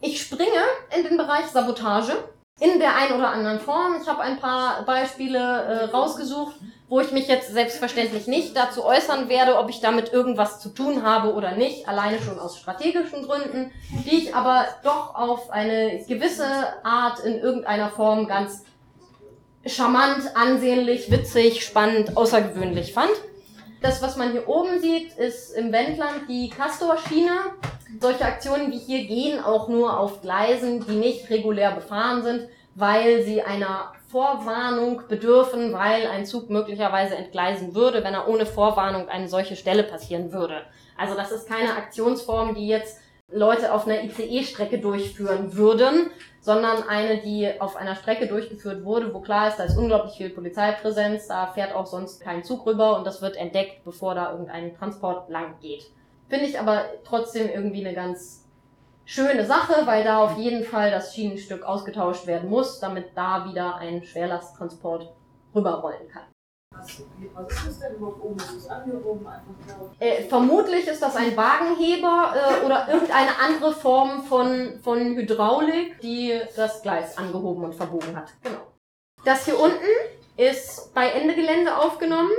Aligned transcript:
Ich 0.00 0.22
springe 0.22 0.62
in 0.96 1.04
den 1.04 1.16
Bereich 1.16 1.46
Sabotage 1.46 2.12
in 2.60 2.78
der 2.78 2.94
einen 2.96 3.18
oder 3.18 3.30
anderen 3.30 3.60
Form. 3.60 3.96
Ich 4.00 4.08
habe 4.08 4.20
ein 4.20 4.38
paar 4.38 4.84
Beispiele 4.84 5.38
äh, 5.38 5.84
rausgesucht, 5.86 6.54
wo 6.88 7.00
ich 7.00 7.12
mich 7.12 7.28
jetzt 7.28 7.52
selbstverständlich 7.52 8.26
nicht 8.26 8.56
dazu 8.56 8.84
äußern 8.84 9.28
werde, 9.28 9.58
ob 9.58 9.68
ich 9.70 9.80
damit 9.80 10.12
irgendwas 10.12 10.60
zu 10.60 10.70
tun 10.70 11.02
habe 11.02 11.34
oder 11.34 11.52
nicht, 11.52 11.88
alleine 11.88 12.20
schon 12.20 12.38
aus 12.38 12.58
strategischen 12.58 13.26
Gründen, 13.26 13.72
die 14.04 14.16
ich 14.16 14.34
aber 14.34 14.66
doch 14.82 15.14
auf 15.14 15.50
eine 15.50 16.04
gewisse 16.06 16.46
Art 16.84 17.20
in 17.20 17.38
irgendeiner 17.38 17.90
Form 17.90 18.26
ganz 18.26 18.64
charmant, 19.66 20.34
ansehnlich, 20.34 21.10
witzig, 21.10 21.64
spannend, 21.64 22.16
außergewöhnlich 22.16 22.92
fand. 22.92 23.10
Das, 23.80 24.02
was 24.02 24.16
man 24.16 24.32
hier 24.32 24.48
oben 24.48 24.80
sieht, 24.80 25.16
ist 25.16 25.56
im 25.56 25.72
Wendland 25.72 26.28
die 26.28 26.50
Castor-Schiene. 26.50 27.30
Solche 28.00 28.24
Aktionen 28.24 28.72
wie 28.72 28.78
hier 28.78 29.04
gehen 29.06 29.42
auch 29.42 29.68
nur 29.68 29.98
auf 29.98 30.20
Gleisen, 30.20 30.84
die 30.84 30.96
nicht 30.96 31.30
regulär 31.30 31.70
befahren 31.72 32.22
sind, 32.22 32.48
weil 32.74 33.22
sie 33.22 33.42
einer 33.42 33.92
Vorwarnung 34.10 35.02
bedürfen, 35.08 35.72
weil 35.72 36.08
ein 36.08 36.26
Zug 36.26 36.50
möglicherweise 36.50 37.14
entgleisen 37.14 37.74
würde, 37.74 38.02
wenn 38.02 38.14
er 38.14 38.28
ohne 38.28 38.46
Vorwarnung 38.46 39.08
eine 39.08 39.28
solche 39.28 39.54
Stelle 39.54 39.84
passieren 39.84 40.32
würde. 40.32 40.62
Also 40.96 41.14
das 41.14 41.30
ist 41.30 41.48
keine 41.48 41.76
Aktionsform, 41.76 42.54
die 42.54 42.66
jetzt 42.66 42.98
Leute 43.30 43.72
auf 43.72 43.86
einer 43.86 44.02
ICE-Strecke 44.02 44.78
durchführen 44.78 45.54
würden, 45.54 46.10
sondern 46.40 46.82
eine, 46.88 47.18
die 47.18 47.60
auf 47.60 47.76
einer 47.76 47.94
Strecke 47.94 48.26
durchgeführt 48.26 48.84
wurde, 48.84 49.12
wo 49.12 49.20
klar 49.20 49.48
ist, 49.48 49.58
da 49.58 49.64
ist 49.64 49.76
unglaublich 49.76 50.16
viel 50.16 50.30
Polizeipräsenz, 50.30 51.28
da 51.28 51.48
fährt 51.48 51.74
auch 51.74 51.86
sonst 51.86 52.20
kein 52.20 52.44
Zug 52.44 52.66
rüber 52.66 52.96
und 52.96 53.06
das 53.06 53.20
wird 53.22 53.36
entdeckt, 53.36 53.84
bevor 53.84 54.14
da 54.14 54.32
irgendein 54.32 54.74
Transport 54.74 55.28
lang 55.28 55.58
geht. 55.60 55.90
Finde 56.28 56.46
ich 56.46 56.58
aber 56.58 56.84
trotzdem 57.04 57.48
irgendwie 57.48 57.84
eine 57.84 57.94
ganz 57.94 58.46
schöne 59.04 59.46
Sache, 59.46 59.86
weil 59.86 60.04
da 60.04 60.18
auf 60.18 60.36
jeden 60.36 60.64
Fall 60.64 60.90
das 60.90 61.14
Schienenstück 61.14 61.64
ausgetauscht 61.64 62.26
werden 62.26 62.50
muss, 62.50 62.78
damit 62.78 63.16
da 63.16 63.46
wieder 63.48 63.76
ein 63.76 64.02
Schwerlasttransport 64.02 65.10
rüberrollen 65.54 66.08
kann. 66.08 66.24
Äh, 69.98 70.22
Vermutlich 70.24 70.86
ist 70.86 71.02
das 71.02 71.16
ein 71.16 71.36
Wagenheber 71.36 72.34
äh, 72.34 72.64
oder 72.64 72.88
irgendeine 72.88 73.38
andere 73.38 73.72
Form 73.72 74.24
von, 74.24 74.78
von 74.82 75.16
Hydraulik, 75.16 76.00
die 76.00 76.40
das 76.56 76.82
Gleis 76.82 77.16
angehoben 77.18 77.64
und 77.64 77.74
verbogen 77.74 78.16
hat. 78.16 78.32
Genau. 78.42 78.60
Das 79.24 79.44
hier 79.44 79.58
unten 79.58 79.76
ist 80.36 80.94
bei 80.94 81.08
Ende 81.08 81.34
Gelände 81.34 81.76
aufgenommen. 81.76 82.30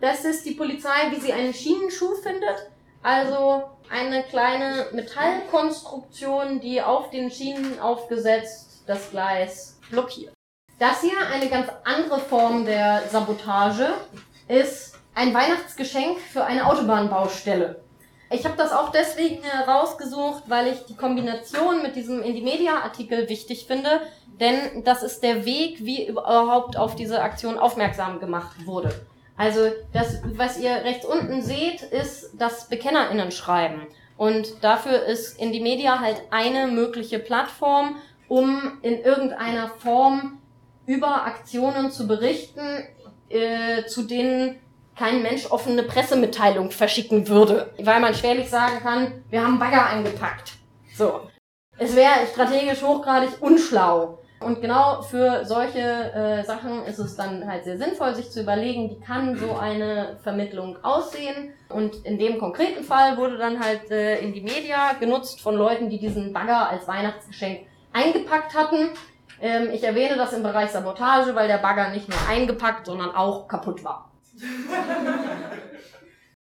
Das 0.00 0.24
ist 0.24 0.46
die 0.46 0.54
Polizei, 0.54 1.10
wie 1.10 1.20
sie 1.20 1.32
einen 1.32 1.52
Schienenschuh 1.52 2.14
findet. 2.14 2.70
Also 3.02 3.64
eine 3.90 4.22
kleine 4.24 4.86
Metallkonstruktion, 4.92 6.60
die 6.60 6.80
auf 6.82 7.10
den 7.10 7.30
Schienen 7.30 7.80
aufgesetzt 7.80 8.84
das 8.86 9.10
Gleis 9.10 9.78
blockiert. 9.90 10.37
Das 10.78 11.00
hier, 11.00 11.18
eine 11.32 11.48
ganz 11.48 11.68
andere 11.82 12.20
Form 12.20 12.64
der 12.64 13.02
Sabotage, 13.10 13.88
ist 14.46 14.96
ein 15.12 15.34
Weihnachtsgeschenk 15.34 16.20
für 16.20 16.44
eine 16.44 16.66
Autobahnbaustelle. 16.66 17.80
Ich 18.30 18.44
habe 18.44 18.56
das 18.56 18.70
auch 18.70 18.90
deswegen 18.90 19.42
herausgesucht, 19.42 20.44
weil 20.46 20.68
ich 20.68 20.84
die 20.84 20.94
Kombination 20.94 21.82
mit 21.82 21.96
diesem 21.96 22.22
Indie-Media-Artikel 22.22 23.28
wichtig 23.28 23.66
finde, 23.66 24.02
denn 24.38 24.84
das 24.84 25.02
ist 25.02 25.24
der 25.24 25.44
Weg, 25.44 25.84
wie 25.84 26.06
überhaupt 26.06 26.76
auf 26.76 26.94
diese 26.94 27.22
Aktion 27.22 27.58
aufmerksam 27.58 28.20
gemacht 28.20 28.64
wurde. 28.64 28.94
Also 29.36 29.72
das, 29.92 30.20
was 30.36 30.60
ihr 30.60 30.70
rechts 30.70 31.04
unten 31.04 31.42
seht, 31.42 31.82
ist 31.82 32.30
das 32.34 32.68
BekennerInnen-Schreiben. 32.68 33.88
Und 34.16 34.62
dafür 34.62 35.06
ist 35.06 35.40
Indie-Media 35.40 35.98
halt 35.98 36.22
eine 36.30 36.68
mögliche 36.68 37.18
Plattform, 37.18 37.96
um 38.28 38.78
in 38.82 39.00
irgendeiner 39.02 39.68
Form 39.68 40.38
über 40.88 41.26
Aktionen 41.26 41.92
zu 41.92 42.08
berichten, 42.08 42.82
äh, 43.28 43.84
zu 43.84 44.04
denen 44.04 44.58
kein 44.96 45.22
Mensch 45.22 45.46
offene 45.50 45.82
Pressemitteilung 45.82 46.70
verschicken 46.70 47.28
würde. 47.28 47.70
Weil 47.78 48.00
man 48.00 48.14
schwerlich 48.14 48.48
sagen 48.48 48.80
kann, 48.82 49.22
wir 49.28 49.44
haben 49.44 49.58
Bagger 49.58 49.86
eingepackt. 49.86 50.54
So. 50.96 51.20
Es 51.76 51.94
wäre 51.94 52.26
strategisch 52.32 52.82
hochgradig 52.82 53.30
unschlau. 53.40 54.18
Und 54.40 54.62
genau 54.62 55.02
für 55.02 55.44
solche 55.44 55.78
äh, 55.78 56.44
Sachen 56.44 56.84
ist 56.86 56.98
es 56.98 57.16
dann 57.16 57.46
halt 57.46 57.64
sehr 57.64 57.76
sinnvoll, 57.76 58.14
sich 58.14 58.30
zu 58.30 58.40
überlegen, 58.40 58.90
wie 58.90 59.00
kann 59.04 59.36
so 59.36 59.56
eine 59.56 60.18
Vermittlung 60.22 60.82
aussehen. 60.82 61.52
Und 61.68 61.96
in 62.06 62.18
dem 62.18 62.38
konkreten 62.38 62.82
Fall 62.82 63.18
wurde 63.18 63.36
dann 63.36 63.60
halt 63.60 63.90
äh, 63.90 64.20
in 64.20 64.32
die 64.32 64.40
Media 64.40 64.94
genutzt 64.98 65.40
von 65.40 65.54
Leuten, 65.54 65.90
die 65.90 65.98
diesen 65.98 66.32
Bagger 66.32 66.70
als 66.70 66.88
Weihnachtsgeschenk 66.88 67.66
eingepackt 67.92 68.54
hatten. 68.54 68.90
Ähm, 69.40 69.70
ich 69.72 69.84
erwähne 69.84 70.16
das 70.16 70.32
im 70.32 70.42
Bereich 70.42 70.70
Sabotage, 70.70 71.34
weil 71.34 71.48
der 71.48 71.58
Bagger 71.58 71.90
nicht 71.90 72.08
nur 72.08 72.18
eingepackt, 72.28 72.86
sondern 72.86 73.14
auch 73.14 73.46
kaputt 73.48 73.84
war. 73.84 74.10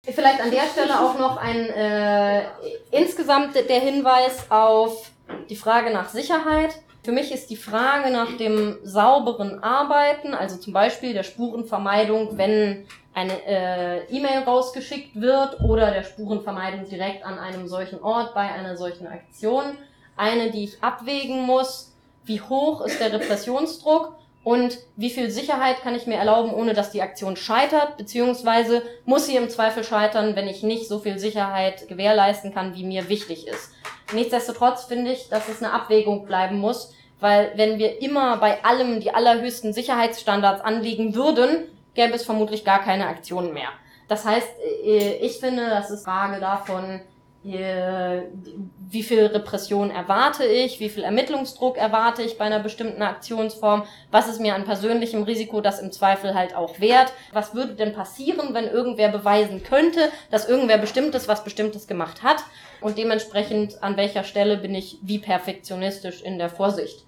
Vielleicht 0.07 0.43
an 0.43 0.51
der 0.51 0.65
Stelle 0.65 1.01
auch 1.01 1.19
noch 1.19 1.39
ein 1.39 1.71
äh, 1.71 2.43
insgesamt 2.91 3.55
der 3.55 3.81
Hinweis 3.81 4.51
auf 4.51 5.11
die 5.49 5.57
Frage 5.57 5.91
nach 5.91 6.11
Sicherheit. 6.11 6.75
Für 7.03 7.13
mich 7.13 7.33
ist 7.33 7.49
die 7.51 7.57
Frage 7.57 8.11
nach 8.11 8.37
dem 8.37 8.79
sauberen 8.83 9.63
Arbeiten, 9.63 10.35
also 10.35 10.57
zum 10.57 10.75
Beispiel 10.75 11.15
der 11.15 11.23
Spurenvermeidung, 11.23 12.37
wenn 12.37 12.87
eine 13.15 13.47
äh, 13.47 14.05
E-Mail 14.07 14.43
rausgeschickt 14.43 15.21
wird 15.21 15.61
oder 15.61 15.91
der 15.91 16.03
Spurenvermeidung 16.03 16.89
direkt 16.89 17.25
an 17.25 17.39
einem 17.39 17.69
solchen 17.69 18.03
Ort 18.03 18.35
bei 18.35 18.43
einer 18.43 18.77
solchen 18.77 19.07
Aktion, 19.07 19.79
eine, 20.17 20.51
die 20.51 20.65
ich 20.65 20.83
abwägen 20.83 21.43
muss, 21.43 21.94
wie 22.25 22.41
hoch 22.41 22.81
ist 22.83 23.01
der 23.01 23.13
Repressionsdruck 23.13 24.17
und 24.45 24.79
wie 24.97 25.11
viel 25.11 25.31
Sicherheit 25.31 25.81
kann 25.83 25.95
ich 25.95 26.07
mir 26.07 26.17
erlauben, 26.17 26.53
ohne 26.53 26.75
dass 26.75 26.91
die 26.91 27.01
Aktion 27.03 27.37
scheitert, 27.37 27.97
beziehungsweise 27.97 28.83
muss 29.07 29.27
sie 29.27 29.37
im 29.37 29.49
Zweifel 29.49 29.85
scheitern, 29.85 30.37
wenn 30.37 30.49
ich 30.49 30.63
nicht 30.63 30.87
so 30.87 30.99
viel 30.99 31.19
Sicherheit 31.19 31.89
gewährleisten 31.89 32.53
kann, 32.53 32.75
wie 32.75 32.85
mir 32.85 33.09
wichtig 33.09 33.47
ist. 33.47 33.71
Nichtsdestotrotz 34.13 34.85
finde 34.85 35.13
ich, 35.13 35.31
dass 35.31 35.49
es 35.49 35.63
eine 35.63 35.73
Abwägung 35.73 36.27
bleiben 36.27 36.59
muss, 36.59 36.93
weil 37.21 37.53
wenn 37.57 37.79
wir 37.79 38.03
immer 38.03 38.37
bei 38.37 38.63
allem 38.65 39.01
die 39.01 39.15
allerhöchsten 39.15 39.73
Sicherheitsstandards 39.73 40.61
anlegen 40.61 41.15
würden, 41.15 41.69
gäbe 41.95 42.13
es 42.13 42.25
vermutlich 42.25 42.67
gar 42.67 42.83
keine 42.83 43.07
Aktionen 43.07 43.55
mehr. 43.55 43.71
Das 44.09 44.27
heißt, 44.27 44.49
äh, 44.85 45.17
ich 45.17 45.39
finde, 45.39 45.71
das 45.71 45.91
ist 45.91 46.05
Frage 46.05 46.39
davon, 46.39 47.01
wie 47.45 49.03
viel 49.03 49.27
Repression 49.27 49.91
erwarte 49.91 50.47
ich, 50.47 50.81
wie 50.81 50.89
viel 50.89 51.05
Ermittlungsdruck 51.05 51.77
erwarte 51.77 52.23
ich 52.23 52.39
bei 52.39 52.47
einer 52.47 52.61
bestimmten 52.61 53.03
Aktionsform, 53.03 53.85
was 54.11 54.29
ist 54.29 54.41
mir 54.41 54.55
an 54.55 54.65
persönlichem 54.65 55.25
Risiko 55.25 55.61
das 55.61 55.79
im 55.79 55.93
Zweifel 55.93 56.35
halt 56.35 56.57
auch 56.57 56.81
wert, 56.81 57.13
was 57.33 57.55
würde 57.55 57.75
denn 57.75 57.93
passieren, 57.93 58.55
wenn 58.55 58.67
irgendwer 58.67 59.11
beweisen 59.11 59.63
könnte, 59.63 60.11
dass 60.31 60.49
irgendwer 60.49 60.79
bestimmtes 60.79 61.29
was 61.29 61.45
bestimmtes 61.45 61.87
gemacht 61.87 62.23
hat? 62.23 62.43
Und 62.81 62.97
dementsprechend 62.97 63.83
an 63.83 63.99
welcher 63.99 64.25
Stelle 64.25 64.57
bin 64.57 64.75
ich 64.75 64.99
wie 65.03 65.19
perfektionistisch 65.19 66.23
in 66.23 66.39
der 66.39 66.49
Vorsicht. 66.49 67.05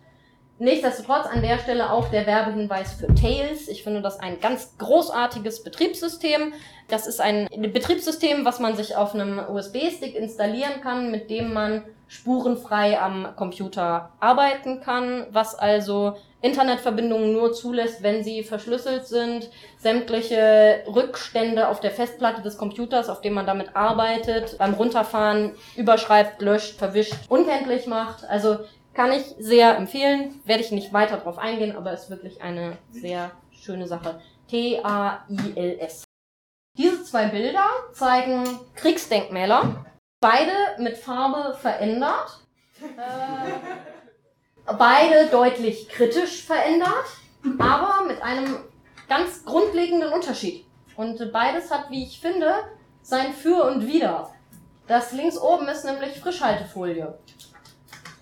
Nichtsdestotrotz 0.59 1.27
an 1.27 1.43
der 1.43 1.59
Stelle 1.59 1.93
auch 1.93 2.09
der 2.09 2.27
Werbehinweis 2.27 2.95
für 2.95 3.15
Tails. 3.15 3.69
Ich 3.69 3.83
finde 3.85 4.01
das 4.01 4.19
ein 4.21 4.41
ganz 4.41 4.79
großartiges 4.79 5.63
Betriebssystem. 5.63 6.55
Das 6.89 7.07
ist 7.07 7.21
ein 7.21 7.47
Betriebssystem, 7.51 8.47
was 8.47 8.59
man 8.59 8.75
sich 8.75 8.97
auf 8.97 9.15
einem 9.15 9.39
USB-Stick 9.39 10.15
installieren 10.15 10.81
kann, 10.83 11.11
mit 11.11 11.29
dem 11.29 11.53
man 11.53 11.83
spurenfrei 12.09 12.99
am 12.99 13.35
Computer 13.37 14.13
arbeiten 14.21 14.81
kann, 14.81 15.27
was 15.31 15.55
also 15.57 16.15
Internetverbindungen 16.41 17.33
nur 17.33 17.53
zulässt, 17.53 18.03
wenn 18.03 18.23
sie 18.23 18.45
verschlüsselt 18.45 19.07
sind, 19.07 19.51
sämtliche 19.79 20.85
Rückstände 20.87 21.69
auf 21.69 21.81
der 21.81 21.91
Festplatte 21.91 22.43
des 22.43 22.57
Computers, 22.57 23.09
auf 23.09 23.21
dem 23.21 23.35
man 23.35 23.47
damit 23.47 23.75
arbeitet, 23.75 24.57
beim 24.59 24.75
Runterfahren 24.75 25.53
überschreibt, 25.77 26.41
löscht, 26.41 26.79
verwischt, 26.79 27.15
unkenntlich 27.29 27.87
macht. 27.87 28.25
Also 28.25 28.59
kann 28.97 29.13
ich 29.13 29.35
sehr 29.39 29.77
empfehlen, 29.77 30.41
werde 30.47 30.63
ich 30.63 30.73
nicht 30.73 30.93
weiter 30.93 31.19
drauf 31.19 31.37
eingehen, 31.37 31.77
aber 31.77 31.93
ist 31.93 32.09
wirklich 32.09 32.41
eine 32.41 32.79
sehr 32.91 33.31
schöne 33.53 33.87
Sache. 33.87 34.21
T-A-I-L-S. 34.49 36.05
Diese 36.79 37.05
zwei 37.05 37.27
Bilder 37.27 37.65
zeigen 37.93 38.45
Kriegsdenkmäler, 38.75 39.85
beide 40.21 40.53
mit 40.79 40.97
Farbe 40.97 41.55
verändert, 41.59 42.41
äh, 42.81 43.53
beide 44.79 45.27
deutlich 45.31 45.89
kritisch 45.91 46.45
verändert, 46.45 47.07
aber 47.59 48.07
mit 48.07 48.23
einem 48.23 48.57
ganz 49.09 49.45
grundlegenden 49.45 50.13
Unterschied. 50.13 50.65
Und 50.97 51.33
beides 51.33 51.71
hat, 51.71 51.91
wie 51.91 52.05
ich 52.05 52.19
finde, 52.19 52.55
sein 53.03 53.35
Für 53.35 53.65
und 53.65 53.87
Wider. 53.87 54.33
Das 54.87 55.13
links 55.13 55.37
oben 55.37 55.69
ist 55.69 55.85
nämlich 55.85 56.19
Frischhaltefolie. 56.19 57.19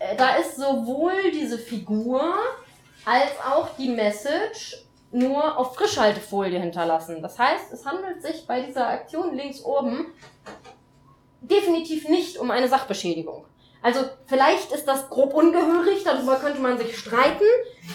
Äh, 0.05 0.17
da 0.17 0.37
ist 0.37 0.57
sowohl 0.57 1.31
diese 1.33 1.59
Figur 1.59 2.35
als 3.05 3.33
auch 3.47 3.69
die 3.77 3.89
Message 3.89 4.85
nur 5.13 5.59
auf 5.59 5.77
Frischhaltefolie 5.77 6.59
hinterlassen. 6.59 7.23
Das 7.23 7.39
heißt, 7.39 7.73
es 7.73 7.87
handelt 7.87 8.23
sich 8.23 8.47
bei 8.47 8.63
dieser 8.63 8.89
Aktion 8.89 9.37
links 9.37 9.63
oben 9.63 10.07
definitiv 11.41 12.09
nicht 12.09 12.39
um 12.39 12.51
eine 12.51 12.69
Sachbeschädigung. 12.69 13.45
Also 13.83 14.01
vielleicht 14.27 14.73
ist 14.73 14.87
das 14.89 15.11
grob 15.11 15.35
ungehörig, 15.35 16.03
darüber 16.05 16.37
könnte 16.37 16.61
man 16.61 16.79
sich 16.79 16.97
streiten. 16.97 17.45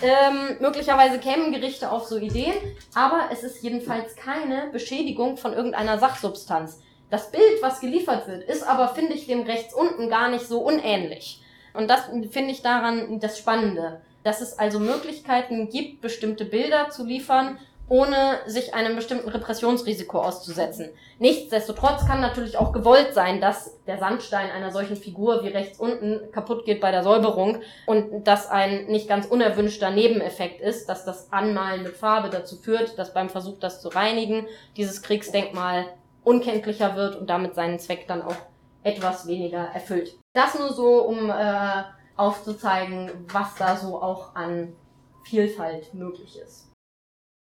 Ähm, 0.04 0.58
möglicherweise 0.60 1.18
kämen 1.18 1.52
Gerichte 1.52 1.92
auf 1.92 2.06
so 2.06 2.18
Ideen, 2.18 2.54
aber 2.94 3.30
es 3.32 3.42
ist 3.42 3.64
jedenfalls 3.64 4.16
keine 4.16 4.70
Beschädigung 4.72 5.36
von 5.36 5.52
irgendeiner 5.54 5.98
Sachsubstanz. 5.98 6.80
Das 7.10 7.32
Bild, 7.32 7.62
was 7.62 7.82
geliefert 7.82 8.28
wird, 8.28 8.44
ist 8.44 8.62
aber, 8.62 8.90
finde 8.90 9.14
ich, 9.14 9.26
dem 9.26 9.42
rechts 9.42 9.74
unten 9.74 10.10
gar 10.10 10.30
nicht 10.30 10.48
so 10.48 10.62
unähnlich. 10.62 11.42
Und 11.74 11.90
das 11.90 12.06
finde 12.32 12.52
ich 12.52 12.62
daran 12.62 13.20
das 13.20 13.38
Spannende, 13.38 14.02
dass 14.24 14.42
es 14.42 14.58
also 14.58 14.80
Möglichkeiten 14.80 15.70
gibt, 15.70 16.02
bestimmte 16.02 16.46
Bilder 16.46 16.90
zu 16.90 17.06
liefern, 17.06 17.58
ohne 17.90 18.40
sich 18.46 18.76
einem 18.76 18.96
bestimmten 18.96 19.30
Repressionsrisiko 19.30 20.20
auszusetzen. 20.20 20.90
Nichtsdestotrotz 21.18 22.06
kann 22.06 22.22
natürlich 22.22 22.58
auch 22.58 22.72
gewollt 22.72 23.14
sein, 23.16 23.42
dass 23.42 23.76
der 23.88 23.98
Sandstein 23.98 24.52
einer 24.52 24.72
solchen 24.72 24.96
Figur 24.96 25.44
wie 25.44 25.48
rechts 25.48 25.80
unten 25.80 26.32
kaputt 26.32 26.66
geht 26.66 26.82
bei 26.82 26.92
der 26.92 27.04
Säuberung 27.04 27.62
und 27.88 28.28
das 28.28 28.48
ein 28.48 28.86
nicht 28.86 29.10
ganz 29.10 29.26
unerwünschter 29.26 29.90
Nebeneffekt 29.90 30.62
ist, 30.62 30.88
dass 30.88 31.04
das 31.04 31.34
Anmalen 31.34 31.82
mit 31.84 31.98
Farbe 31.98 32.30
dazu 32.30 32.58
führt, 32.58 32.98
dass 33.00 33.14
beim 33.14 33.30
Versuch, 33.30 33.58
das 33.60 33.82
zu 33.82 33.90
reinigen, 33.90 34.46
dieses 34.78 35.02
Kriegsdenkmal 35.02 35.86
unkenntlicher 36.24 36.96
wird 36.96 37.16
und 37.16 37.28
damit 37.30 37.56
seinen 37.56 37.80
Zweck 37.80 38.08
dann 38.08 38.22
auch 38.22 38.36
etwas 38.84 39.28
weniger 39.28 39.64
erfüllt. 39.74 40.16
Das 40.40 40.58
nur 40.58 40.72
so, 40.72 41.02
um 41.02 41.30
äh, 41.30 41.84
aufzuzeigen, 42.16 43.12
was 43.28 43.56
da 43.56 43.76
so 43.76 44.02
auch 44.02 44.36
an 44.36 44.74
Vielfalt 45.26 45.94
möglich 45.94 46.40
ist. 46.40 46.72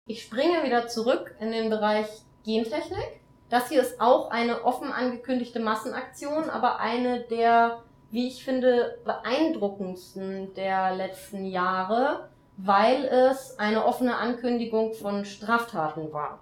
Ich 0.06 0.24
springe 0.24 0.66
wieder 0.66 0.90
zurück 0.90 1.34
in 1.40 1.54
den 1.54 1.70
Bereich 1.70 2.08
Gentechnik. 2.44 3.22
Das 3.48 3.70
hier 3.70 3.82
ist 3.82 4.02
auch 4.02 4.32
eine 4.32 4.66
offen 4.66 4.92
angekündigte 4.92 5.62
Massenaktion, 5.62 6.50
aber 6.50 6.82
eine 6.82 7.22
der, 7.22 7.84
wie 8.12 8.28
ich 8.28 8.44
finde, 8.44 9.00
beeindruckendsten 9.06 10.54
der 10.56 10.94
letzten 10.94 11.46
Jahre, 11.46 12.28
weil 12.58 13.06
es 13.06 13.58
eine 13.60 13.86
offene 13.86 14.18
Ankündigung 14.18 14.94
von 14.94 15.24
Straftaten 15.24 16.12
war. 16.12 16.42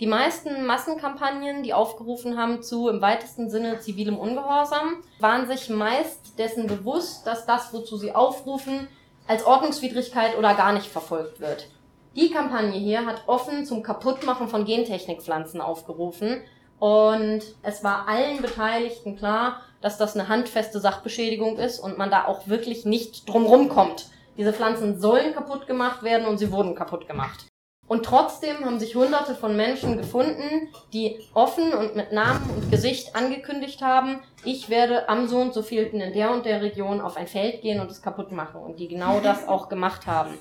Die 0.00 0.06
meisten 0.08 0.66
Massenkampagnen, 0.66 1.62
die 1.62 1.72
aufgerufen 1.72 2.36
haben 2.36 2.62
zu 2.62 2.88
im 2.88 3.00
weitesten 3.00 3.48
Sinne 3.48 3.78
zivilem 3.78 4.18
Ungehorsam, 4.18 5.04
waren 5.20 5.46
sich 5.46 5.70
meist 5.70 6.36
dessen 6.36 6.66
bewusst, 6.66 7.26
dass 7.28 7.46
das, 7.46 7.72
wozu 7.72 7.96
sie 7.96 8.12
aufrufen, 8.12 8.88
als 9.28 9.46
Ordnungswidrigkeit 9.46 10.36
oder 10.36 10.54
gar 10.54 10.72
nicht 10.72 10.86
verfolgt 10.86 11.38
wird. 11.40 11.68
Die 12.16 12.30
Kampagne 12.30 12.78
hier 12.78 13.06
hat 13.06 13.22
offen 13.28 13.64
zum 13.64 13.84
Kaputtmachen 13.84 14.48
von 14.48 14.64
Gentechnikpflanzen 14.64 15.60
aufgerufen 15.60 16.42
und 16.80 17.42
es 17.62 17.84
war 17.84 18.08
allen 18.08 18.42
Beteiligten 18.42 19.16
klar, 19.16 19.60
dass 19.80 19.96
das 19.96 20.14
eine 20.16 20.28
handfeste 20.28 20.80
Sachbeschädigung 20.80 21.56
ist 21.56 21.78
und 21.78 21.98
man 21.98 22.10
da 22.10 22.26
auch 22.26 22.48
wirklich 22.48 22.84
nicht 22.84 23.28
drumrum 23.28 23.68
kommt. 23.68 24.06
Diese 24.36 24.52
Pflanzen 24.52 25.00
sollen 25.00 25.34
kaputt 25.34 25.68
gemacht 25.68 26.02
werden 26.02 26.26
und 26.26 26.38
sie 26.38 26.50
wurden 26.50 26.74
kaputt 26.74 27.06
gemacht. 27.06 27.46
Und 27.86 28.04
trotzdem 28.04 28.64
haben 28.64 28.78
sich 28.78 28.94
hunderte 28.94 29.34
von 29.34 29.56
Menschen 29.56 29.98
gefunden, 29.98 30.68
die 30.92 31.20
offen 31.34 31.74
und 31.74 31.96
mit 31.96 32.12
Namen 32.12 32.48
und 32.56 32.70
Gesicht 32.70 33.14
angekündigt 33.14 33.82
haben, 33.82 34.20
ich 34.42 34.70
werde 34.70 35.08
am 35.08 35.28
so 35.28 35.38
und 35.38 35.52
so 35.52 35.62
vielten 35.62 36.00
in 36.00 36.14
der 36.14 36.30
und 36.30 36.46
der 36.46 36.62
Region 36.62 37.00
auf 37.00 37.16
ein 37.16 37.26
Feld 37.26 37.60
gehen 37.60 37.80
und 37.80 37.90
es 37.90 38.00
kaputt 38.00 38.32
machen. 38.32 38.62
Und 38.62 38.78
die 38.78 38.88
genau 38.88 39.20
das 39.20 39.46
auch 39.48 39.68
gemacht 39.68 40.06
haben. 40.06 40.38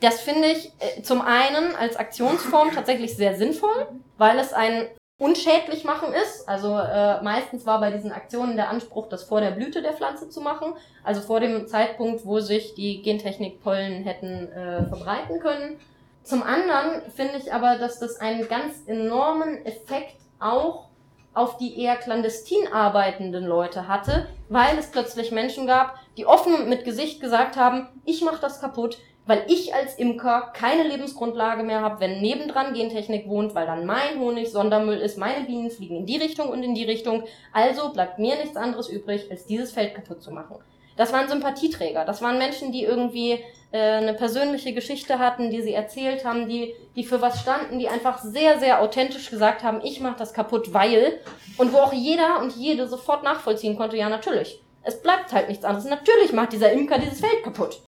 Das 0.00 0.20
finde 0.22 0.48
ich 0.48 0.72
äh, 0.78 1.02
zum 1.02 1.20
einen 1.20 1.76
als 1.76 1.96
Aktionsform 1.96 2.70
tatsächlich 2.72 3.14
sehr 3.14 3.36
sinnvoll, 3.36 3.88
weil 4.16 4.38
es 4.38 4.54
ein 4.54 4.88
unschädlich 5.18 5.84
machen 5.84 6.14
ist. 6.14 6.48
Also 6.48 6.78
äh, 6.78 7.22
meistens 7.22 7.66
war 7.66 7.78
bei 7.78 7.90
diesen 7.90 8.10
Aktionen 8.10 8.56
der 8.56 8.70
Anspruch, 8.70 9.08
das 9.08 9.22
vor 9.22 9.42
der 9.42 9.50
Blüte 9.50 9.82
der 9.82 9.92
Pflanze 9.92 10.30
zu 10.30 10.40
machen, 10.40 10.72
also 11.04 11.20
vor 11.20 11.40
dem 11.40 11.68
Zeitpunkt, 11.68 12.24
wo 12.24 12.40
sich 12.40 12.74
die 12.74 13.02
Gentechnikpollen 13.02 14.02
hätten 14.04 14.50
äh, 14.50 14.86
verbreiten 14.86 15.38
können. 15.40 15.78
Zum 16.22 16.42
anderen 16.42 17.10
finde 17.10 17.38
ich 17.38 17.52
aber, 17.52 17.76
dass 17.76 17.98
das 17.98 18.20
einen 18.20 18.46
ganz 18.48 18.86
enormen 18.86 19.64
Effekt 19.64 20.16
auch 20.38 20.86
auf 21.32 21.56
die 21.58 21.80
eher 21.80 21.96
clandestin 21.96 22.68
arbeitenden 22.72 23.44
Leute 23.46 23.88
hatte, 23.88 24.28
weil 24.48 24.76
es 24.78 24.90
plötzlich 24.90 25.30
Menschen 25.30 25.66
gab, 25.66 25.94
die 26.16 26.26
offen 26.26 26.54
und 26.54 26.68
mit 26.68 26.84
Gesicht 26.84 27.20
gesagt 27.20 27.56
haben, 27.56 27.88
ich 28.04 28.22
mache 28.22 28.40
das 28.40 28.60
kaputt, 28.60 28.98
weil 29.26 29.44
ich 29.46 29.72
als 29.72 29.94
Imker 29.94 30.50
keine 30.54 30.82
Lebensgrundlage 30.82 31.62
mehr 31.62 31.82
habe, 31.82 32.00
wenn 32.00 32.20
nebendran 32.20 32.74
Gentechnik 32.74 33.28
wohnt, 33.28 33.54
weil 33.54 33.66
dann 33.66 33.86
mein 33.86 34.18
Honig 34.18 34.50
Sondermüll 34.50 34.98
ist, 34.98 35.18
meine 35.18 35.44
Bienen 35.44 35.70
fliegen 35.70 35.98
in 35.98 36.06
die 36.06 36.16
Richtung 36.16 36.48
und 36.48 36.64
in 36.64 36.74
die 36.74 36.84
Richtung. 36.84 37.22
Also 37.52 37.92
bleibt 37.92 38.18
mir 38.18 38.34
nichts 38.36 38.56
anderes 38.56 38.88
übrig, 38.88 39.30
als 39.30 39.46
dieses 39.46 39.70
Feld 39.70 39.94
kaputt 39.94 40.20
zu 40.20 40.32
machen. 40.32 40.56
Das 40.96 41.12
waren 41.12 41.28
Sympathieträger. 41.28 42.04
Das 42.04 42.20
waren 42.22 42.38
Menschen, 42.38 42.72
die 42.72 42.82
irgendwie 42.82 43.38
äh, 43.72 43.78
eine 43.78 44.14
persönliche 44.14 44.72
Geschichte 44.72 45.18
hatten, 45.18 45.50
die 45.50 45.62
sie 45.62 45.72
erzählt 45.72 46.24
haben, 46.24 46.48
die, 46.48 46.74
die 46.96 47.04
für 47.04 47.20
was 47.20 47.40
standen, 47.40 47.78
die 47.78 47.88
einfach 47.88 48.18
sehr, 48.18 48.58
sehr 48.58 48.80
authentisch 48.80 49.30
gesagt 49.30 49.62
haben, 49.62 49.80
ich 49.84 50.00
mache 50.00 50.18
das 50.18 50.34
kaputt, 50.34 50.74
weil. 50.74 51.20
Und 51.56 51.72
wo 51.72 51.78
auch 51.78 51.92
jeder 51.92 52.40
und 52.40 52.56
jede 52.56 52.88
sofort 52.88 53.22
nachvollziehen 53.22 53.76
konnte, 53.76 53.96
ja 53.96 54.08
natürlich. 54.08 54.60
Es 54.82 55.00
bleibt 55.00 55.32
halt 55.32 55.48
nichts 55.48 55.64
anderes. 55.64 55.88
Natürlich 55.88 56.32
macht 56.32 56.52
dieser 56.52 56.72
Imker 56.72 56.98
dieses 56.98 57.20
Feld 57.20 57.44
kaputt. 57.44 57.82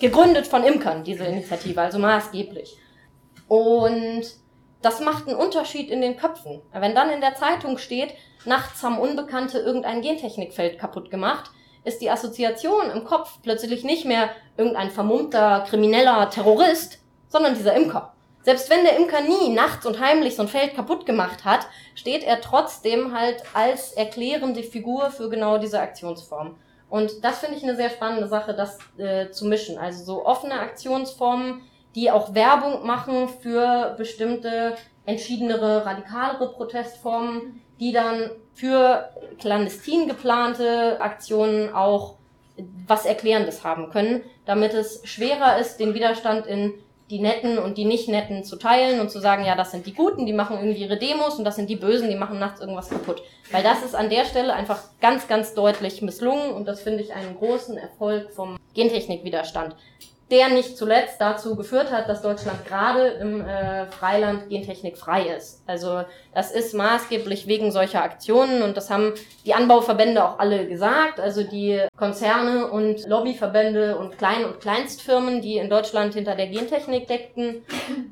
Gegründet 0.00 0.46
von 0.46 0.64
Imkern, 0.64 1.04
diese 1.04 1.24
Initiative, 1.24 1.80
also 1.80 1.98
maßgeblich. 1.98 2.76
Und 3.48 4.24
das 4.82 5.00
macht 5.00 5.26
einen 5.26 5.36
Unterschied 5.36 5.90
in 5.90 6.00
den 6.00 6.16
Köpfen. 6.16 6.62
Wenn 6.72 6.94
dann 6.94 7.10
in 7.10 7.20
der 7.20 7.34
Zeitung 7.34 7.78
steht, 7.78 8.14
nachts 8.44 8.82
haben 8.82 8.98
Unbekannte 8.98 9.58
irgendein 9.58 10.02
Gentechnikfeld 10.02 10.78
kaputt 10.78 11.10
gemacht, 11.10 11.50
ist 11.84 12.00
die 12.00 12.10
Assoziation 12.10 12.90
im 12.90 13.04
Kopf 13.04 13.38
plötzlich 13.42 13.84
nicht 13.84 14.04
mehr 14.04 14.30
irgendein 14.56 14.90
vermummter, 14.90 15.64
krimineller 15.68 16.30
Terrorist, 16.30 16.98
sondern 17.28 17.54
dieser 17.54 17.74
Imker. 17.74 18.12
Selbst 18.42 18.70
wenn 18.70 18.84
der 18.84 18.96
Imker 18.96 19.20
nie 19.20 19.50
nachts 19.50 19.84
und 19.84 20.00
heimlich 20.00 20.36
so 20.36 20.42
ein 20.42 20.48
Feld 20.48 20.74
kaputt 20.74 21.04
gemacht 21.04 21.44
hat, 21.44 21.66
steht 21.94 22.24
er 22.24 22.40
trotzdem 22.40 23.14
halt 23.14 23.42
als 23.52 23.92
erklärende 23.92 24.62
Figur 24.62 25.10
für 25.10 25.28
genau 25.28 25.58
diese 25.58 25.80
Aktionsform. 25.80 26.56
Und 26.88 27.22
das 27.22 27.40
finde 27.40 27.56
ich 27.56 27.62
eine 27.62 27.76
sehr 27.76 27.90
spannende 27.90 28.28
Sache, 28.28 28.54
das 28.54 28.78
äh, 28.96 29.30
zu 29.30 29.44
mischen. 29.44 29.76
Also 29.76 30.04
so 30.04 30.24
offene 30.24 30.54
Aktionsformen, 30.54 31.60
die 31.94 32.10
auch 32.10 32.34
Werbung 32.34 32.86
machen 32.86 33.28
für 33.28 33.94
bestimmte 33.98 34.76
entschiedenere, 35.08 35.86
radikalere 35.86 36.52
Protestformen, 36.52 37.62
die 37.80 37.92
dann 37.92 38.30
für 38.52 39.08
clandestin 39.38 40.06
geplante 40.06 41.00
Aktionen 41.00 41.72
auch 41.72 42.16
was 42.86 43.06
Erklärendes 43.06 43.64
haben 43.64 43.90
können, 43.90 44.22
damit 44.44 44.74
es 44.74 45.00
schwerer 45.04 45.58
ist, 45.58 45.78
den 45.78 45.94
Widerstand 45.94 46.46
in 46.46 46.74
die 47.08 47.20
Netten 47.20 47.56
und 47.56 47.78
die 47.78 47.86
Nicht-Netten 47.86 48.44
zu 48.44 48.56
teilen 48.56 49.00
und 49.00 49.10
zu 49.10 49.18
sagen, 49.18 49.46
ja, 49.46 49.56
das 49.56 49.70
sind 49.70 49.86
die 49.86 49.94
Guten, 49.94 50.26
die 50.26 50.34
machen 50.34 50.58
irgendwie 50.58 50.82
ihre 50.82 50.98
Demos 50.98 51.36
und 51.36 51.44
das 51.44 51.56
sind 51.56 51.70
die 51.70 51.76
Bösen, 51.76 52.10
die 52.10 52.16
machen 52.16 52.38
nachts 52.38 52.60
irgendwas 52.60 52.90
kaputt. 52.90 53.22
Weil 53.50 53.62
das 53.62 53.82
ist 53.82 53.94
an 53.94 54.10
der 54.10 54.26
Stelle 54.26 54.52
einfach 54.52 54.82
ganz, 55.00 55.26
ganz 55.26 55.54
deutlich 55.54 56.02
misslungen 56.02 56.52
und 56.52 56.68
das 56.68 56.82
finde 56.82 57.02
ich 57.02 57.14
einen 57.14 57.34
großen 57.36 57.78
Erfolg 57.78 58.30
vom 58.32 58.58
Gentechnikwiderstand 58.74 59.74
der 60.30 60.50
nicht 60.50 60.76
zuletzt 60.76 61.20
dazu 61.20 61.56
geführt 61.56 61.90
hat, 61.90 62.08
dass 62.08 62.20
Deutschland 62.20 62.66
gerade 62.66 63.08
im 63.08 63.46
äh, 63.46 63.86
Freiland 63.86 64.48
Gentechnik 64.50 64.98
frei 64.98 65.28
ist. 65.36 65.62
Also 65.66 66.02
das 66.34 66.50
ist 66.50 66.74
maßgeblich 66.74 67.46
wegen 67.46 67.72
solcher 67.72 68.02
Aktionen 68.02 68.62
und 68.62 68.76
das 68.76 68.90
haben 68.90 69.14
die 69.46 69.54
Anbauverbände 69.54 70.22
auch 70.22 70.38
alle 70.38 70.66
gesagt. 70.66 71.18
Also 71.18 71.42
die 71.42 71.80
Konzerne 71.96 72.70
und 72.70 73.06
Lobbyverbände 73.06 73.96
und 73.96 74.18
Klein- 74.18 74.44
und 74.44 74.60
Kleinstfirmen, 74.60 75.40
die 75.40 75.56
in 75.56 75.70
Deutschland 75.70 76.14
hinter 76.14 76.34
der 76.34 76.48
Gentechnik 76.48 77.08
deckten, 77.08 77.64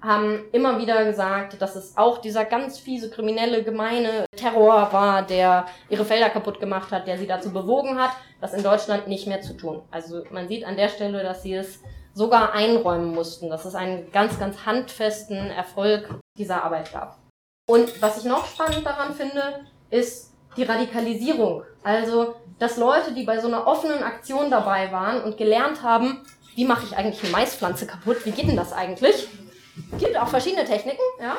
haben 0.02 0.44
immer 0.52 0.80
wieder 0.80 1.04
gesagt, 1.04 1.60
dass 1.60 1.76
es 1.76 1.96
auch 1.96 2.18
dieser 2.18 2.46
ganz 2.46 2.78
fiese, 2.78 3.10
kriminelle, 3.10 3.62
gemeine 3.62 4.24
Terror 4.34 4.88
war, 4.92 5.22
der 5.22 5.66
ihre 5.90 6.04
Felder 6.04 6.30
kaputt 6.30 6.60
gemacht 6.60 6.90
hat, 6.90 7.06
der 7.06 7.18
sie 7.18 7.26
dazu 7.26 7.52
bewogen 7.52 7.98
hat, 7.98 8.12
das 8.40 8.54
in 8.54 8.62
Deutschland 8.62 9.08
nicht 9.08 9.26
mehr 9.26 9.40
zu 9.40 9.56
tun. 9.56 9.82
Also 9.90 10.24
man 10.30 10.48
sieht 10.48 10.64
an 10.64 10.76
der 10.76 10.88
Stelle, 10.88 11.22
dass 11.22 11.42
sie 11.42 11.54
es 11.54 11.80
sogar 12.14 12.52
einräumen 12.52 13.14
mussten, 13.14 13.50
dass 13.50 13.64
es 13.64 13.74
einen 13.74 14.10
ganz, 14.10 14.38
ganz 14.38 14.64
handfesten 14.64 15.50
Erfolg 15.50 16.08
dieser 16.38 16.64
Arbeit 16.64 16.92
gab. 16.92 17.18
Und 17.68 18.00
was 18.00 18.18
ich 18.18 18.24
noch 18.24 18.46
spannend 18.46 18.86
daran 18.86 19.14
finde, 19.14 19.66
ist 19.90 20.32
die 20.56 20.62
Radikalisierung. 20.62 21.64
Also, 21.82 22.36
dass 22.58 22.76
Leute, 22.76 23.12
die 23.12 23.24
bei 23.24 23.38
so 23.38 23.48
einer 23.48 23.66
offenen 23.66 24.02
Aktion 24.02 24.50
dabei 24.50 24.90
waren 24.92 25.22
und 25.22 25.36
gelernt 25.36 25.82
haben, 25.82 26.24
wie 26.54 26.64
mache 26.64 26.86
ich 26.86 26.96
eigentlich 26.96 27.22
eine 27.22 27.32
Maispflanze 27.32 27.86
kaputt, 27.86 28.24
wie 28.24 28.30
geht 28.30 28.48
denn 28.48 28.56
das 28.56 28.72
eigentlich? 28.72 29.28
Gibt 29.98 30.16
auch 30.16 30.28
verschiedene 30.28 30.64
Techniken, 30.64 31.02
ja. 31.20 31.36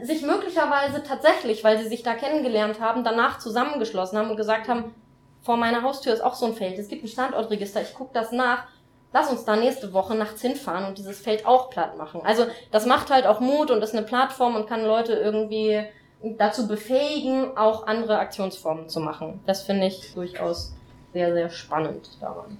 Sich 0.00 0.22
möglicherweise 0.22 1.02
tatsächlich, 1.02 1.64
weil 1.64 1.78
sie 1.78 1.88
sich 1.88 2.02
da 2.02 2.14
kennengelernt 2.14 2.80
haben, 2.80 3.04
danach 3.04 3.40
zusammengeschlossen 3.40 4.18
haben 4.18 4.30
und 4.30 4.36
gesagt 4.36 4.68
haben, 4.68 4.94
vor 5.42 5.56
meiner 5.56 5.82
Haustür 5.82 6.12
ist 6.12 6.22
auch 6.22 6.34
so 6.34 6.46
ein 6.46 6.54
Feld, 6.54 6.78
es 6.78 6.88
gibt 6.88 7.04
ein 7.04 7.08
Standortregister, 7.08 7.82
ich 7.82 7.94
gucke 7.94 8.10
das 8.14 8.32
nach 8.32 8.64
lass 9.12 9.30
uns 9.30 9.44
da 9.44 9.56
nächste 9.56 9.92
Woche 9.92 10.14
nachts 10.14 10.40
hinfahren 10.40 10.86
und 10.86 10.98
dieses 10.98 11.20
Feld 11.20 11.46
auch 11.46 11.70
platt 11.70 11.96
machen. 11.96 12.22
Also 12.24 12.46
das 12.70 12.86
macht 12.86 13.10
halt 13.10 13.26
auch 13.26 13.40
Mut 13.40 13.70
und 13.70 13.82
ist 13.82 13.94
eine 13.94 14.06
Plattform 14.06 14.56
und 14.56 14.68
kann 14.68 14.84
Leute 14.84 15.12
irgendwie 15.12 15.82
dazu 16.22 16.68
befähigen, 16.68 17.56
auch 17.56 17.86
andere 17.86 18.18
Aktionsformen 18.18 18.88
zu 18.88 19.00
machen. 19.00 19.40
Das 19.46 19.62
finde 19.62 19.86
ich 19.86 20.14
durchaus 20.14 20.72
sehr, 21.12 21.32
sehr 21.32 21.50
spannend 21.50 22.08
daran. 22.20 22.58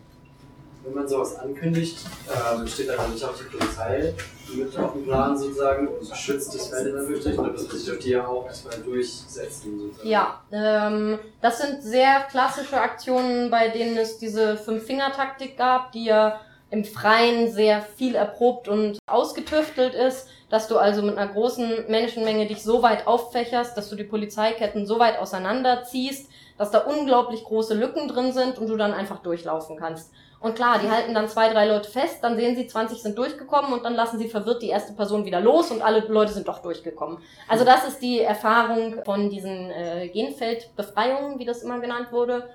Wenn 0.85 0.95
man 0.95 1.09
sowas 1.09 1.39
ankündigt, 1.39 1.99
äh, 2.29 2.67
steht 2.67 2.89
da 2.89 3.07
nicht 3.07 3.25
auch 3.25 3.35
die 3.37 3.57
Polizei 3.57 4.15
mit 4.55 4.77
auf 4.79 4.93
dem 4.93 5.05
Plan 5.05 5.37
sozusagen 5.37 5.89
schützt 6.13 6.55
das 6.55 6.69
Feld 6.69 6.95
dann 6.95 7.09
wirklich 7.09 7.39
oder 7.39 7.51
das 7.51 7.63
sich 7.63 7.91
auf 7.91 7.99
die 7.99 8.11
ja 8.11 8.27
auch 8.27 8.47
erstmal 8.47 8.79
durchsetzen 8.79 9.79
sozusagen. 9.79 10.09
Ja, 10.09 10.41
ähm, 10.51 11.19
das 11.41 11.59
sind 11.59 11.83
sehr 11.83 12.21
klassische 12.31 12.81
Aktionen, 12.81 13.51
bei 13.51 13.69
denen 13.69 13.97
es 13.97 14.19
diese 14.19 14.57
Fünf-Finger-Taktik 14.57 15.57
gab, 15.57 15.93
die 15.93 16.07
ja 16.07 16.41
im 16.71 16.85
Freien 16.85 17.53
sehr 17.53 17.83
viel 17.83 18.15
erprobt 18.15 18.67
und 18.67 18.99
ausgetüftelt 19.07 19.95
ist, 19.95 20.29
dass 20.49 20.69
du 20.69 20.79
also 20.79 21.03
mit 21.03 21.17
einer 21.17 21.31
großen 21.31 21.87
Menschenmenge 21.89 22.47
dich 22.47 22.63
so 22.63 22.83
weit 22.83 23.07
auffächerst, 23.07 23.77
dass 23.77 23.91
du 23.91 23.97
die 23.97 24.05
Polizeiketten 24.05 24.87
so 24.87 24.99
weit 24.99 25.19
auseinanderziehst, 25.19 26.31
dass 26.57 26.71
da 26.71 26.79
unglaublich 26.79 27.45
große 27.45 27.75
Lücken 27.75 28.09
drin 28.09 28.33
sind 28.33 28.59
und 28.59 28.69
du 28.69 28.77
dann 28.77 28.93
einfach 28.93 29.19
durchlaufen 29.19 29.77
kannst. 29.77 30.13
Und 30.43 30.57
klar, 30.57 30.81
die 30.81 30.91
halten 30.91 31.15
dann 31.15 31.29
zwei, 31.29 31.53
drei 31.53 31.69
Leute 31.69 31.89
fest, 31.89 32.19
dann 32.23 32.37
sehen 32.37 32.57
sie, 32.57 32.67
20 32.67 33.01
sind 33.01 33.17
durchgekommen 33.17 33.73
und 33.73 33.85
dann 33.85 33.95
lassen 33.95 34.19
sie 34.19 34.29
verwirrt 34.29 34.61
die 34.61 34.71
erste 34.71 34.93
Person 34.93 35.25
wieder 35.25 35.41
los 35.41 35.71
und 35.71 35.83
alle 35.83 36.01
Leute 36.01 36.33
sind 36.33 36.49
doch 36.49 36.59
durchgekommen. 36.59 37.19
Also 37.47 37.65
das 37.65 37.87
ist 37.87 38.03
die 38.03 38.21
Erfahrung 38.21 39.05
von 39.05 39.31
diesen 39.31 39.71
äh, 39.71 40.09
Genfeldbefreiungen, 40.09 41.39
wie 41.39 41.45
das 41.45 41.63
immer 41.63 41.79
genannt 41.79 42.09
wurde, 42.11 42.49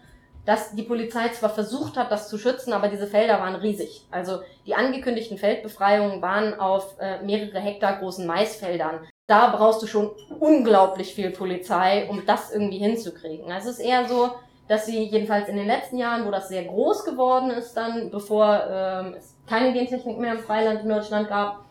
dass 0.45 0.75
die 0.75 0.83
Polizei 0.83 1.29
zwar 1.29 1.49
versucht 1.49 1.95
hat, 1.95 2.11
das 2.11 2.27
zu 2.27 2.37
schützen, 2.37 2.73
aber 2.73 2.89
diese 2.89 3.07
Felder 3.07 3.39
waren 3.39 3.55
riesig. 3.55 4.05
Also 4.11 4.39
die 4.65 4.75
angekündigten 4.75 5.37
Feldbefreiungen 5.37 6.21
waren 6.21 6.59
auf 6.59 6.95
äh, 6.99 7.21
mehrere 7.23 7.59
Hektar 7.59 7.99
großen 7.99 8.27
Maisfeldern. 8.27 9.07
Da 9.27 9.47
brauchst 9.55 9.81
du 9.81 9.87
schon 9.87 10.11
unglaublich 10.39 11.13
viel 11.13 11.31
Polizei, 11.31 12.07
um 12.09 12.25
das 12.25 12.51
irgendwie 12.53 12.79
hinzukriegen. 12.79 13.51
Also 13.51 13.69
es 13.69 13.79
ist 13.79 13.85
eher 13.85 14.07
so, 14.07 14.31
dass 14.67 14.85
sie 14.85 15.03
jedenfalls 15.03 15.47
in 15.47 15.57
den 15.57 15.67
letzten 15.67 15.97
Jahren, 15.97 16.25
wo 16.25 16.31
das 16.31 16.49
sehr 16.49 16.65
groß 16.65 17.05
geworden 17.05 17.51
ist, 17.51 17.73
dann, 17.75 18.09
bevor 18.09 18.63
ähm, 18.69 19.15
es 19.17 19.35
keine 19.47 19.73
Gentechnik 19.73 20.17
mehr 20.17 20.33
im 20.33 20.39
Freiland 20.39 20.81
in 20.81 20.89
Deutschland 20.89 21.29
gab, 21.29 21.65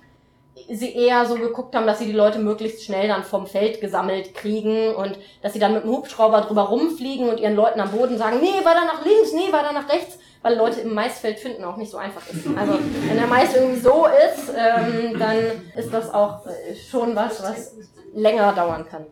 sie 0.70 0.94
eher 0.94 1.26
so 1.26 1.34
geguckt 1.34 1.74
haben, 1.74 1.86
dass 1.86 1.98
sie 1.98 2.06
die 2.06 2.12
Leute 2.12 2.38
möglichst 2.38 2.84
schnell 2.84 3.08
dann 3.08 3.24
vom 3.24 3.46
Feld 3.46 3.80
gesammelt 3.80 4.34
kriegen 4.34 4.94
und 4.94 5.18
dass 5.42 5.52
sie 5.52 5.58
dann 5.58 5.74
mit 5.74 5.84
dem 5.84 5.90
Hubschrauber 5.90 6.40
drüber 6.40 6.62
rumfliegen 6.62 7.28
und 7.28 7.40
ihren 7.40 7.54
Leuten 7.54 7.80
am 7.80 7.90
Boden 7.90 8.16
sagen, 8.16 8.38
nee, 8.40 8.64
weiter 8.64 8.86
nach 8.86 9.04
links, 9.04 9.32
nee, 9.34 9.52
weiter 9.52 9.72
nach 9.72 9.88
rechts, 9.90 10.18
weil 10.42 10.56
Leute 10.56 10.80
im 10.80 10.94
Maisfeld 10.94 11.38
finden 11.38 11.64
auch 11.64 11.76
nicht 11.76 11.90
so 11.90 11.98
einfach 11.98 12.22
ist. 12.28 12.46
Also 12.56 12.78
wenn 13.06 13.16
der 13.16 13.26
Mais 13.26 13.54
irgendwie 13.54 13.80
so 13.80 14.06
ist, 14.06 14.50
ähm, 14.56 15.18
dann 15.18 15.36
ist 15.76 15.92
das 15.92 16.12
auch 16.12 16.46
äh, 16.46 16.74
schon 16.74 17.14
was, 17.14 17.42
was 17.42 17.74
länger 18.14 18.52
dauern 18.54 18.86
kann. 18.88 19.06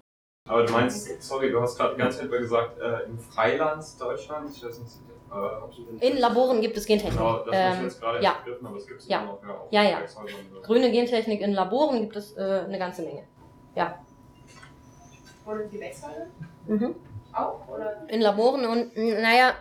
Aber 0.47 0.63
du 0.63 0.73
meinst, 0.75 1.23
sorry, 1.23 1.51
du 1.51 1.59
hast 1.59 1.79
gerade 1.79 1.97
ganze 1.97 2.19
Zeit 2.19 2.31
gesagt, 2.31 2.79
äh, 2.79 3.05
im 3.07 3.19
Freiland 3.19 3.83
Deutschlands, 3.99 4.59
ich 4.59 4.65
weiß 4.65 4.79
nicht, 4.79 4.93
äh, 5.31 5.35
ob 5.35 6.03
In 6.03 6.19
Laboren 6.19 6.61
gibt 6.61 6.77
es 6.77 6.85
Gentechnik. 6.85 7.17
Genau, 7.17 7.39
das 7.39 7.55
ähm, 7.57 7.85
jetzt 7.85 7.99
gerade 7.99 8.23
ja. 8.23 8.35
begriffen, 8.45 8.67
aber 8.67 8.77
es 8.77 8.87
gibt 8.87 9.01
es 9.01 9.09
ja. 9.09 9.23
immer 9.23 9.33
noch. 9.43 9.69
Ja, 9.71 9.81
auch 9.81 9.85
ja, 9.85 10.01
ja. 10.01 10.01
Grüne 10.63 10.93
Gentechnik 10.93 11.41
in 11.41 11.55
Laboren 11.55 12.03
gibt 12.03 12.17
es 12.17 12.37
äh, 12.37 12.65
eine 12.67 12.79
ganze 12.79 13.03
Menge. 13.03 13.25
Ja. 13.75 13.99
Und 15.47 15.73
die 15.73 15.81
Wechsel? 15.81 16.11
Mhm. 16.67 16.95
Auch? 17.33 17.67
Oder? 17.67 18.03
In 18.09 18.21
Laboren 18.21 18.67
und, 18.67 18.95
naja, 18.97 19.55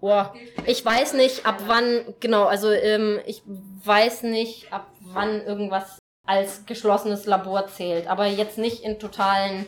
oh, 0.00 0.22
ich 0.64 0.82
weiß 0.82 1.12
nicht, 1.12 1.44
ab 1.44 1.58
wann, 1.66 2.14
genau, 2.20 2.44
also 2.44 2.70
ähm, 2.70 3.20
ich 3.26 3.42
weiß 3.46 4.22
nicht, 4.22 4.72
ab 4.72 4.86
wann 5.12 5.42
irgendwas 5.42 5.98
als 6.24 6.64
geschlossenes 6.64 7.26
Labor 7.26 7.66
zählt, 7.66 8.08
aber 8.08 8.24
jetzt 8.24 8.56
nicht 8.56 8.82
in 8.82 8.98
totalen 8.98 9.66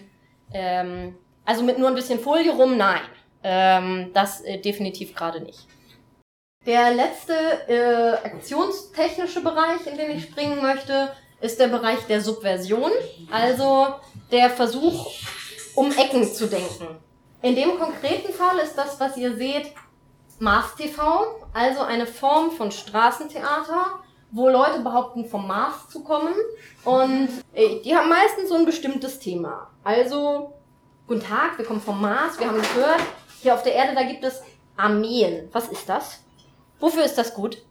ähm, 0.52 1.17
also 1.45 1.62
mit 1.62 1.78
nur 1.78 1.88
ein 1.88 1.95
bisschen 1.95 2.21
Folie 2.21 2.52
rum, 2.52 2.76
nein. 2.76 3.00
Ähm, 3.43 4.11
das 4.12 4.40
äh, 4.43 4.59
definitiv 4.59 5.14
gerade 5.14 5.40
nicht. 5.40 5.67
Der 6.67 6.93
letzte 6.93 7.35
äh, 7.69 8.26
aktionstechnische 8.26 9.43
Bereich, 9.43 9.87
in 9.87 9.97
den 9.97 10.11
ich 10.11 10.25
springen 10.25 10.61
möchte, 10.61 11.12
ist 11.40 11.59
der 11.61 11.69
Bereich 11.69 12.00
der 12.09 12.21
Subversion, 12.21 12.90
also 13.31 13.95
der 14.31 14.50
Versuch, 14.50 15.11
um 15.75 15.90
Ecken 15.93 16.25
zu 16.25 16.47
denken. 16.47 16.99
In 17.43 17.55
dem 17.55 17.78
konkreten 17.78 18.33
Fall 18.33 18.59
ist 18.59 18.75
das, 18.75 18.99
was 18.99 19.17
ihr 19.17 19.37
seht, 19.37 19.73
Mars 20.40 20.75
TV, 20.75 21.47
also 21.55 21.83
eine 21.83 22.07
Form 22.07 22.50
von 22.50 22.73
Straßentheater, 22.73 24.00
wo 24.31 24.49
Leute 24.49 24.81
behaupten, 24.81 25.25
vom 25.25 25.47
Mars 25.47 25.89
zu 25.89 26.03
kommen. 26.03 26.35
Und 26.85 27.29
äh, 27.55 27.81
die 27.81 27.95
haben 27.95 28.09
meistens 28.09 28.49
so 28.49 28.57
ein 28.57 28.67
bestimmtes 28.67 29.19
Thema. 29.19 29.71
Also, 29.85 30.53
guten 31.07 31.21
Tag, 31.23 31.59
wir 31.59 31.65
kommen 31.65 31.81
vom 31.81 32.01
Mars, 32.01 32.39
wir 32.39 32.49
haben 32.49 32.61
gehört, 32.61 33.01
hier 33.41 33.55
auf 33.55 33.63
der 33.63 33.75
Erde, 33.75 33.95
da 33.95 34.03
gibt 34.03 34.25
es 34.25 34.43
Armeen. 34.77 35.49
Was 35.53 35.69
ist 35.69 35.89
das? 35.89 36.23
Wofür 36.81 37.05
ist 37.05 37.17
das 37.17 37.35
gut? 37.35 37.63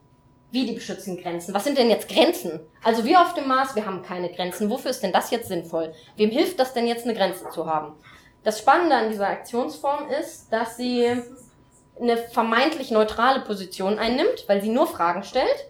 Wie 0.52 0.66
die 0.66 0.74
beschützen 0.74 1.18
Grenzen? 1.18 1.54
Was 1.54 1.66
sind 1.66 1.78
denn 1.78 1.90
jetzt 1.90 2.08
Grenzen? 2.08 2.62
Also 2.84 3.04
wir 3.04 3.22
auf 3.22 3.34
dem 3.34 3.48
Mars, 3.48 3.76
wir 3.76 3.86
haben 3.86 4.02
keine 4.02 4.32
Grenzen. 4.32 4.70
Wofür 4.70 4.92
ist 4.92 5.04
denn 5.04 5.12
das 5.12 5.30
jetzt 5.30 5.50
sinnvoll? 5.50 5.94
Wem 6.16 6.30
hilft 6.30 6.60
das 6.60 6.74
denn 6.74 6.88
jetzt, 6.88 7.06
eine 7.06 7.16
Grenze 7.16 7.50
zu 7.50 7.66
haben? 7.66 7.94
Das 8.44 8.60
Spannende 8.60 8.96
an 8.96 9.10
dieser 9.10 9.28
Aktionsform 9.28 10.10
ist, 10.10 10.52
dass 10.52 10.78
sie 10.78 11.22
eine 12.00 12.18
vermeintlich 12.18 12.92
neutrale 12.92 13.42
Position 13.42 14.00
einnimmt, 14.00 14.46
weil 14.48 14.62
sie 14.62 14.70
nur 14.70 14.88
Fragen 14.88 15.24
stellt, 15.24 15.68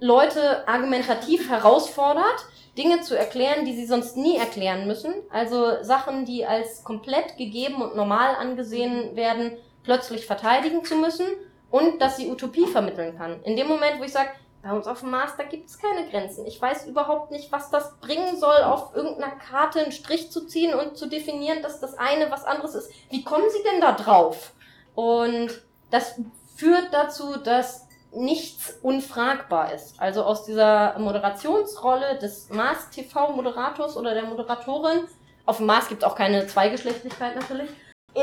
Leute 0.00 0.66
argumentativ 0.68 1.48
herausfordert, 1.48 2.46
Dinge 2.76 3.00
zu 3.00 3.18
erklären, 3.18 3.64
die 3.64 3.74
sie 3.74 3.86
sonst 3.86 4.16
nie 4.16 4.36
erklären 4.36 4.86
müssen. 4.86 5.12
Also 5.30 5.82
Sachen, 5.82 6.24
die 6.24 6.46
als 6.46 6.84
komplett 6.84 7.36
gegeben 7.36 7.82
und 7.82 7.96
normal 7.96 8.36
angesehen 8.36 9.16
werden, 9.16 9.56
plötzlich 9.82 10.26
verteidigen 10.26 10.84
zu 10.84 10.96
müssen 10.96 11.26
und 11.70 12.00
dass 12.00 12.16
sie 12.16 12.30
Utopie 12.30 12.66
vermitteln 12.66 13.16
kann. 13.16 13.42
In 13.42 13.56
dem 13.56 13.66
Moment, 13.66 13.98
wo 13.98 14.04
ich 14.04 14.12
sage, 14.12 14.30
bei 14.62 14.72
uns 14.72 14.86
auf 14.86 15.00
dem 15.00 15.10
Mars, 15.10 15.32
da 15.36 15.44
gibt 15.44 15.68
es 15.68 15.78
keine 15.78 16.08
Grenzen. 16.08 16.44
Ich 16.46 16.60
weiß 16.60 16.86
überhaupt 16.86 17.30
nicht, 17.30 17.50
was 17.52 17.70
das 17.70 17.98
bringen 18.00 18.36
soll, 18.36 18.62
auf 18.64 18.94
irgendeiner 18.94 19.34
Karte 19.36 19.80
einen 19.80 19.92
Strich 19.92 20.30
zu 20.30 20.46
ziehen 20.46 20.74
und 20.74 20.96
zu 20.96 21.06
definieren, 21.06 21.62
dass 21.62 21.80
das 21.80 21.96
eine 21.96 22.30
was 22.30 22.44
anderes 22.44 22.74
ist. 22.74 22.90
Wie 23.10 23.22
kommen 23.22 23.48
Sie 23.50 23.62
denn 23.70 23.80
da 23.80 23.92
drauf? 23.92 24.52
Und 24.94 25.62
das 25.90 26.20
führt 26.56 26.88
dazu, 26.92 27.36
dass 27.36 27.87
nichts 28.12 28.78
unfragbar 28.82 29.72
ist. 29.72 30.00
Also 30.00 30.24
aus 30.24 30.44
dieser 30.44 30.98
Moderationsrolle 30.98 32.18
des 32.18 32.48
Mars 32.50 32.90
TV 32.90 33.32
Moderators 33.32 33.96
oder 33.96 34.14
der 34.14 34.24
Moderatorin, 34.24 35.06
auf 35.46 35.58
dem 35.58 35.66
Mars 35.66 35.88
gibt 35.88 36.02
es 36.02 36.08
auch 36.08 36.14
keine 36.14 36.46
Zweigeschlechtlichkeit 36.46 37.36
natürlich, 37.36 37.70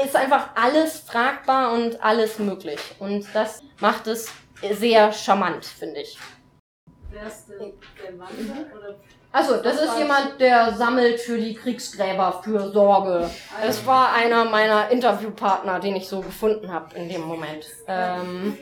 ist 0.04 0.16
einfach 0.16 0.50
alles 0.56 1.00
fragbar 1.00 1.74
und 1.74 2.04
alles 2.04 2.40
möglich. 2.40 2.80
Und 3.00 3.28
das 3.34 3.62
macht 3.80 4.08
es 4.08 4.28
sehr 4.72 5.12
charmant, 5.12 5.66
finde 5.66 6.02
ich. 6.02 6.18
Wer 7.12 7.28
ist 7.28 7.48
denn 7.48 7.74
der 8.04 8.20
Wanderer? 8.20 8.78
Oder 8.78 8.96
Also, 9.32 9.58
das 9.58 9.82
ist 9.82 9.98
jemand, 9.98 10.40
der 10.40 10.74
sammelt 10.74 11.20
für 11.20 11.38
die 11.38 11.54
Kriegsgräber 11.54 12.42
für 12.44 12.72
Sorge. 12.72 13.30
Das 13.62 13.86
war 13.86 14.14
einer 14.14 14.46
meiner 14.46 14.90
Interviewpartner, 14.90 15.80
den 15.80 15.96
ich 15.96 16.08
so 16.08 16.22
gefunden 16.22 16.72
habe 16.72 16.96
in 16.96 17.08
dem 17.08 17.22
Moment. 17.22 17.66
Ähm, 17.88 18.58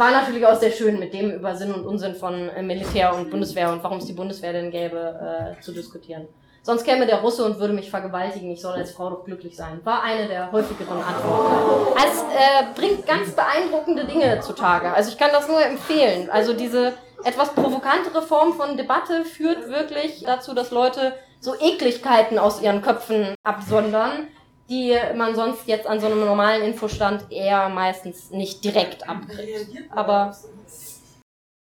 war 0.00 0.10
natürlich 0.10 0.44
auch 0.46 0.58
sehr 0.58 0.72
schön, 0.72 0.98
mit 0.98 1.12
dem 1.12 1.30
über 1.30 1.54
Sinn 1.54 1.72
und 1.72 1.84
Unsinn 1.84 2.14
von 2.14 2.48
äh, 2.48 2.62
Militär 2.62 3.14
und 3.14 3.30
Bundeswehr 3.30 3.70
und 3.70 3.84
warum 3.84 3.98
es 3.98 4.06
die 4.06 4.14
Bundeswehr 4.14 4.52
denn 4.52 4.70
gäbe, 4.70 5.54
äh, 5.58 5.60
zu 5.60 5.72
diskutieren. 5.72 6.26
Sonst 6.62 6.84
käme 6.84 7.06
der 7.06 7.20
Russe 7.20 7.44
und 7.44 7.58
würde 7.58 7.72
mich 7.72 7.90
vergewaltigen, 7.90 8.50
ich 8.50 8.60
soll 8.60 8.74
als 8.74 8.92
Frau 8.92 9.10
doch 9.10 9.24
glücklich 9.24 9.56
sein. 9.56 9.80
War 9.84 10.02
eine 10.02 10.26
der 10.26 10.50
häufigeren 10.52 10.98
Antworten. 11.02 11.96
Es 11.96 12.22
äh, 12.22 12.74
bringt 12.74 13.06
ganz 13.06 13.32
beeindruckende 13.32 14.04
Dinge 14.06 14.40
zutage. 14.40 14.92
Also 14.92 15.10
ich 15.10 15.18
kann 15.18 15.30
das 15.32 15.48
nur 15.48 15.62
empfehlen. 15.62 16.28
Also 16.30 16.54
diese 16.54 16.94
etwas 17.24 17.54
provokantere 17.54 18.22
Form 18.22 18.54
von 18.54 18.76
Debatte 18.76 19.24
führt 19.24 19.68
wirklich 19.68 20.22
dazu, 20.24 20.54
dass 20.54 20.70
Leute 20.70 21.12
so 21.40 21.54
Ekligkeiten 21.58 22.38
aus 22.38 22.60
ihren 22.62 22.82
Köpfen 22.82 23.34
absondern, 23.42 24.28
die 24.70 24.96
man 25.16 25.34
sonst 25.34 25.66
jetzt 25.66 25.86
an 25.86 26.00
so 26.00 26.06
einem 26.06 26.24
normalen 26.24 26.62
Infostand 26.62 27.30
eher 27.30 27.68
meistens 27.68 28.30
nicht 28.30 28.64
direkt 28.64 29.08
abkriegt. 29.08 29.76
Aber 29.90 30.36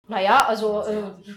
naja, 0.07 0.45
also 0.47 0.81
äh, 0.81 1.31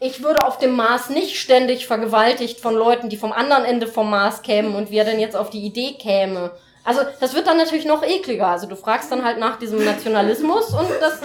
ich 0.00 0.22
würde 0.22 0.46
auf 0.46 0.58
dem 0.58 0.74
Mars 0.74 1.10
nicht 1.10 1.36
ständig 1.36 1.86
vergewaltigt 1.86 2.60
von 2.60 2.74
Leuten, 2.74 3.10
die 3.10 3.18
vom 3.18 3.32
anderen 3.32 3.64
Ende 3.64 3.86
vom 3.86 4.08
Mars 4.08 4.42
kämen 4.42 4.74
und 4.74 4.90
wer 4.90 5.04
denn 5.04 5.20
jetzt 5.20 5.36
auf 5.36 5.50
die 5.50 5.64
Idee 5.64 5.94
käme. 5.98 6.52
Also 6.84 7.02
das 7.20 7.34
wird 7.34 7.46
dann 7.46 7.58
natürlich 7.58 7.84
noch 7.84 8.02
ekliger. 8.02 8.46
Also 8.46 8.66
du 8.66 8.74
fragst 8.74 9.12
dann 9.12 9.24
halt 9.24 9.38
nach 9.38 9.58
diesem 9.58 9.84
Nationalismus 9.84 10.72
und 10.72 10.88
das, 11.00 11.20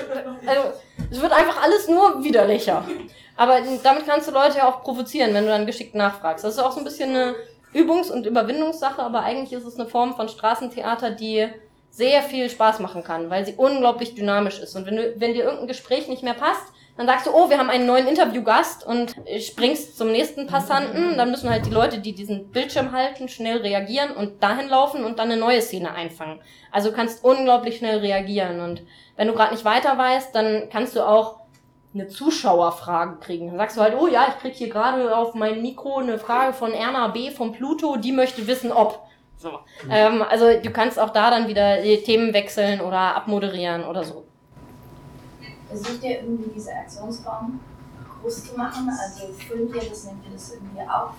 also, 0.45 0.73
es 1.09 1.21
wird 1.21 1.31
einfach 1.31 1.63
alles 1.63 1.87
nur 1.87 2.21
widerlicher. 2.21 2.83
Aber 3.37 3.59
damit 3.81 4.05
kannst 4.05 4.27
du 4.27 4.33
Leute 4.33 4.57
ja 4.57 4.67
auch 4.67 4.83
provozieren, 4.83 5.33
wenn 5.33 5.45
du 5.45 5.51
dann 5.51 5.65
geschickt 5.65 5.95
nachfragst. 5.95 6.43
Das 6.43 6.55
ist 6.55 6.59
auch 6.59 6.73
so 6.73 6.79
ein 6.79 6.83
bisschen 6.83 7.11
eine 7.11 7.35
Übungs- 7.73 8.11
und 8.11 8.25
Überwindungssache, 8.25 9.01
aber 9.01 9.21
eigentlich 9.21 9.53
ist 9.53 9.65
es 9.65 9.79
eine 9.79 9.89
Form 9.89 10.15
von 10.15 10.29
Straßentheater, 10.29 11.11
die 11.11 11.47
sehr 11.89 12.23
viel 12.23 12.49
Spaß 12.49 12.79
machen 12.79 13.03
kann, 13.03 13.29
weil 13.29 13.45
sie 13.45 13.53
unglaublich 13.55 14.15
dynamisch 14.15 14.59
ist. 14.59 14.75
Und 14.75 14.85
wenn, 14.87 14.95
du, 14.95 15.13
wenn 15.19 15.33
dir 15.33 15.43
irgendein 15.43 15.67
Gespräch 15.67 16.07
nicht 16.07 16.23
mehr 16.23 16.33
passt, 16.33 16.73
Dann 16.95 17.07
sagst 17.07 17.25
du, 17.25 17.31
oh, 17.31 17.49
wir 17.49 17.57
haben 17.57 17.71
einen 17.71 17.87
neuen 17.87 18.07
Interviewgast 18.07 18.85
und 18.85 19.15
springst 19.39 19.97
zum 19.97 20.11
nächsten 20.11 20.45
Passanten. 20.45 21.17
Dann 21.17 21.31
müssen 21.31 21.49
halt 21.49 21.65
die 21.65 21.71
Leute, 21.71 21.97
die 21.97 22.13
diesen 22.13 22.51
Bildschirm 22.51 22.91
halten, 22.91 23.27
schnell 23.27 23.57
reagieren 23.57 24.11
und 24.11 24.43
dahin 24.43 24.69
laufen 24.69 25.03
und 25.03 25.17
dann 25.17 25.31
eine 25.31 25.39
neue 25.39 25.61
Szene 25.61 25.91
einfangen. 25.93 26.39
Also 26.71 26.91
kannst 26.91 27.23
unglaublich 27.23 27.77
schnell 27.77 27.97
reagieren. 27.99 28.59
Und 28.59 28.83
wenn 29.15 29.27
du 29.27 29.33
gerade 29.33 29.53
nicht 29.53 29.65
weiter 29.65 29.97
weißt, 29.97 30.35
dann 30.35 30.69
kannst 30.71 30.95
du 30.95 31.01
auch 31.01 31.39
eine 31.93 32.07
Zuschauerfrage 32.07 33.17
kriegen. 33.17 33.47
Dann 33.47 33.57
sagst 33.57 33.77
du 33.77 33.81
halt, 33.81 33.95
oh 33.99 34.07
ja, 34.07 34.27
ich 34.29 34.39
krieg 34.39 34.53
hier 34.53 34.69
gerade 34.69 35.15
auf 35.15 35.35
mein 35.35 35.61
Mikro 35.61 35.97
eine 35.97 36.17
Frage 36.17 36.53
von 36.53 36.71
Erna 36.71 37.07
B. 37.09 37.31
von 37.31 37.51
Pluto, 37.51 37.97
die 37.97 38.11
möchte 38.11 38.47
wissen, 38.47 38.71
ob. 38.71 39.07
So. 39.37 39.51
Mhm. 39.83 39.91
Ähm, 39.91 40.21
also 40.21 40.45
du 40.59 40.71
kannst 40.71 40.99
auch 40.99 41.11
da 41.11 41.29
dann 41.29 41.47
wieder 41.47 41.81
Themen 42.03 42.33
wechseln 42.33 42.81
oder 42.81 43.15
abmoderieren 43.15 43.83
oder 43.83 44.03
so. 44.03 44.23
Versucht 45.67 46.03
ihr 46.03 46.21
irgendwie 46.21 46.51
diese 46.55 46.71
Aktionsraum 46.71 47.59
groß 48.21 48.49
zu 48.49 48.57
machen? 48.57 48.89
Also 48.89 49.33
filmt 49.33 49.75
ihr 49.75 49.89
das, 49.89 50.05
nehmt 50.05 50.25
ihr 50.25 50.33
das 50.33 50.53
irgendwie 50.53 50.81
auf? 50.81 51.11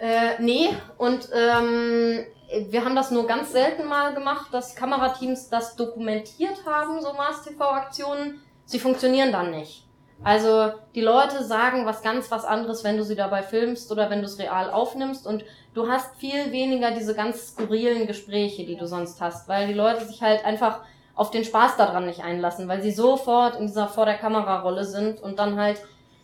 Äh, 0.00 0.42
nee, 0.42 0.68
und 0.98 1.28
ähm, 1.34 2.24
wir 2.70 2.84
haben 2.84 2.96
das 2.96 3.10
nur 3.10 3.26
ganz 3.26 3.52
selten 3.52 3.86
mal 3.86 4.14
gemacht, 4.14 4.48
dass 4.52 4.74
Kamerateams 4.74 5.48
das 5.48 5.76
dokumentiert 5.76 6.64
haben, 6.66 7.00
so 7.00 7.12
Mars-TV-Aktionen. 7.12 8.40
Sie 8.64 8.78
funktionieren 8.78 9.32
dann 9.32 9.50
nicht. 9.50 9.86
Also 10.24 10.72
die 10.94 11.00
Leute 11.00 11.42
sagen 11.42 11.84
was 11.84 12.02
ganz 12.02 12.30
was 12.30 12.44
anderes, 12.44 12.84
wenn 12.84 12.96
du 12.96 13.02
sie 13.02 13.16
dabei 13.16 13.42
filmst 13.42 13.90
oder 13.90 14.08
wenn 14.08 14.20
du 14.20 14.26
es 14.26 14.38
real 14.38 14.70
aufnimmst 14.70 15.26
und 15.26 15.44
du 15.74 15.88
hast 15.88 16.14
viel 16.16 16.52
weniger 16.52 16.92
diese 16.92 17.14
ganz 17.14 17.48
skurrilen 17.48 18.06
Gespräche, 18.06 18.64
die 18.64 18.76
du 18.76 18.86
sonst 18.86 19.20
hast, 19.20 19.48
weil 19.48 19.66
die 19.66 19.74
Leute 19.74 20.04
sich 20.04 20.22
halt 20.22 20.44
einfach 20.44 20.80
auf 21.14 21.30
den 21.30 21.44
Spaß 21.44 21.76
daran 21.76 22.06
nicht 22.06 22.22
einlassen, 22.22 22.68
weil 22.68 22.82
sie 22.82 22.92
sofort 22.92 23.56
in 23.56 23.66
dieser 23.66 23.88
vor 23.88 24.06
der 24.06 24.16
Kamera 24.16 24.60
Rolle 24.60 24.84
sind 24.84 25.20
und 25.20 25.38
dann 25.38 25.58
halt 25.60 25.82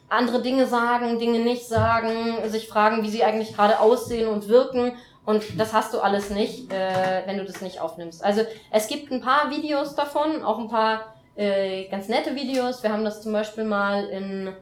andere 0.08 0.42
Dinge 0.42 0.66
sagen, 0.66 1.18
Dinge 1.18 1.40
nicht 1.40 1.66
sagen, 1.66 2.48
sich 2.48 2.68
fragen, 2.68 3.02
wie 3.02 3.10
sie 3.10 3.24
eigentlich 3.24 3.54
gerade 3.54 3.80
aussehen 3.80 4.28
und 4.28 4.48
wirken 4.48 4.92
und 5.28 5.60
das 5.60 5.74
hast 5.74 5.92
du 5.92 5.98
alles 5.98 6.30
nicht, 6.30 6.72
äh, 6.72 7.22
wenn 7.26 7.36
du 7.36 7.44
das 7.44 7.60
nicht 7.60 7.82
aufnimmst. 7.82 8.24
Also 8.24 8.46
es 8.70 8.88
gibt 8.88 9.12
ein 9.12 9.20
paar 9.20 9.50
Videos 9.50 9.94
davon, 9.94 10.42
auch 10.42 10.58
ein 10.58 10.68
paar 10.68 11.14
äh, 11.36 11.84
ganz 11.90 12.08
nette 12.08 12.34
Videos. 12.34 12.82
Wir 12.82 12.90
haben 12.90 13.04
das 13.04 13.20
zum 13.20 13.34
Beispiel 13.34 13.64
mal 13.64 14.06
in 14.06 14.54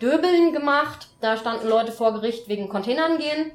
Döbeln 0.00 0.52
gemacht. 0.52 1.08
Da 1.20 1.36
standen 1.36 1.66
Leute 1.66 1.90
vor 1.90 2.12
Gericht 2.12 2.48
wegen 2.48 2.68
Containern 2.68 3.18
gehen. 3.18 3.50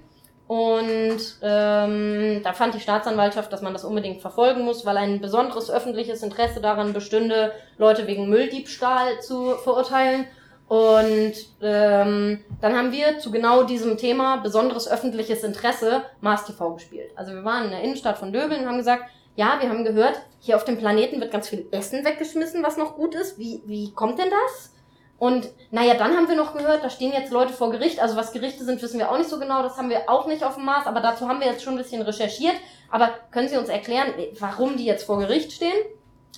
Und 0.48 1.22
ähm, 1.42 2.42
da 2.44 2.52
fand 2.52 2.74
die 2.74 2.82
Staatsanwaltschaft, 2.82 3.54
dass 3.54 3.62
man 3.62 3.72
das 3.72 3.86
unbedingt 3.86 4.20
verfolgen 4.20 4.66
muss, 4.66 4.86
weil 4.86 4.98
ein 4.98 5.22
besonderes 5.22 5.72
öffentliches 5.72 6.24
Interesse 6.24 6.60
daran 6.60 6.92
bestünde, 6.92 7.54
Leute 7.78 8.06
wegen 8.06 8.30
Mülldiebstahl 8.30 9.22
zu 9.22 9.56
verurteilen. 9.64 10.26
Und 10.70 11.34
ähm, 11.64 12.44
dann 12.62 12.78
haben 12.78 12.92
wir 12.92 13.18
zu 13.18 13.32
genau 13.32 13.64
diesem 13.64 13.98
Thema 13.98 14.38
besonderes 14.38 14.88
öffentliches 14.88 15.44
Interesse 15.44 16.04
Mars 16.22 16.46
TV 16.46 16.76
gespielt. 16.76 17.12
Also 17.16 17.34
wir 17.34 17.44
waren 17.44 17.66
in 17.66 17.72
der 17.72 17.82
Innenstadt 17.82 18.20
von 18.20 18.32
Döbeln 18.32 18.62
und 18.62 18.68
haben 18.68 18.78
gesagt, 18.78 19.10
ja, 19.36 19.58
wir 19.60 19.68
haben 19.68 19.84
gehört, 19.84 20.22
hier 20.40 20.56
auf 20.56 20.66
dem 20.66 20.78
Planeten 20.78 21.20
wird 21.20 21.32
ganz 21.32 21.50
viel 21.50 21.68
Essen 21.72 22.06
weggeschmissen, 22.06 22.62
was 22.62 22.78
noch 22.78 22.96
gut 22.98 23.16
ist. 23.16 23.40
Wie, 23.40 23.64
wie 23.66 23.92
kommt 23.94 24.20
denn 24.20 24.30
das? 24.30 24.72
Und 25.18 25.50
naja, 25.72 25.96
dann 25.96 26.16
haben 26.16 26.30
wir 26.30 26.36
noch 26.36 26.56
gehört, 26.56 26.84
da 26.84 26.92
stehen 26.92 27.14
jetzt 27.14 27.32
Leute 27.32 27.52
vor 27.52 27.72
Gericht. 27.72 28.00
Also 28.00 28.16
was 28.16 28.32
Gerichte 28.32 28.64
sind, 28.64 28.80
wissen 28.84 29.00
wir 29.00 29.10
auch 29.10 29.18
nicht 29.18 29.30
so 29.30 29.40
genau. 29.40 29.64
Das 29.64 29.76
haben 29.76 29.90
wir 29.90 30.08
auch 30.08 30.28
nicht 30.28 30.44
auf 30.44 30.54
dem 30.54 30.66
Mars. 30.66 30.86
Aber 30.86 31.02
dazu 31.02 31.28
haben 31.28 31.40
wir 31.40 31.48
jetzt 31.48 31.64
schon 31.64 31.74
ein 31.74 31.82
bisschen 31.82 32.04
recherchiert. 32.04 32.56
Aber 32.92 33.10
können 33.32 33.48
Sie 33.48 33.58
uns 33.58 33.70
erklären, 33.70 34.14
warum 34.40 34.78
die 34.78 34.86
jetzt 34.86 35.06
vor 35.06 35.18
Gericht 35.18 35.52
stehen? 35.52 35.74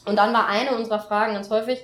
Und 0.06 0.16
dann 0.16 0.34
war 0.34 0.48
eine 0.48 0.78
unserer 0.78 1.00
Fragen 1.00 1.34
ganz 1.34 1.50
häufig, 1.50 1.84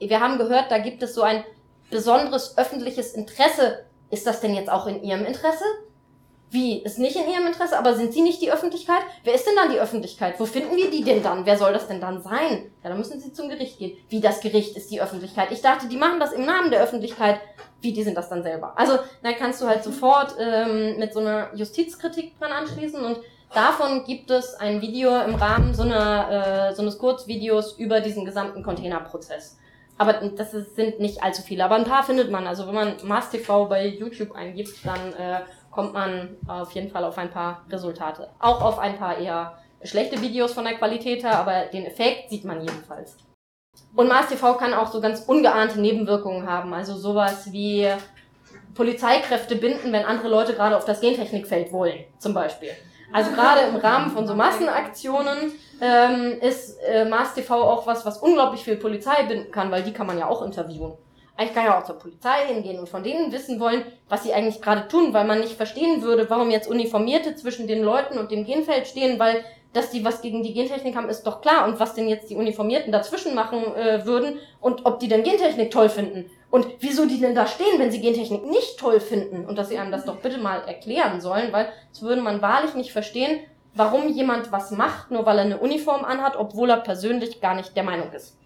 wir 0.00 0.20
haben 0.20 0.38
gehört, 0.38 0.70
da 0.70 0.78
gibt 0.78 1.02
es 1.02 1.14
so 1.14 1.22
ein 1.22 1.44
besonderes 1.90 2.56
öffentliches 2.56 3.12
Interesse. 3.12 3.84
Ist 4.10 4.26
das 4.26 4.40
denn 4.40 4.54
jetzt 4.54 4.70
auch 4.70 4.86
in 4.86 5.02
Ihrem 5.02 5.24
Interesse? 5.24 5.64
Wie? 6.50 6.78
Ist 6.78 6.98
nicht 6.98 7.16
in 7.16 7.30
Ihrem 7.30 7.46
Interesse, 7.46 7.78
aber 7.78 7.94
sind 7.94 8.14
Sie 8.14 8.22
nicht 8.22 8.40
die 8.40 8.50
Öffentlichkeit? 8.50 9.02
Wer 9.22 9.34
ist 9.34 9.46
denn 9.46 9.56
dann 9.56 9.70
die 9.70 9.78
Öffentlichkeit? 9.78 10.40
Wo 10.40 10.46
finden 10.46 10.76
wir 10.76 10.90
die 10.90 11.04
denn 11.04 11.22
dann? 11.22 11.44
Wer 11.44 11.58
soll 11.58 11.74
das 11.74 11.88
denn 11.88 12.00
dann 12.00 12.22
sein? 12.22 12.70
Ja, 12.82 12.88
dann 12.88 12.98
müssen 12.98 13.20
Sie 13.20 13.34
zum 13.34 13.50
Gericht 13.50 13.78
gehen. 13.78 13.98
Wie 14.08 14.20
das 14.20 14.40
Gericht 14.40 14.74
ist 14.76 14.90
die 14.90 15.00
Öffentlichkeit? 15.00 15.52
Ich 15.52 15.60
dachte, 15.60 15.88
die 15.88 15.98
machen 15.98 16.20
das 16.20 16.32
im 16.32 16.46
Namen 16.46 16.70
der 16.70 16.82
Öffentlichkeit. 16.82 17.40
Wie, 17.82 17.92
die 17.92 18.02
sind 18.02 18.16
das 18.16 18.30
dann 18.30 18.42
selber? 18.42 18.72
Also, 18.76 18.98
da 19.22 19.32
kannst 19.32 19.60
du 19.60 19.66
halt 19.66 19.84
sofort 19.84 20.34
ähm, 20.40 20.98
mit 20.98 21.12
so 21.12 21.20
einer 21.20 21.54
Justizkritik 21.54 22.38
dran 22.38 22.52
anschließen 22.52 23.04
und 23.04 23.18
davon 23.52 24.04
gibt 24.04 24.30
es 24.30 24.54
ein 24.54 24.80
Video 24.80 25.20
im 25.20 25.34
Rahmen 25.34 25.74
so, 25.74 25.82
einer, 25.82 26.70
äh, 26.70 26.74
so 26.74 26.82
eines 26.82 26.98
Kurzvideos 26.98 27.74
über 27.74 28.00
diesen 28.00 28.24
gesamten 28.24 28.62
Containerprozess. 28.62 29.58
Aber 29.98 30.12
das 30.12 30.52
sind 30.52 31.00
nicht 31.00 31.22
allzu 31.22 31.42
viele. 31.42 31.64
Aber 31.64 31.74
ein 31.74 31.84
paar 31.84 32.04
findet 32.04 32.30
man. 32.30 32.46
Also 32.46 32.66
wenn 32.66 32.74
man 32.74 32.94
Mars 33.02 33.30
TV 33.30 33.66
bei 33.66 33.86
YouTube 33.86 34.32
eingibt, 34.32 34.74
dann 34.84 35.12
äh, 35.14 35.40
kommt 35.70 35.92
man 35.92 36.36
auf 36.46 36.72
jeden 36.72 36.90
Fall 36.90 37.04
auf 37.04 37.18
ein 37.18 37.30
paar 37.30 37.64
Resultate. 37.68 38.30
Auch 38.38 38.62
auf 38.62 38.78
ein 38.78 38.96
paar 38.96 39.18
eher 39.18 39.58
schlechte 39.82 40.20
Videos 40.20 40.52
von 40.52 40.64
der 40.64 40.74
Qualität 40.74 41.24
her, 41.24 41.38
aber 41.38 41.66
den 41.66 41.84
Effekt 41.84 42.30
sieht 42.30 42.44
man 42.44 42.60
jedenfalls. 42.60 43.16
Und 43.94 44.08
Mars 44.08 44.28
TV 44.28 44.54
kann 44.54 44.74
auch 44.74 44.90
so 44.90 45.00
ganz 45.00 45.20
ungeahnte 45.20 45.80
Nebenwirkungen 45.80 46.48
haben. 46.48 46.72
Also 46.74 46.96
sowas 46.96 47.52
wie 47.52 47.88
Polizeikräfte 48.74 49.56
binden, 49.56 49.92
wenn 49.92 50.04
andere 50.04 50.28
Leute 50.28 50.54
gerade 50.54 50.76
auf 50.76 50.84
das 50.84 51.00
Gentechnikfeld 51.00 51.72
wollen, 51.72 52.04
zum 52.18 52.34
Beispiel. 52.34 52.70
Also 53.12 53.30
gerade 53.32 53.62
im 53.68 53.76
Rahmen 53.76 54.10
von 54.10 54.26
so 54.26 54.34
Massenaktionen 54.34 55.52
ähm, 55.80 56.38
ist 56.40 56.78
äh, 56.82 57.04
Mars 57.04 57.34
TV 57.34 57.54
auch 57.54 57.86
was, 57.86 58.04
was 58.04 58.18
unglaublich 58.18 58.62
viel 58.62 58.76
Polizei 58.76 59.22
binden 59.24 59.50
kann, 59.50 59.70
weil 59.70 59.82
die 59.82 59.92
kann 59.92 60.06
man 60.06 60.18
ja 60.18 60.28
auch 60.28 60.42
interviewen. 60.42 60.92
Ich 61.40 61.54
kann 61.54 61.66
ja 61.66 61.78
auch 61.78 61.84
zur 61.84 61.98
Polizei 61.98 62.46
hingehen 62.48 62.80
und 62.80 62.88
von 62.88 63.04
denen 63.04 63.30
wissen 63.30 63.60
wollen, 63.60 63.84
was 64.08 64.24
sie 64.24 64.34
eigentlich 64.34 64.60
gerade 64.60 64.88
tun, 64.88 65.14
weil 65.14 65.24
man 65.24 65.38
nicht 65.38 65.56
verstehen 65.56 66.02
würde, 66.02 66.28
warum 66.28 66.50
jetzt 66.50 66.68
Uniformierte 66.68 67.36
zwischen 67.36 67.68
den 67.68 67.84
Leuten 67.84 68.18
und 68.18 68.32
dem 68.32 68.44
Genfeld 68.44 68.88
stehen, 68.88 69.20
weil 69.20 69.44
dass 69.72 69.90
die 69.90 70.04
was 70.04 70.22
gegen 70.22 70.42
die 70.42 70.54
Gentechnik 70.54 70.96
haben, 70.96 71.08
ist 71.08 71.24
doch 71.24 71.40
klar. 71.40 71.68
Und 71.68 71.78
was 71.78 71.94
denn 71.94 72.08
jetzt 72.08 72.30
die 72.30 72.36
Uniformierten 72.36 72.90
dazwischen 72.90 73.34
machen 73.34 73.62
äh, 73.76 74.04
würden 74.04 74.38
und 74.60 74.86
ob 74.86 74.98
die 74.98 75.08
denn 75.08 75.22
Gentechnik 75.22 75.70
toll 75.70 75.88
finden. 75.88 76.30
Und 76.50 76.66
wieso 76.80 77.06
die 77.06 77.20
denn 77.20 77.34
da 77.34 77.46
stehen, 77.46 77.78
wenn 77.78 77.90
sie 77.90 78.00
Gentechnik 78.00 78.44
nicht 78.46 78.78
toll 78.78 79.00
finden 79.00 79.44
und 79.44 79.58
dass 79.58 79.68
sie 79.68 79.78
einem 79.78 79.92
das 79.92 80.06
doch 80.06 80.16
bitte 80.16 80.38
mal 80.38 80.62
erklären 80.66 81.20
sollen, 81.20 81.52
weil 81.52 81.68
das 81.90 82.02
würde 82.02 82.22
man 82.22 82.40
wahrlich 82.40 82.74
nicht 82.74 82.92
verstehen, 82.92 83.40
warum 83.74 84.08
jemand 84.08 84.50
was 84.50 84.70
macht, 84.70 85.10
nur 85.10 85.26
weil 85.26 85.38
er 85.38 85.44
eine 85.44 85.58
Uniform 85.58 86.04
anhat, 86.04 86.36
obwohl 86.36 86.70
er 86.70 86.78
persönlich 86.78 87.40
gar 87.40 87.54
nicht 87.54 87.76
der 87.76 87.84
Meinung 87.84 88.12
ist. 88.12 88.36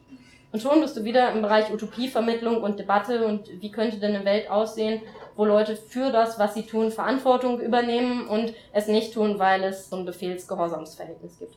Und 0.50 0.60
schon 0.60 0.80
bist 0.80 0.96
du 0.96 1.04
wieder 1.04 1.32
im 1.32 1.40
Bereich 1.40 1.72
Utopievermittlung 1.72 2.62
und 2.62 2.78
Debatte 2.78 3.26
und 3.26 3.48
wie 3.62 3.70
könnte 3.70 3.98
denn 3.98 4.14
eine 4.14 4.24
Welt 4.24 4.50
aussehen, 4.50 5.00
wo 5.34 5.46
Leute 5.46 5.76
für 5.76 6.10
das, 6.10 6.38
was 6.38 6.54
sie 6.54 6.66
tun, 6.66 6.90
Verantwortung 6.90 7.58
übernehmen 7.60 8.26
und 8.26 8.52
es 8.72 8.86
nicht 8.86 9.14
tun, 9.14 9.38
weil 9.38 9.64
es 9.64 9.88
so 9.88 9.96
ein 9.96 10.04
Befehlsgehorsamsverhältnis 10.04 11.38
gibt. 11.38 11.56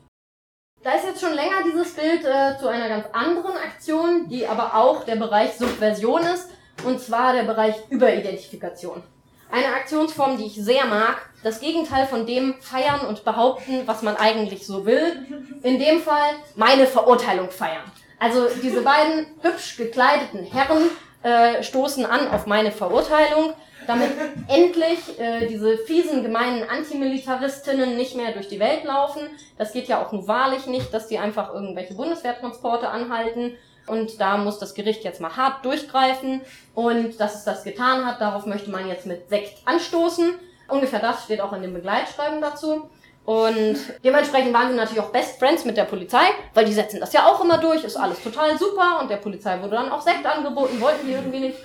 Da 0.86 0.92
ist 0.92 1.04
jetzt 1.04 1.20
schon 1.20 1.34
länger 1.34 1.64
dieses 1.64 1.94
Bild 1.94 2.24
äh, 2.24 2.56
zu 2.60 2.68
einer 2.68 2.88
ganz 2.88 3.06
anderen 3.12 3.56
Aktion, 3.56 4.28
die 4.28 4.46
aber 4.46 4.76
auch 4.76 5.02
der 5.02 5.16
Bereich 5.16 5.54
Subversion 5.54 6.22
ist, 6.22 6.48
und 6.84 7.00
zwar 7.00 7.32
der 7.32 7.42
Bereich 7.42 7.74
Überidentifikation. 7.88 9.02
Eine 9.50 9.66
Aktionsform, 9.74 10.36
die 10.36 10.44
ich 10.44 10.54
sehr 10.54 10.84
mag, 10.86 11.28
das 11.42 11.58
Gegenteil 11.58 12.06
von 12.06 12.24
dem 12.24 12.54
feiern 12.60 13.00
und 13.00 13.24
behaupten, 13.24 13.82
was 13.86 14.02
man 14.02 14.16
eigentlich 14.16 14.64
so 14.64 14.86
will. 14.86 15.26
In 15.64 15.80
dem 15.80 16.00
Fall 16.00 16.30
meine 16.54 16.86
Verurteilung 16.86 17.50
feiern. 17.50 17.90
Also 18.20 18.46
diese 18.62 18.82
beiden 18.82 19.26
hübsch 19.42 19.78
gekleideten 19.78 20.44
Herren 20.44 20.84
äh, 21.24 21.64
stoßen 21.64 22.06
an 22.06 22.28
auf 22.28 22.46
meine 22.46 22.70
Verurteilung 22.70 23.54
damit 23.86 24.10
endlich 24.48 25.18
äh, 25.18 25.46
diese 25.46 25.78
fiesen, 25.78 26.22
gemeinen 26.22 26.68
Antimilitaristinnen 26.68 27.96
nicht 27.96 28.16
mehr 28.16 28.32
durch 28.32 28.48
die 28.48 28.60
Welt 28.60 28.84
laufen. 28.84 29.22
Das 29.58 29.72
geht 29.72 29.88
ja 29.88 30.04
auch 30.04 30.12
nur 30.12 30.26
wahrlich 30.28 30.66
nicht, 30.66 30.92
dass 30.92 31.08
die 31.08 31.18
einfach 31.18 31.52
irgendwelche 31.52 31.94
Bundeswehrtransporte 31.94 32.88
anhalten. 32.88 33.56
Und 33.86 34.20
da 34.20 34.36
muss 34.36 34.58
das 34.58 34.74
Gericht 34.74 35.04
jetzt 35.04 35.20
mal 35.20 35.36
hart 35.36 35.64
durchgreifen. 35.64 36.40
Und 36.74 37.20
dass 37.20 37.36
es 37.36 37.44
das 37.44 37.64
getan 37.64 38.04
hat, 38.04 38.20
darauf 38.20 38.46
möchte 38.46 38.70
man 38.70 38.88
jetzt 38.88 39.06
mit 39.06 39.28
Sekt 39.28 39.58
anstoßen. 39.64 40.34
Ungefähr 40.68 40.98
das 40.98 41.24
steht 41.24 41.40
auch 41.40 41.52
in 41.52 41.62
dem 41.62 41.74
Begleitschreiben 41.74 42.40
dazu. 42.40 42.90
Und 43.24 43.76
dementsprechend 44.04 44.54
waren 44.54 44.70
sie 44.70 44.76
natürlich 44.76 45.00
auch 45.00 45.10
Best 45.10 45.40
Friends 45.40 45.64
mit 45.64 45.76
der 45.76 45.84
Polizei, 45.84 46.24
weil 46.54 46.64
die 46.64 46.72
setzen 46.72 47.00
das 47.00 47.12
ja 47.12 47.26
auch 47.26 47.42
immer 47.42 47.58
durch, 47.58 47.82
ist 47.82 47.96
alles 47.96 48.22
total 48.22 48.56
super 48.56 49.00
und 49.00 49.10
der 49.10 49.16
Polizei 49.16 49.60
wurde 49.60 49.74
dann 49.74 49.90
auch 49.90 50.00
Sekt 50.00 50.24
angeboten, 50.24 50.80
wollten 50.80 51.08
die 51.08 51.14
irgendwie 51.14 51.40
nicht. 51.40 51.58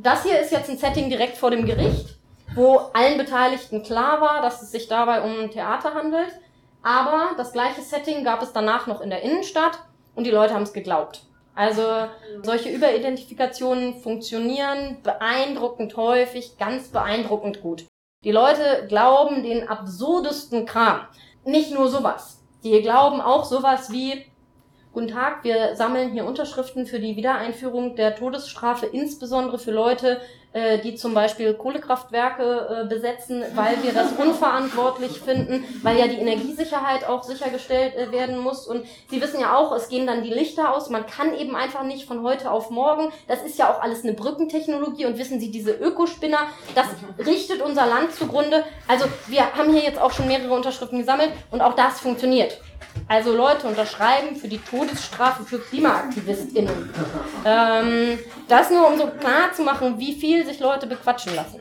Das 0.00 0.22
hier 0.22 0.38
ist 0.38 0.52
jetzt 0.52 0.70
ein 0.70 0.78
Setting 0.78 1.10
direkt 1.10 1.36
vor 1.36 1.50
dem 1.50 1.66
Gericht, 1.66 2.18
wo 2.54 2.76
allen 2.94 3.18
Beteiligten 3.18 3.82
klar 3.82 4.20
war, 4.20 4.42
dass 4.42 4.62
es 4.62 4.70
sich 4.70 4.86
dabei 4.86 5.22
um 5.22 5.40
ein 5.40 5.50
Theater 5.50 5.92
handelt. 5.92 6.38
Aber 6.84 7.32
das 7.36 7.52
gleiche 7.52 7.80
Setting 7.80 8.22
gab 8.22 8.40
es 8.40 8.52
danach 8.52 8.86
noch 8.86 9.00
in 9.00 9.10
der 9.10 9.22
Innenstadt 9.22 9.80
und 10.14 10.22
die 10.22 10.30
Leute 10.30 10.54
haben 10.54 10.62
es 10.62 10.72
geglaubt. 10.72 11.24
Also 11.56 11.82
solche 12.44 12.68
Überidentifikationen 12.68 14.00
funktionieren 14.00 14.98
beeindruckend 15.02 15.96
häufig, 15.96 16.56
ganz 16.58 16.92
beeindruckend 16.92 17.60
gut. 17.60 17.84
Die 18.22 18.30
Leute 18.30 18.86
glauben 18.86 19.42
den 19.42 19.68
absurdesten 19.68 20.64
Kram. 20.64 21.08
Nicht 21.44 21.74
nur 21.74 21.88
sowas. 21.88 22.44
Die 22.62 22.80
glauben 22.82 23.20
auch 23.20 23.44
sowas 23.44 23.90
wie, 23.90 24.24
Guten 24.98 25.12
Tag, 25.12 25.44
wir 25.44 25.76
sammeln 25.76 26.10
hier 26.10 26.24
Unterschriften 26.24 26.84
für 26.84 26.98
die 26.98 27.14
Wiedereinführung 27.14 27.94
der 27.94 28.16
Todesstrafe, 28.16 28.86
insbesondere 28.86 29.56
für 29.56 29.70
Leute, 29.70 30.20
äh, 30.52 30.80
die 30.80 30.96
zum 30.96 31.14
Beispiel 31.14 31.54
Kohlekraftwerke 31.54 32.82
äh, 32.82 32.88
besetzen, 32.88 33.44
weil 33.54 33.80
wir 33.84 33.92
das 33.92 34.10
unverantwortlich 34.18 35.20
finden, 35.20 35.62
weil 35.84 35.96
ja 36.00 36.08
die 36.08 36.16
Energiesicherheit 36.16 37.08
auch 37.08 37.22
sichergestellt 37.22 37.94
äh, 37.94 38.10
werden 38.10 38.38
muss. 38.38 38.66
Und 38.66 38.86
Sie 39.08 39.22
wissen 39.22 39.38
ja 39.38 39.56
auch, 39.56 39.70
es 39.70 39.88
gehen 39.88 40.04
dann 40.04 40.24
die 40.24 40.34
Lichter 40.34 40.74
aus. 40.74 40.90
Man 40.90 41.06
kann 41.06 41.32
eben 41.32 41.54
einfach 41.54 41.84
nicht 41.84 42.04
von 42.04 42.24
heute 42.24 42.50
auf 42.50 42.70
morgen. 42.70 43.12
Das 43.28 43.44
ist 43.44 43.56
ja 43.56 43.72
auch 43.72 43.80
alles 43.80 44.02
eine 44.02 44.14
Brückentechnologie. 44.14 45.06
Und 45.06 45.16
wissen 45.16 45.38
Sie, 45.38 45.52
diese 45.52 45.70
Ökospinner, 45.70 46.48
das 46.74 46.86
richtet 47.24 47.62
unser 47.62 47.86
Land 47.86 48.14
zugrunde. 48.14 48.64
Also 48.88 49.04
wir 49.28 49.54
haben 49.54 49.72
hier 49.72 49.82
jetzt 49.82 50.00
auch 50.00 50.10
schon 50.10 50.26
mehrere 50.26 50.54
Unterschriften 50.54 50.98
gesammelt 50.98 51.30
und 51.52 51.60
auch 51.60 51.74
das 51.74 52.00
funktioniert. 52.00 52.58
Also 53.06 53.34
Leute 53.34 53.66
unterschreiben 53.66 54.36
für 54.36 54.48
die 54.48 54.58
Todesstrafe 54.58 55.44
für 55.44 55.58
KlimaaktivistInnen. 55.58 56.92
Ähm, 57.44 58.18
das 58.48 58.70
nur, 58.70 58.86
um 58.86 58.98
so 58.98 59.06
klar 59.06 59.52
zu 59.52 59.62
machen, 59.62 59.98
wie 59.98 60.14
viel 60.14 60.44
sich 60.44 60.60
Leute 60.60 60.86
bequatschen 60.86 61.34
lassen. 61.34 61.60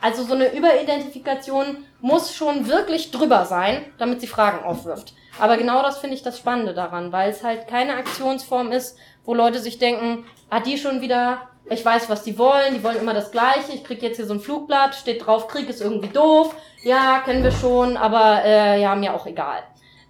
Also 0.00 0.24
so 0.24 0.34
eine 0.34 0.52
Überidentifikation 0.52 1.84
muss 2.00 2.34
schon 2.34 2.66
wirklich 2.66 3.12
drüber 3.12 3.44
sein, 3.44 3.84
damit 3.98 4.20
sie 4.20 4.26
Fragen 4.26 4.64
aufwirft. 4.64 5.14
Aber 5.38 5.56
genau 5.56 5.80
das 5.82 5.98
finde 5.98 6.16
ich 6.16 6.24
das 6.24 6.38
Spannende 6.38 6.74
daran, 6.74 7.12
weil 7.12 7.30
es 7.30 7.44
halt 7.44 7.68
keine 7.68 7.94
Aktionsform 7.94 8.72
ist, 8.72 8.98
wo 9.24 9.32
Leute 9.32 9.60
sich 9.60 9.78
denken, 9.78 10.24
ah, 10.50 10.58
die 10.58 10.76
schon 10.76 11.00
wieder, 11.00 11.48
ich 11.70 11.84
weiß, 11.84 12.10
was 12.10 12.24
die 12.24 12.36
wollen, 12.36 12.74
die 12.74 12.82
wollen 12.82 12.98
immer 12.98 13.14
das 13.14 13.30
Gleiche, 13.30 13.72
ich 13.72 13.84
krieg 13.84 14.02
jetzt 14.02 14.16
hier 14.16 14.26
so 14.26 14.34
ein 14.34 14.40
Flugblatt, 14.40 14.96
steht 14.96 15.24
drauf, 15.24 15.46
Krieg 15.46 15.68
ist 15.68 15.80
irgendwie 15.80 16.08
doof, 16.08 16.52
ja, 16.82 17.20
kennen 17.20 17.44
wir 17.44 17.52
schon, 17.52 17.96
aber 17.96 18.44
äh, 18.44 18.82
ja, 18.82 18.96
mir 18.96 19.14
auch 19.14 19.26
egal 19.26 19.62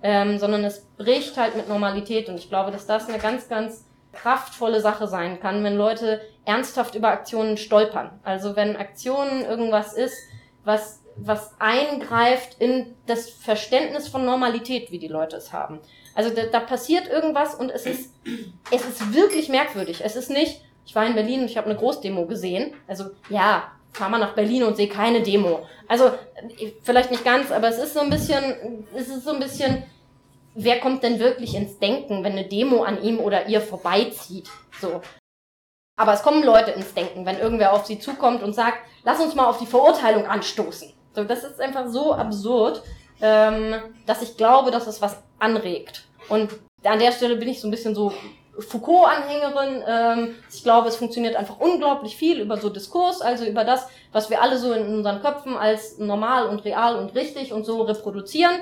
ähm, 0.03 0.39
sondern 0.39 0.65
es 0.65 0.87
bricht 0.97 1.37
halt 1.37 1.57
mit 1.57 1.69
Normalität. 1.69 2.29
Und 2.29 2.37
ich 2.37 2.49
glaube, 2.49 2.71
dass 2.71 2.87
das 2.87 3.09
eine 3.09 3.19
ganz, 3.19 3.49
ganz 3.49 3.85
kraftvolle 4.13 4.81
Sache 4.81 5.07
sein 5.09 5.41
kann, 5.41 5.65
wenn 5.65 5.77
Leute 5.77 6.21
ernsthaft 6.45 6.95
über 6.95 7.09
Aktionen 7.09 7.57
stolpern. 7.57 8.11
Also 8.23 8.57
wenn 8.57 8.77
Aktionen 8.77 9.45
irgendwas 9.45 9.95
ist, 9.95 10.17
was, 10.65 11.03
was 11.17 11.55
eingreift 11.59 12.57
in 12.59 12.95
das 13.07 13.31
Verständnis 13.31 14.09
von 14.09 14.25
Normalität, 14.25 14.91
wie 14.91 14.99
die 14.99 15.09
Leute 15.09 15.37
es 15.37 15.53
haben. 15.53 15.81
Also 16.15 16.31
da, 16.31 16.45
da 16.45 16.61
passiert 16.61 17.09
irgendwas 17.09 17.55
und 17.55 17.71
es 17.71 17.87
ist, 17.87 18.13
es 18.71 18.85
ist 18.85 19.15
wirklich 19.15 19.49
merkwürdig. 19.49 20.03
Es 20.05 20.17
ist 20.17 20.31
nicht, 20.31 20.61
ich 20.85 20.95
war 20.95 21.07
in 21.07 21.15
Berlin 21.15 21.41
und 21.41 21.47
ich 21.47 21.57
habe 21.57 21.71
eine 21.71 21.79
Großdemo 21.79 22.27
gesehen. 22.27 22.75
Also 22.87 23.11
ja, 23.31 23.73
fahr 23.93 24.09
mal 24.09 24.19
nach 24.19 24.35
Berlin 24.35 24.65
und 24.65 24.77
sehe 24.77 24.89
keine 24.89 25.23
Demo. 25.23 25.67
Also 25.89 26.13
vielleicht 26.83 27.11
nicht 27.11 27.25
ganz, 27.25 27.51
aber 27.51 27.69
es 27.69 27.79
ist 27.79 27.95
so 27.95 28.01
ein 28.01 28.11
bisschen, 28.11 28.85
es 28.95 29.09
ist 29.09 29.25
so 29.25 29.33
ein 29.33 29.41
bisschen, 29.41 29.85
wer 30.55 30.81
kommt 30.81 31.03
denn 31.03 31.19
wirklich 31.19 31.55
ins 31.55 31.79
Denken, 31.79 32.25
wenn 32.25 32.33
eine 32.33 32.49
Demo 32.49 32.83
an 32.83 33.03
ihm 33.03 33.19
oder 33.19 33.47
ihr 33.47 33.61
vorbeizieht? 33.61 34.49
So. 34.81 35.01
Aber 35.97 36.15
es 36.15 36.23
kommen 36.23 36.43
Leute 36.43 36.71
ins 36.73 36.95
Denken, 36.95 37.27
wenn 37.27 37.39
irgendwer 37.39 37.73
auf 37.73 37.87
sie 37.87 37.99
zukommt 37.99 38.43
und 38.43 38.55
sagt, 38.55 38.79
lass 39.05 39.21
uns 39.21 39.35
mal 39.35 39.47
auf 39.47 39.59
die 39.59 39.67
Verurteilung 39.67 40.27
anstoßen. 40.27 40.93
So, 41.15 41.25
das 41.25 41.45
ist 41.45 41.61
einfach 41.61 41.89
so 41.89 42.15
absurd, 42.15 42.83
ähm, 43.21 43.75
dass 44.07 44.23
ich 44.23 44.37
glaube, 44.37 44.71
dass 44.71 44.87
es 44.87 45.03
was 45.03 45.23
anregt. 45.39 46.05
Und 46.29 46.51
an 46.85 46.99
der 46.99 47.13
Stelle 47.13 47.37
bin 47.37 47.49
ich 47.49 47.61
so 47.61 47.69
ein 47.69 47.71
bisschen 47.71 47.95
so 47.95 48.13
Foucault-Anhängerin. 48.59 49.83
Ähm, 49.87 50.35
ich 50.53 50.63
glaube, 50.63 50.89
es 50.89 50.97
funktioniert 50.97 51.37
einfach 51.37 51.59
unglaublich 51.59 52.17
viel 52.17 52.41
über 52.41 52.57
so 52.57 52.69
Diskurs, 52.69 53.21
also 53.21 53.45
über 53.45 53.65
das, 53.65 53.87
was 54.13 54.31
wir 54.31 54.43
alle 54.43 54.59
so 54.59 54.73
in 54.73 54.87
unseren 54.87 55.21
Köpfen 55.21 55.57
als 55.57 55.99
normal 55.99 56.49
und 56.49 56.65
real 56.65 56.97
und 56.97 57.15
richtig 57.15 57.53
und 57.53 57.65
so 57.65 57.83
reproduzieren. 57.83 58.61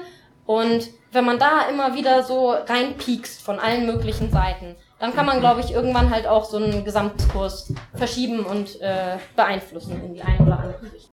Und 0.51 0.91
wenn 1.13 1.25
man 1.25 1.39
da 1.39 1.69
immer 1.69 1.95
wieder 1.95 2.25
so 2.25 2.51
reinpiekst 2.51 3.41
von 3.41 3.61
allen 3.61 3.87
möglichen 3.87 4.33
Seiten, 4.33 4.75
dann 4.99 5.15
kann 5.15 5.25
man, 5.25 5.39
glaube 5.39 5.61
ich, 5.61 5.71
irgendwann 5.71 6.11
halt 6.11 6.27
auch 6.27 6.45
so 6.45 6.57
einen 6.57 6.85
Gesamtdiskurs 6.85 7.73
verschieben 7.95 8.45
und 8.45 8.81
äh, 8.81 9.19
beeinflussen 9.37 10.03
in 10.05 10.15
die 10.15 10.23
eine 10.23 10.41
oder 10.41 10.59
andere 10.59 10.93
Richtung. 10.93 11.13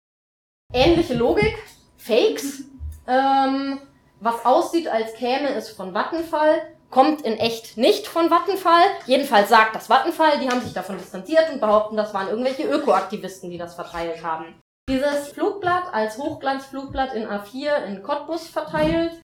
Ähnliche 0.72 1.16
Logik, 1.16 1.58
Fakes, 1.98 2.64
ähm, 3.10 3.82
was 4.22 4.46
aussieht, 4.46 4.88
als 4.88 5.16
käme 5.16 5.50
es 5.50 5.70
von 5.70 5.94
Vattenfall, 5.94 6.62
kommt 6.90 7.24
in 7.24 7.34
echt 7.34 7.76
nicht 7.76 8.08
von 8.08 8.30
Vattenfall. 8.30 8.86
Jedenfalls 9.06 9.50
sagt 9.50 9.76
das 9.76 9.88
Vattenfall, 9.88 10.40
die 10.40 10.48
haben 10.48 10.62
sich 10.62 10.72
davon 10.72 10.98
distanziert 10.98 11.52
und 11.52 11.60
behaupten, 11.60 11.98
das 11.98 12.14
waren 12.14 12.30
irgendwelche 12.30 12.64
Ökoaktivisten, 12.64 13.50
die 13.50 13.58
das 13.58 13.76
verteilt 13.76 14.24
haben. 14.24 14.62
Dieses 14.88 15.34
Flugblatt 15.34 15.94
als 15.94 16.18
Hochglanzflugblatt 16.20 17.16
in 17.16 17.28
A4 17.28 17.84
in 17.88 18.02
Cottbus 18.02 18.48
verteilt, 18.48 19.20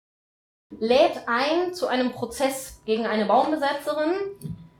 lädt 0.79 1.27
ein 1.27 1.73
zu 1.73 1.87
einem 1.87 2.11
Prozess 2.11 2.81
gegen 2.85 3.05
eine 3.05 3.25
Baumbesetzerin. 3.25 4.13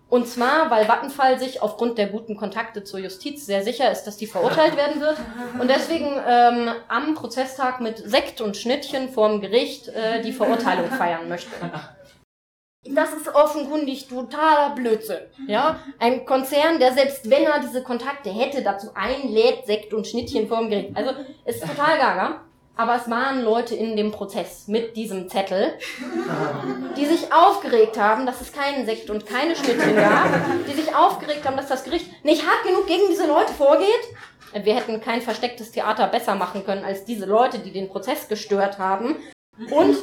Und 0.09 0.27
zwar, 0.27 0.69
weil 0.69 0.87
Vattenfall 0.87 1.39
sich 1.39 1.61
aufgrund 1.61 1.97
der 1.97 2.07
guten 2.07 2.35
Kontakte 2.35 2.83
zur 2.83 2.99
Justiz 2.99 3.45
sehr 3.45 3.63
sicher 3.63 3.89
ist, 3.89 4.03
dass 4.03 4.17
die 4.17 4.27
verurteilt 4.27 4.75
werden 4.75 4.99
wird. 4.99 5.15
Und 5.57 5.69
deswegen 5.69 6.19
ähm, 6.27 6.69
am 6.89 7.15
Prozesstag 7.15 7.79
mit 7.79 7.97
Sekt 7.97 8.41
und 8.41 8.57
Schnittchen 8.57 9.07
vorm 9.07 9.39
Gericht 9.39 9.87
äh, 9.87 10.21
die 10.21 10.33
Verurteilung 10.33 10.89
feiern 10.97 11.29
möchte. 11.29 11.51
Das 12.83 13.13
ist 13.13 13.33
offenkundig 13.33 14.09
totaler 14.09 14.75
Blödsinn. 14.75 15.21
Ja, 15.47 15.79
ein 15.97 16.25
Konzern, 16.25 16.79
der 16.79 16.91
selbst 16.91 17.29
wenn 17.29 17.43
er 17.43 17.59
diese 17.59 17.81
Kontakte 17.81 18.31
hätte, 18.31 18.63
dazu 18.63 18.89
einlädt, 18.93 19.65
Sekt 19.65 19.93
und 19.93 20.05
Schnittchen 20.07 20.49
vorm 20.49 20.69
Gericht. 20.69 20.97
Also 20.97 21.11
ist 21.45 21.61
total 21.61 21.97
gaga. 21.99 22.41
Aber 22.75 22.95
es 22.95 23.09
waren 23.09 23.43
Leute 23.43 23.75
in 23.75 23.95
dem 23.95 24.11
Prozess 24.11 24.67
mit 24.67 24.95
diesem 24.95 25.29
Zettel, 25.29 25.73
die 26.97 27.05
sich 27.05 27.31
aufgeregt 27.33 27.99
haben, 27.99 28.25
dass 28.25 28.41
es 28.41 28.51
keinen 28.51 28.85
Sekt 28.85 29.09
und 29.09 29.25
keine 29.25 29.55
Schnittchen 29.55 29.95
gab, 29.95 30.29
die 30.67 30.73
sich 30.73 30.95
aufgeregt 30.95 31.45
haben, 31.45 31.57
dass 31.57 31.67
das 31.67 31.83
Gericht 31.83 32.23
nicht 32.23 32.45
hart 32.45 32.63
genug 32.65 32.87
gegen 32.87 33.07
diese 33.09 33.27
Leute 33.27 33.53
vorgeht. 33.53 33.85
Wir 34.53 34.75
hätten 34.75 34.99
kein 34.99 35.21
verstecktes 35.21 35.71
Theater 35.71 36.07
besser 36.07 36.35
machen 36.35 36.65
können 36.65 36.83
als 36.83 37.05
diese 37.05 37.25
Leute, 37.25 37.59
die 37.59 37.71
den 37.71 37.87
Prozess 37.89 38.27
gestört 38.27 38.79
haben. 38.79 39.15
Und 39.69 39.97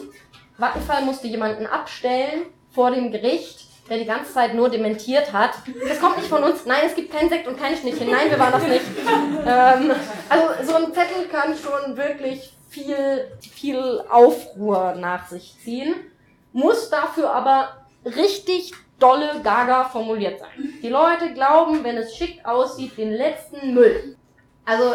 Vattenfall 0.56 1.02
musste 1.02 1.26
jemanden 1.26 1.66
abstellen, 1.66 2.46
vor 2.70 2.90
dem 2.90 3.10
Gericht, 3.10 3.64
der 3.88 3.98
die 3.98 4.04
ganze 4.04 4.32
Zeit 4.32 4.54
nur 4.54 4.68
dementiert 4.68 5.32
hat. 5.32 5.50
Das 5.88 6.00
kommt 6.00 6.18
nicht 6.18 6.28
von 6.28 6.42
uns. 6.42 6.66
Nein, 6.66 6.82
es 6.86 6.94
gibt 6.94 7.12
keinen 7.12 7.28
Sekt 7.28 7.46
und 7.48 7.58
keine 7.58 7.76
Schnittchen. 7.76 8.10
Nein, 8.10 8.30
wir 8.30 8.38
waren 8.38 8.52
das 8.52 8.62
nicht. 8.62 8.84
Ähm, 9.46 9.92
also 10.28 10.64
so 10.64 10.74
ein 10.76 10.92
Zettel 10.92 11.26
kann 11.30 11.54
schon 11.56 11.96
wirklich 11.96 12.52
viel, 12.68 13.30
viel 13.40 14.02
Aufruhr 14.10 14.94
nach 14.94 15.28
sich 15.28 15.56
ziehen, 15.62 15.94
muss 16.52 16.90
dafür 16.90 17.32
aber 17.32 17.86
richtig 18.04 18.72
dolle 18.98 19.40
Gaga 19.42 19.84
formuliert 19.84 20.40
sein. 20.40 20.74
Die 20.82 20.88
Leute 20.88 21.32
glauben, 21.34 21.84
wenn 21.84 21.96
es 21.96 22.16
schick 22.16 22.44
aussieht, 22.44 22.96
den 22.96 23.12
letzten 23.12 23.74
Müll. 23.74 24.16
Also 24.64 24.94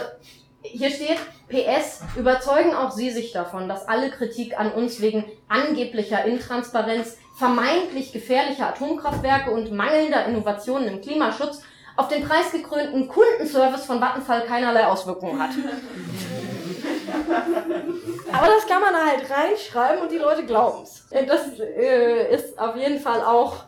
hier 0.61 0.89
steht, 0.89 1.17
PS, 1.49 2.01
überzeugen 2.15 2.73
auch 2.73 2.91
Sie 2.91 3.11
sich 3.11 3.31
davon, 3.31 3.67
dass 3.67 3.87
alle 3.87 4.09
Kritik 4.09 4.59
an 4.59 4.71
uns 4.71 5.01
wegen 5.01 5.25
angeblicher 5.47 6.25
Intransparenz 6.25 7.17
vermeintlich 7.35 8.11
gefährlicher 8.13 8.69
Atomkraftwerke 8.69 9.51
und 9.51 9.71
mangelnder 9.71 10.25
Innovationen 10.25 10.87
im 10.87 11.01
Klimaschutz 11.01 11.61
auf 11.95 12.07
den 12.07 12.23
preisgekrönten 12.23 13.07
Kundenservice 13.07 13.85
von 13.85 13.99
Vattenfall 13.99 14.45
keinerlei 14.45 14.87
Auswirkungen 14.87 15.39
hat. 15.39 15.51
Aber 18.31 18.47
das 18.47 18.67
kann 18.67 18.81
man 18.81 18.95
halt 18.95 19.29
reinschreiben 19.29 20.03
und 20.03 20.11
die 20.11 20.17
Leute 20.17 20.45
glauben's. 20.45 21.07
Das 21.11 21.59
äh, 21.59 22.33
ist 22.33 22.57
auf 22.57 22.75
jeden 22.75 22.99
Fall 22.99 23.21
auch 23.23 23.65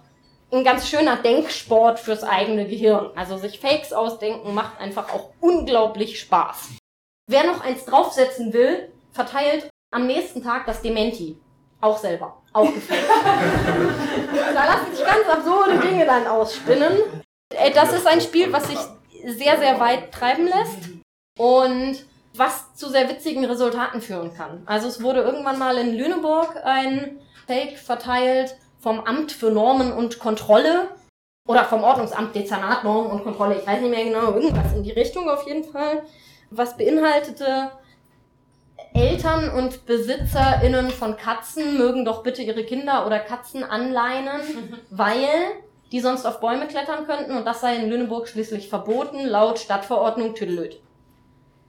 ein 0.52 0.64
ganz 0.64 0.88
schöner 0.88 1.18
Denksport 1.18 2.00
fürs 2.00 2.24
eigene 2.24 2.68
Gehirn. 2.68 3.12
Also 3.16 3.38
sich 3.38 3.60
Fakes 3.60 3.94
ausdenken 3.94 4.54
macht 4.54 4.80
einfach 4.80 5.14
auch 5.14 5.32
unglaublich 5.40 6.20
Spaß. 6.20 6.70
Wer 7.28 7.46
noch 7.46 7.62
eins 7.62 7.86
draufsetzen 7.86 8.54
will, 8.54 8.92
verteilt 9.12 9.70
am 9.92 10.08
nächsten 10.08 10.44
Tag 10.44 10.66
das 10.66 10.82
Dementi. 10.82 11.38
Auch 11.82 11.98
selber. 11.98 12.42
Auch 12.54 12.74
gefällt. 12.74 13.06
da 14.54 14.66
lassen 14.66 14.96
sich 14.96 15.06
ganz 15.06 15.28
absurde 15.28 15.80
Dinge 15.80 16.06
dann 16.06 16.26
ausspinnen. 16.26 17.24
Äh, 17.54 17.72
das 17.72 17.94
ist 17.94 18.08
ein 18.08 18.22
Spiel, 18.22 18.52
was 18.52 18.68
sich 18.68 18.80
sehr, 19.26 19.58
sehr 19.58 19.80
weit 19.80 20.12
treiben 20.12 20.46
lässt 20.46 20.90
und 21.38 22.06
was 22.38 22.76
zu 22.76 22.90
sehr 22.90 23.10
witzigen 23.10 23.46
Resultaten 23.46 24.02
führen 24.02 24.34
kann. 24.34 24.64
Also 24.66 24.88
es 24.88 25.02
wurde 25.02 25.22
irgendwann 25.22 25.60
mal 25.60 25.78
in 25.78 25.96
Lüneburg 25.96 26.56
ein 26.64 27.20
Fake 27.48 27.78
verteilt 27.78 28.56
vom 28.80 29.00
Amt 29.00 29.32
für 29.32 29.52
Normen 29.52 29.92
und 29.92 30.20
Kontrolle 30.20 30.90
oder 31.48 31.66
vom 31.66 31.84
Ordnungsamt 31.84 32.36
Dezernat 32.36 32.84
Normen 32.84 33.12
und 33.12 33.24
Kontrolle. 33.24 33.60
Ich 33.60 33.68
weiß 33.68 33.82
nicht 33.82 33.92
mehr 33.92 34.06
genau, 34.06 34.34
irgendwas 34.34 34.74
in 34.74 34.84
die 34.84 34.92
Richtung 34.92 35.30
auf 35.30 35.48
jeden 35.48 35.64
Fall. 35.64 36.04
Was 36.50 36.78
beinhaltete, 36.78 37.72
Eltern 38.94 39.50
und 39.50 39.86
BesitzerInnen 39.86 40.90
von 40.90 41.18
Katzen 41.18 41.78
mögen 41.78 42.06
doch 42.06 42.24
bitte 42.24 42.42
ihre 42.42 42.64
Kinder 42.64 43.06
oder 43.06 43.20
Katzen 43.20 43.64
anleinen, 43.64 44.42
weil 44.90 45.28
die 45.92 46.00
sonst 46.00 46.26
auf 46.26 46.40
Bäume 46.40 46.68
klettern 46.68 47.06
könnten 47.06 47.38
und 47.38 47.46
das 47.46 47.62
sei 47.62 47.76
in 47.76 47.90
Lüneburg 47.90 48.28
schließlich 48.28 48.70
verboten, 48.70 49.26
laut 49.26 49.60
Stadtverordnung 49.60 50.34
Tüdelöd. 50.34 50.82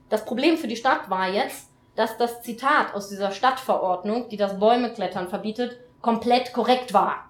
Das 0.08 0.24
Problem 0.24 0.56
für 0.56 0.68
die 0.68 0.76
Stadt 0.76 1.10
war 1.10 1.28
jetzt, 1.28 1.68
dass 1.96 2.16
das 2.16 2.42
Zitat 2.42 2.94
aus 2.94 3.08
dieser 3.08 3.32
Stadtverordnung, 3.32 4.28
die 4.28 4.36
das 4.36 4.58
Bäume 4.58 4.92
klettern 4.92 5.28
verbietet, 5.28 5.78
komplett 6.02 6.52
korrekt 6.52 6.92
war. 6.92 7.28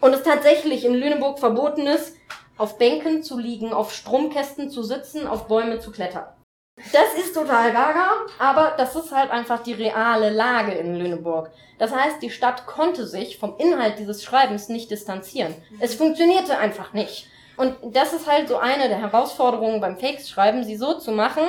und 0.00 0.14
es 0.14 0.22
tatsächlich 0.22 0.84
in 0.84 0.94
Lüneburg 0.94 1.40
verboten 1.40 1.86
ist, 1.86 2.14
auf 2.56 2.78
Bänken 2.78 3.22
zu 3.22 3.36
liegen, 3.36 3.72
auf 3.72 3.92
Stromkästen 3.92 4.70
zu 4.70 4.82
sitzen, 4.82 5.26
auf 5.26 5.48
Bäume 5.48 5.80
zu 5.80 5.90
klettern. 5.90 6.26
Das 6.92 7.14
ist 7.18 7.34
total 7.34 7.72
gaga, 7.72 8.10
aber 8.38 8.74
das 8.76 8.94
ist 8.94 9.10
halt 9.10 9.32
einfach 9.32 9.62
die 9.62 9.72
reale 9.72 10.30
Lage 10.30 10.72
in 10.72 10.94
Lüneburg. 10.94 11.50
Das 11.78 11.92
heißt, 11.92 12.22
die 12.22 12.30
Stadt 12.30 12.66
konnte 12.66 13.06
sich 13.06 13.38
vom 13.38 13.56
Inhalt 13.58 13.98
dieses 13.98 14.22
Schreibens 14.22 14.68
nicht 14.68 14.90
distanzieren. 14.90 15.54
Es 15.80 15.96
funktionierte 15.96 16.56
einfach 16.56 16.92
nicht. 16.92 17.26
Und 17.56 17.74
das 17.82 18.12
ist 18.12 18.30
halt 18.30 18.46
so 18.46 18.56
eine 18.58 18.88
der 18.88 18.98
Herausforderungen 18.98 19.80
beim 19.80 19.98
Fakes-Schreiben, 19.98 20.62
sie 20.62 20.76
so 20.76 20.94
zu 20.94 21.10
machen, 21.10 21.42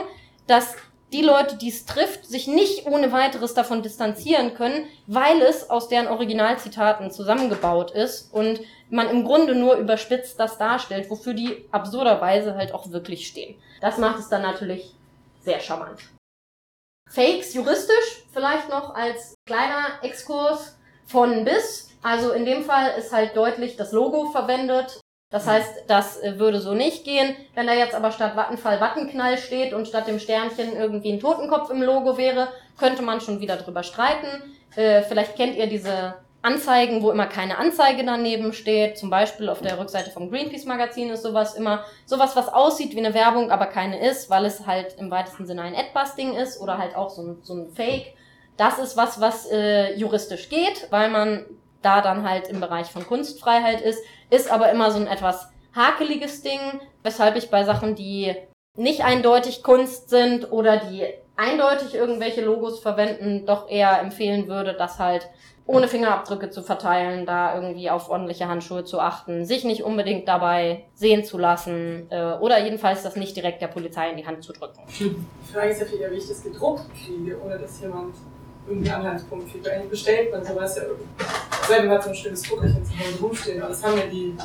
dass 0.50 0.76
die 1.12 1.22
Leute, 1.22 1.58
die 1.58 1.70
es 1.70 1.86
trifft, 1.86 2.26
sich 2.26 2.48
nicht 2.48 2.86
ohne 2.86 3.12
weiteres 3.12 3.54
davon 3.54 3.82
distanzieren 3.82 4.54
können, 4.54 4.86
weil 5.08 5.42
es 5.42 5.70
aus 5.70 5.88
deren 5.88 6.08
Originalzitaten 6.08 7.12
zusammengebaut 7.12 7.92
ist 7.92 8.32
und 8.34 8.60
man 8.90 9.10
im 9.10 9.24
Grunde 9.24 9.56
nur 9.56 9.76
überspitzt 9.76 10.40
das 10.40 10.58
darstellt, 10.58 11.10
wofür 11.10 11.34
die 11.34 11.66
absurderweise 11.72 12.56
halt 12.56 12.74
auch 12.74 12.92
wirklich 12.92 13.28
stehen. 13.28 13.56
Das 13.82 13.98
macht 13.98 14.20
es 14.20 14.30
dann 14.30 14.44
natürlich 14.44 14.94
sehr 15.42 15.60
charmant. 15.60 16.02
Fakes 17.10 17.56
juristisch 17.56 18.24
vielleicht 18.32 18.70
noch 18.70 18.94
als 18.94 19.34
kleiner 19.48 20.04
Exkurs 20.04 20.78
von 21.08 21.44
bis. 21.44 21.90
Also 22.04 22.32
in 22.32 22.46
dem 22.46 22.64
Fall 22.64 22.98
ist 23.00 23.12
halt 23.12 23.36
deutlich 23.36 23.78
das 23.78 23.92
Logo 23.92 24.32
verwendet. 24.32 25.00
Das 25.32 25.46
heißt, 25.46 25.84
das 25.88 26.22
äh, 26.22 26.40
würde 26.40 26.60
so 26.60 26.74
nicht 26.74 27.04
gehen. 27.04 27.36
Wenn 27.54 27.68
da 27.68 27.74
jetzt 27.74 27.94
aber 27.94 28.12
statt 28.12 28.36
Wattenfall 28.36 28.82
Wattenknall 28.82 29.38
steht 29.38 29.74
und 29.74 29.88
statt 29.88 30.08
dem 30.08 30.20
Sternchen 30.20 30.76
irgendwie 30.76 31.12
ein 31.12 31.20
Totenkopf 31.20 31.70
im 31.70 31.84
Logo 31.84 32.18
wäre, 32.18 32.48
könnte 32.78 33.04
man 33.04 33.22
schon 33.22 33.40
wieder 33.40 33.58
drüber 33.58 33.84
streiten. 33.84 34.44
Äh, 34.76 35.04
vielleicht 35.04 35.36
kennt 35.36 35.56
ihr 35.56 35.68
diese 35.68 36.16
Anzeigen, 36.42 37.04
wo 37.04 37.12
immer 37.12 37.28
keine 37.28 37.60
Anzeige 37.60 38.04
daneben 38.04 38.54
steht. 38.54 38.98
Zum 38.98 39.12
Beispiel 39.12 39.50
auf 39.50 39.62
der 39.62 39.78
Rückseite 39.78 40.10
vom 40.10 40.32
Greenpeace 40.32 40.66
Magazin 40.66 41.12
ist 41.12 41.22
sowas 41.22 41.54
immer 41.54 41.84
sowas, 42.06 42.36
was 42.36 42.48
aussieht 42.48 42.96
wie 42.96 43.00
eine 43.00 43.14
Werbung, 43.14 43.52
aber 43.52 43.68
keine 43.68 44.00
ist, 44.00 44.32
weil 44.32 44.46
es 44.46 44.66
halt 44.66 44.96
im 44.98 45.12
weitesten 45.12 45.46
Sinne 45.46 45.62
ein 45.62 45.76
Adbusting 45.76 46.36
ist 46.36 46.60
oder 46.60 46.80
halt 46.80 46.96
auch 46.96 47.10
so 47.10 47.22
ein, 47.22 47.38
so 47.44 47.54
ein 47.54 47.70
Fake. 47.70 48.16
Das 48.58 48.80
ist 48.80 48.98
was, 48.98 49.22
was 49.22 49.46
äh, 49.52 49.94
juristisch 49.96 50.50
geht, 50.50 50.88
weil 50.90 51.10
man 51.10 51.46
da 51.82 52.02
dann 52.02 52.28
halt 52.28 52.48
im 52.48 52.60
Bereich 52.60 52.88
von 52.88 53.06
Kunstfreiheit 53.06 53.82
ist, 53.82 54.04
ist 54.30 54.52
aber 54.52 54.72
immer 54.72 54.92
so 54.92 55.00
ein 55.00 55.08
etwas 55.08 55.50
hakeliges 55.76 56.42
Ding, 56.42 56.60
weshalb 57.04 57.36
ich 57.36 57.50
bei 57.50 57.64
Sachen, 57.64 57.96
die 57.96 58.36
nicht 58.76 59.04
eindeutig 59.04 59.64
Kunst 59.64 60.10
sind 60.10 60.52
oder 60.52 60.78
die 60.78 61.06
eindeutig 61.36 61.96
irgendwelche 61.96 62.44
Logos 62.44 62.80
verwenden, 62.80 63.46
doch 63.46 63.70
eher 63.70 64.00
empfehlen 64.00 64.48
würde, 64.48 64.74
das 64.74 65.00
halt 65.00 65.30
ohne 65.70 65.88
Fingerabdrücke 65.88 66.50
zu 66.50 66.64
verteilen, 66.64 67.28
da 67.28 67.54
irgendwie 67.54 67.92
auf 67.92 68.10
ordentliche 68.10 68.48
Handschuhe 68.48 68.84
zu 68.86 69.00
achten, 69.00 69.46
sich 69.46 69.64
nicht 69.64 69.84
unbedingt 69.84 70.28
dabei 70.28 70.86
sehen 70.96 71.24
zu 71.24 71.38
lassen 71.38 72.08
äh, 72.10 72.34
oder 72.40 72.60
jedenfalls 72.60 73.04
das 73.04 73.16
nicht 73.16 73.36
direkt 73.38 73.62
der 73.62 73.68
Polizei 73.68 74.10
in 74.10 74.18
die 74.18 74.26
Hand 74.26 74.44
zu 74.44 74.52
drücken. 74.52 74.80
Die 75.00 75.16
Frage 75.54 75.70
ist 75.70 75.82
ja 75.82 76.12
wie 76.12 76.16
ich 76.16 76.28
das 76.28 76.44
gedruckt 76.44 76.86
kriege, 77.06 77.40
ohne 77.46 77.60
dass 77.60 77.80
jemand 77.82 78.16
irgendwie 78.70 78.90
Anhaltspunkt 78.90 79.52
kriegt. 79.52 79.68
Eigentlich 79.68 79.90
bestellt 79.90 80.32
man 80.32 80.44
sowas 80.44 80.76
ja 80.76 80.84
irgendwie. 80.84 81.08
Selber 81.68 81.94
hat 81.94 82.04
so 82.04 82.10
ein 82.10 82.16
schönes 82.16 82.42
Druckerchen 82.44 82.86
zu 82.86 82.92
Hause 83.00 83.20
rumstehen, 83.22 83.62
aber 83.62 83.70
das 83.70 83.84
haben 83.84 83.98
ja 83.98 84.06
die. 84.06 84.36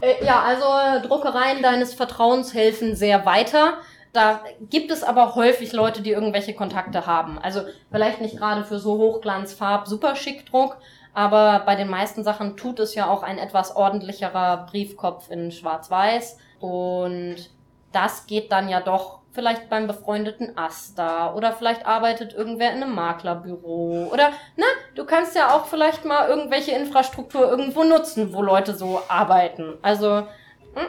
Äh, 0.00 0.24
ja, 0.24 0.42
also 0.42 1.06
Druckereien 1.06 1.62
deines 1.62 1.94
Vertrauens 1.94 2.54
helfen 2.54 2.94
sehr 2.96 3.24
weiter. 3.24 3.78
Da 4.12 4.42
gibt 4.70 4.92
es 4.92 5.02
aber 5.02 5.34
häufig 5.34 5.72
Leute, 5.72 6.00
die 6.00 6.12
irgendwelche 6.12 6.54
Kontakte 6.54 7.04
haben. 7.06 7.36
Also 7.38 7.62
vielleicht 7.90 8.20
nicht 8.20 8.36
gerade 8.36 8.64
für 8.64 8.78
so 8.78 8.96
Hochglanzfarb 8.98 9.88
super 9.88 10.14
schick 10.14 10.46
Druck, 10.46 10.76
aber 11.14 11.62
bei 11.66 11.74
den 11.74 11.88
meisten 11.88 12.22
Sachen 12.22 12.56
tut 12.56 12.78
es 12.78 12.94
ja 12.94 13.08
auch 13.08 13.24
ein 13.24 13.38
etwas 13.38 13.74
ordentlicherer 13.74 14.66
Briefkopf 14.70 15.30
in 15.30 15.50
Schwarz-Weiß 15.50 16.38
und 16.60 17.50
das 17.90 18.26
geht 18.26 18.52
dann 18.52 18.68
ja 18.68 18.80
doch 18.80 19.20
vielleicht 19.34 19.68
beim 19.68 19.86
befreundeten 19.86 20.56
Asta 20.56 21.34
oder 21.34 21.52
vielleicht 21.52 21.86
arbeitet 21.86 22.32
irgendwer 22.32 22.72
in 22.72 22.82
einem 22.82 22.94
Maklerbüro 22.94 24.08
oder 24.12 24.30
na, 24.56 24.66
du 24.94 25.04
kannst 25.04 25.34
ja 25.34 25.54
auch 25.54 25.66
vielleicht 25.66 26.04
mal 26.04 26.28
irgendwelche 26.28 26.70
Infrastruktur 26.70 27.50
irgendwo 27.50 27.84
nutzen, 27.84 28.32
wo 28.32 28.42
Leute 28.42 28.74
so 28.74 29.02
arbeiten. 29.08 29.74
Also 29.82 30.28
hm, 30.74 30.86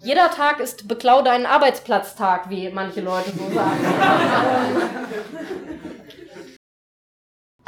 jeder 0.00 0.30
Tag 0.30 0.60
ist 0.60 0.86
Beklau 0.86 1.22
deinen 1.22 1.46
Arbeitsplatztag, 1.46 2.50
wie 2.50 2.68
manche 2.68 3.00
Leute 3.00 3.30
so 3.30 3.54
sagen. 3.54 3.80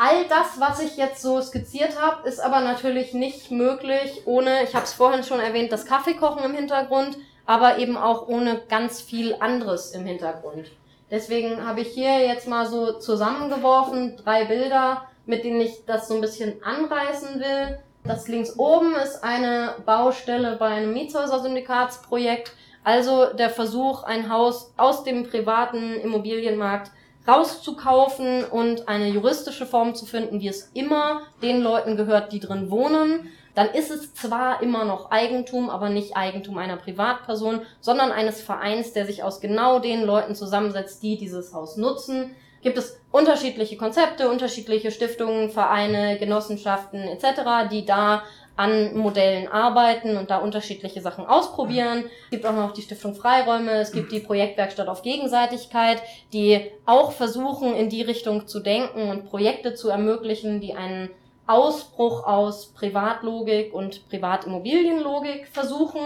All 0.00 0.26
das, 0.28 0.60
was 0.60 0.78
ich 0.78 0.96
jetzt 0.96 1.22
so 1.22 1.42
skizziert 1.42 2.00
habe, 2.00 2.28
ist 2.28 2.38
aber 2.38 2.60
natürlich 2.60 3.14
nicht 3.14 3.50
möglich 3.50 4.22
ohne, 4.26 4.62
ich 4.62 4.76
habe 4.76 4.84
es 4.84 4.92
vorhin 4.92 5.24
schon 5.24 5.40
erwähnt, 5.40 5.72
das 5.72 5.86
Kaffeekochen 5.86 6.44
im 6.44 6.54
Hintergrund, 6.54 7.16
aber 7.48 7.78
eben 7.78 7.96
auch 7.96 8.28
ohne 8.28 8.60
ganz 8.68 9.00
viel 9.00 9.34
anderes 9.40 9.92
im 9.92 10.04
Hintergrund. 10.04 10.70
Deswegen 11.10 11.66
habe 11.66 11.80
ich 11.80 11.88
hier 11.88 12.20
jetzt 12.20 12.46
mal 12.46 12.66
so 12.66 12.98
zusammengeworfen 12.98 14.18
drei 14.22 14.44
Bilder, 14.44 15.06
mit 15.24 15.44
denen 15.44 15.62
ich 15.62 15.86
das 15.86 16.08
so 16.08 16.14
ein 16.14 16.20
bisschen 16.20 16.62
anreißen 16.62 17.40
will. 17.40 17.78
Das 18.04 18.28
links 18.28 18.58
oben 18.58 18.94
ist 18.96 19.24
eine 19.24 19.76
Baustelle 19.86 20.56
bei 20.56 20.66
einem 20.66 20.92
Mietshäuser-Syndikatsprojekt, 20.92 22.52
also 22.84 23.32
der 23.32 23.48
Versuch, 23.48 24.02
ein 24.02 24.30
Haus 24.30 24.74
aus 24.76 25.02
dem 25.04 25.26
privaten 25.26 25.94
Immobilienmarkt 25.94 26.90
rauszukaufen 27.26 28.44
und 28.44 28.88
eine 28.88 29.08
juristische 29.08 29.64
Form 29.64 29.94
zu 29.94 30.04
finden, 30.04 30.40
wie 30.40 30.48
es 30.48 30.70
immer 30.74 31.22
den 31.40 31.62
Leuten 31.62 31.96
gehört, 31.96 32.30
die 32.30 32.40
drin 32.40 32.70
wohnen. 32.70 33.30
Dann 33.58 33.70
ist 33.70 33.90
es 33.90 34.14
zwar 34.14 34.62
immer 34.62 34.84
noch 34.84 35.10
Eigentum, 35.10 35.68
aber 35.68 35.88
nicht 35.88 36.16
Eigentum 36.16 36.58
einer 36.58 36.76
Privatperson, 36.76 37.62
sondern 37.80 38.12
eines 38.12 38.40
Vereins, 38.40 38.92
der 38.92 39.04
sich 39.04 39.24
aus 39.24 39.40
genau 39.40 39.80
den 39.80 40.04
Leuten 40.04 40.36
zusammensetzt, 40.36 41.02
die 41.02 41.18
dieses 41.18 41.52
Haus 41.52 41.76
nutzen 41.76 42.36
gibt 42.60 42.76
es 42.76 43.00
unterschiedliche 43.12 43.76
Konzepte, 43.76 44.28
unterschiedliche 44.28 44.90
Stiftungen, 44.90 45.50
Vereine, 45.50 46.18
Genossenschaften 46.18 47.00
etc., 47.04 47.70
die 47.70 47.84
da 47.84 48.24
an 48.56 48.96
Modellen 48.96 49.46
arbeiten 49.46 50.16
und 50.16 50.30
da 50.30 50.38
unterschiedliche 50.38 51.00
Sachen 51.00 51.24
ausprobieren. 51.24 52.04
Es 52.24 52.30
gibt 52.30 52.46
auch 52.46 52.54
noch 52.54 52.72
die 52.72 52.82
Stiftung 52.82 53.14
Freiräume, 53.14 53.70
es 53.70 53.92
gibt 53.92 54.10
die 54.10 54.18
Projektwerkstatt 54.18 54.88
auf 54.88 55.02
Gegenseitigkeit, 55.02 56.02
die 56.32 56.72
auch 56.84 57.12
versuchen, 57.12 57.74
in 57.74 57.88
die 57.88 58.02
Richtung 58.02 58.48
zu 58.48 58.58
denken 58.58 59.10
und 59.10 59.26
Projekte 59.26 59.74
zu 59.74 59.88
ermöglichen, 59.90 60.60
die 60.60 60.74
einen 60.74 61.10
Ausbruch 61.48 62.26
aus 62.26 62.72
Privatlogik 62.74 63.74
und 63.74 64.08
Privatimmobilienlogik 64.08 65.48
versuchen. 65.48 66.02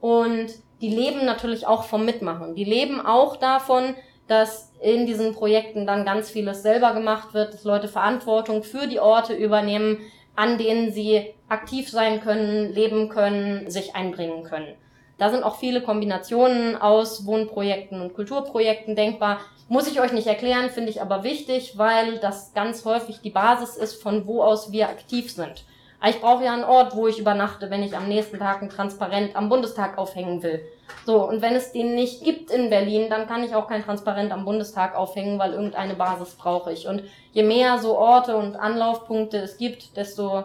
Und 0.00 0.48
die 0.80 0.90
leben 0.90 1.24
natürlich 1.24 1.66
auch 1.66 1.84
vom 1.84 2.04
Mitmachen. 2.04 2.54
Die 2.54 2.64
leben 2.64 3.00
auch 3.04 3.36
davon, 3.36 3.94
dass 4.28 4.72
in 4.80 5.06
diesen 5.06 5.34
Projekten 5.34 5.86
dann 5.86 6.04
ganz 6.04 6.30
vieles 6.30 6.62
selber 6.62 6.92
gemacht 6.92 7.34
wird, 7.34 7.54
dass 7.54 7.64
Leute 7.64 7.88
Verantwortung 7.88 8.62
für 8.62 8.86
die 8.86 9.00
Orte 9.00 9.34
übernehmen, 9.34 9.98
an 10.36 10.58
denen 10.58 10.92
sie 10.92 11.34
aktiv 11.48 11.90
sein 11.90 12.20
können, 12.20 12.72
leben 12.72 13.08
können, 13.08 13.70
sich 13.70 13.94
einbringen 13.94 14.44
können. 14.44 14.74
Da 15.18 15.30
sind 15.30 15.44
auch 15.44 15.56
viele 15.56 15.80
Kombinationen 15.80 16.76
aus 16.76 17.24
Wohnprojekten 17.24 18.00
und 18.00 18.14
Kulturprojekten 18.14 18.96
denkbar. 18.96 19.38
Muss 19.68 19.88
ich 19.88 20.00
euch 20.00 20.12
nicht 20.12 20.26
erklären, 20.26 20.68
finde 20.68 20.90
ich 20.90 21.00
aber 21.00 21.24
wichtig, 21.24 21.78
weil 21.78 22.18
das 22.18 22.52
ganz 22.52 22.84
häufig 22.84 23.20
die 23.22 23.30
Basis 23.30 23.76
ist, 23.76 24.02
von 24.02 24.26
wo 24.26 24.42
aus 24.42 24.72
wir 24.72 24.88
aktiv 24.88 25.32
sind. 25.32 25.64
Ich 26.06 26.20
brauche 26.20 26.44
ja 26.44 26.52
einen 26.52 26.64
Ort, 26.64 26.94
wo 26.94 27.08
ich 27.08 27.18
übernachte, 27.18 27.70
wenn 27.70 27.82
ich 27.82 27.96
am 27.96 28.08
nächsten 28.08 28.38
Tag 28.38 28.60
ein 28.60 28.68
Transparent 28.68 29.34
am 29.36 29.48
Bundestag 29.48 29.96
aufhängen 29.96 30.42
will. 30.42 30.60
So, 31.06 31.26
und 31.26 31.40
wenn 31.40 31.54
es 31.54 31.72
den 31.72 31.94
nicht 31.94 32.22
gibt 32.22 32.50
in 32.50 32.68
Berlin, 32.68 33.08
dann 33.08 33.26
kann 33.26 33.42
ich 33.42 33.54
auch 33.54 33.68
kein 33.68 33.82
Transparent 33.82 34.30
am 34.30 34.44
Bundestag 34.44 34.94
aufhängen, 34.94 35.38
weil 35.38 35.54
irgendeine 35.54 35.94
Basis 35.94 36.34
brauche 36.34 36.72
ich. 36.72 36.86
Und 36.86 37.04
je 37.32 37.42
mehr 37.42 37.78
so 37.78 37.96
Orte 37.96 38.36
und 38.36 38.56
Anlaufpunkte 38.56 39.38
es 39.38 39.56
gibt, 39.56 39.96
desto 39.96 40.44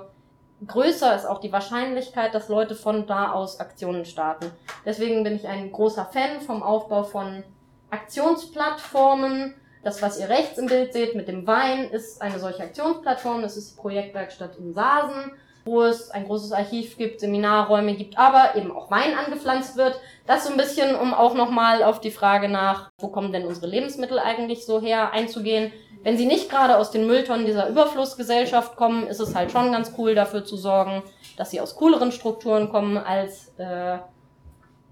größer 0.66 1.14
ist 1.14 1.26
auch 1.26 1.40
die 1.40 1.52
Wahrscheinlichkeit, 1.52 2.34
dass 2.34 2.48
Leute 2.48 2.76
von 2.76 3.06
da 3.06 3.34
aus 3.34 3.60
Aktionen 3.60 4.06
starten. 4.06 4.52
Deswegen 4.86 5.24
bin 5.24 5.36
ich 5.36 5.46
ein 5.46 5.74
großer 5.74 6.06
Fan 6.06 6.40
vom 6.40 6.64
Aufbau 6.64 7.04
von 7.04 7.44
Aktionsplattformen. 7.90 9.56
Das, 9.84 10.02
was 10.02 10.20
ihr 10.20 10.30
rechts 10.30 10.58
im 10.58 10.68
Bild 10.68 10.94
seht 10.94 11.16
mit 11.16 11.28
dem 11.28 11.48
Wein, 11.48 11.90
ist 11.90 12.22
eine 12.22 12.40
solche 12.40 12.64
Aktionsplattform. 12.64 13.42
Das 13.42 13.56
ist 13.58 13.72
die 13.72 13.82
Projektwerkstatt 13.82 14.58
in 14.58 14.74
Sasen 14.74 15.32
wo 15.70 15.84
es 15.84 16.10
ein 16.10 16.26
großes 16.26 16.52
Archiv 16.52 16.98
gibt, 16.98 17.20
Seminarräume 17.20 17.94
gibt, 17.94 18.18
aber 18.18 18.56
eben 18.56 18.72
auch 18.72 18.90
Wein 18.90 19.14
angepflanzt 19.14 19.78
wird. 19.78 20.00
Das 20.26 20.46
so 20.46 20.52
ein 20.52 20.58
bisschen, 20.58 20.96
um 20.96 21.14
auch 21.14 21.36
nochmal 21.36 21.84
auf 21.84 22.02
die 22.02 22.12
Frage 22.12 22.50
nach, 22.50 22.90
wo 23.00 23.10
kommen 23.10 23.32
denn 23.32 23.46
unsere 23.46 23.68
Lebensmittel 23.68 24.20
eigentlich 24.20 24.66
so 24.66 24.82
her, 24.82 25.12
einzugehen. 25.12 25.72
Wenn 26.02 26.18
sie 26.18 26.26
nicht 26.26 26.50
gerade 26.50 26.78
aus 26.78 26.92
den 26.92 27.08
Mülltonnen 27.08 27.46
dieser 27.46 27.70
Überflussgesellschaft 27.70 28.78
kommen, 28.78 29.06
ist 29.08 29.20
es 29.20 29.36
halt 29.36 29.52
schon 29.52 29.72
ganz 29.72 29.94
cool 29.98 30.16
dafür 30.16 30.46
zu 30.46 30.56
sorgen, 30.56 31.04
dass 31.38 31.52
sie 31.52 31.60
aus 31.62 31.76
cooleren 31.76 32.12
Strukturen 32.12 32.70
kommen 32.70 32.98
als 32.98 33.54
äh, 33.58 34.00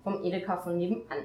vom 0.04 0.24
Edeka 0.24 0.58
von 0.58 0.78
nebenan. 0.78 1.24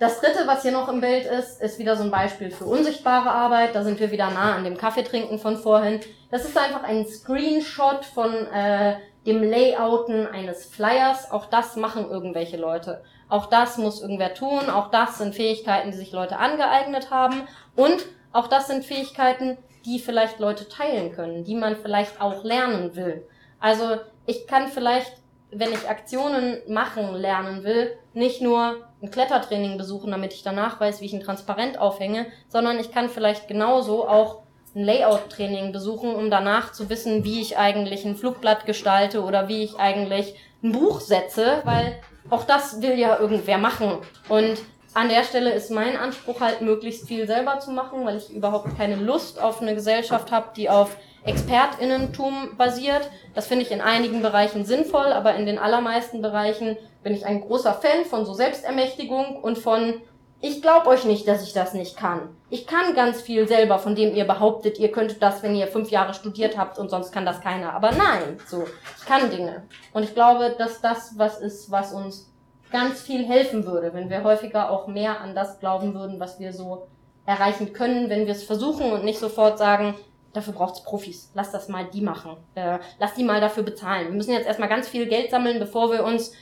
Das 0.00 0.18
dritte, 0.18 0.46
was 0.46 0.62
hier 0.62 0.72
noch 0.72 0.88
im 0.88 1.02
Bild 1.02 1.26
ist, 1.26 1.60
ist 1.60 1.78
wieder 1.78 1.94
so 1.94 2.02
ein 2.02 2.10
Beispiel 2.10 2.50
für 2.50 2.64
unsichtbare 2.64 3.30
Arbeit. 3.30 3.74
Da 3.74 3.82
sind 3.82 4.00
wir 4.00 4.10
wieder 4.10 4.30
nah 4.30 4.56
an 4.56 4.64
dem 4.64 4.78
Kaffeetrinken 4.78 5.38
von 5.38 5.58
vorhin. 5.58 6.00
Das 6.30 6.46
ist 6.46 6.56
einfach 6.56 6.84
ein 6.84 7.06
Screenshot 7.06 8.06
von 8.06 8.32
äh, 8.46 8.96
dem 9.26 9.42
Layouten 9.42 10.26
eines 10.26 10.64
Flyers. 10.64 11.30
Auch 11.30 11.44
das 11.44 11.76
machen 11.76 12.08
irgendwelche 12.08 12.56
Leute. 12.56 13.04
Auch 13.28 13.44
das 13.44 13.76
muss 13.76 14.00
irgendwer 14.00 14.32
tun. 14.32 14.70
Auch 14.70 14.90
das 14.90 15.18
sind 15.18 15.34
Fähigkeiten, 15.34 15.90
die 15.90 15.98
sich 15.98 16.12
Leute 16.12 16.38
angeeignet 16.38 17.10
haben. 17.10 17.42
Und 17.76 18.06
auch 18.32 18.46
das 18.46 18.68
sind 18.68 18.86
Fähigkeiten, 18.86 19.58
die 19.84 19.98
vielleicht 19.98 20.38
Leute 20.38 20.66
teilen 20.66 21.12
können, 21.12 21.44
die 21.44 21.54
man 21.54 21.76
vielleicht 21.76 22.22
auch 22.22 22.42
lernen 22.42 22.96
will. 22.96 23.22
Also 23.58 23.96
ich 24.24 24.46
kann 24.46 24.68
vielleicht, 24.68 25.12
wenn 25.50 25.72
ich 25.74 25.90
Aktionen 25.90 26.56
machen 26.68 27.14
lernen 27.16 27.64
will, 27.64 27.98
nicht 28.14 28.40
nur 28.40 28.86
ein 29.02 29.10
Klettertraining 29.10 29.78
besuchen, 29.78 30.10
damit 30.10 30.34
ich 30.34 30.42
danach 30.42 30.80
weiß, 30.80 31.00
wie 31.00 31.06
ich 31.06 31.12
ein 31.12 31.22
Transparent 31.22 31.78
aufhänge, 31.78 32.26
sondern 32.48 32.78
ich 32.78 32.92
kann 32.92 33.08
vielleicht 33.08 33.48
genauso 33.48 34.06
auch 34.08 34.42
ein 34.74 34.84
Layout-Training 34.84 35.72
besuchen, 35.72 36.14
um 36.14 36.30
danach 36.30 36.72
zu 36.72 36.88
wissen, 36.90 37.24
wie 37.24 37.40
ich 37.40 37.58
eigentlich 37.58 38.04
ein 38.04 38.16
Flugblatt 38.16 38.66
gestalte 38.66 39.22
oder 39.22 39.48
wie 39.48 39.64
ich 39.64 39.78
eigentlich 39.78 40.34
ein 40.62 40.72
Buch 40.72 41.00
setze, 41.00 41.60
weil 41.64 41.98
auch 42.28 42.44
das 42.44 42.82
will 42.82 42.98
ja 42.98 43.18
irgendwer 43.18 43.58
machen. 43.58 43.98
Und 44.28 44.58
an 44.92 45.08
der 45.08 45.24
Stelle 45.24 45.52
ist 45.52 45.70
mein 45.70 45.96
Anspruch 45.96 46.40
halt, 46.40 46.60
möglichst 46.60 47.08
viel 47.08 47.26
selber 47.26 47.58
zu 47.60 47.70
machen, 47.70 48.04
weil 48.04 48.16
ich 48.16 48.30
überhaupt 48.30 48.76
keine 48.76 48.96
Lust 48.96 49.40
auf 49.40 49.62
eine 49.62 49.74
Gesellschaft 49.74 50.30
habe, 50.30 50.48
die 50.56 50.68
auf 50.68 50.96
Expertinnentum 51.24 52.56
basiert. 52.56 53.08
Das 53.34 53.46
finde 53.46 53.64
ich 53.64 53.70
in 53.70 53.80
einigen 53.80 54.22
Bereichen 54.22 54.64
sinnvoll, 54.64 55.12
aber 55.12 55.34
in 55.34 55.46
den 55.46 55.58
allermeisten 55.58 56.22
Bereichen 56.22 56.76
bin 57.02 57.14
ich 57.14 57.26
ein 57.26 57.40
großer 57.40 57.74
Fan 57.74 58.04
von 58.04 58.24
so 58.24 58.34
Selbstermächtigung 58.34 59.36
und 59.36 59.58
von 59.58 60.00
ich 60.42 60.62
glaube 60.62 60.86
euch 60.88 61.04
nicht, 61.04 61.28
dass 61.28 61.42
ich 61.42 61.52
das 61.52 61.74
nicht 61.74 61.98
kann. 61.98 62.34
Ich 62.48 62.66
kann 62.66 62.94
ganz 62.94 63.20
viel 63.20 63.46
selber, 63.46 63.78
von 63.78 63.94
dem 63.94 64.14
ihr 64.14 64.24
behauptet, 64.24 64.78
ihr 64.78 64.90
könntet 64.90 65.22
das, 65.22 65.42
wenn 65.42 65.54
ihr 65.54 65.66
fünf 65.66 65.90
Jahre 65.90 66.14
studiert 66.14 66.56
habt 66.56 66.78
und 66.78 66.88
sonst 66.88 67.12
kann 67.12 67.26
das 67.26 67.42
keiner. 67.42 67.74
Aber 67.74 67.92
nein, 67.92 68.38
so, 68.46 68.64
ich 68.98 69.04
kann 69.04 69.30
Dinge. 69.30 69.64
Und 69.92 70.02
ich 70.02 70.14
glaube, 70.14 70.54
dass 70.56 70.80
das 70.80 71.18
was 71.18 71.38
ist, 71.40 71.70
was 71.70 71.92
uns 71.92 72.32
ganz 72.72 73.02
viel 73.02 73.26
helfen 73.26 73.66
würde, 73.66 73.92
wenn 73.92 74.08
wir 74.08 74.24
häufiger 74.24 74.70
auch 74.70 74.86
mehr 74.86 75.20
an 75.20 75.34
das 75.34 75.60
glauben 75.60 75.92
würden, 75.94 76.20
was 76.20 76.40
wir 76.40 76.52
so 76.54 76.86
erreichen 77.26 77.72
können, 77.74 78.08
wenn 78.08 78.26
wir 78.26 78.32
es 78.32 78.44
versuchen 78.44 78.92
und 78.92 79.04
nicht 79.04 79.18
sofort 79.18 79.58
sagen, 79.58 79.94
dafür 80.32 80.54
braucht's 80.54 80.82
Profis. 80.82 81.30
Lass 81.34 81.50
das 81.52 81.68
mal 81.68 81.84
die 81.92 82.00
machen. 82.00 82.36
Äh, 82.54 82.78
lass 82.98 83.14
die 83.14 83.24
mal 83.24 83.40
dafür 83.40 83.62
bezahlen. 83.62 84.08
Wir 84.08 84.14
müssen 84.14 84.32
jetzt 84.32 84.46
erstmal 84.46 84.68
ganz 84.68 84.88
viel 84.88 85.06
Geld 85.06 85.30
sammeln, 85.30 85.58
bevor 85.58 85.92
wir 85.92 86.04
uns 86.04 86.32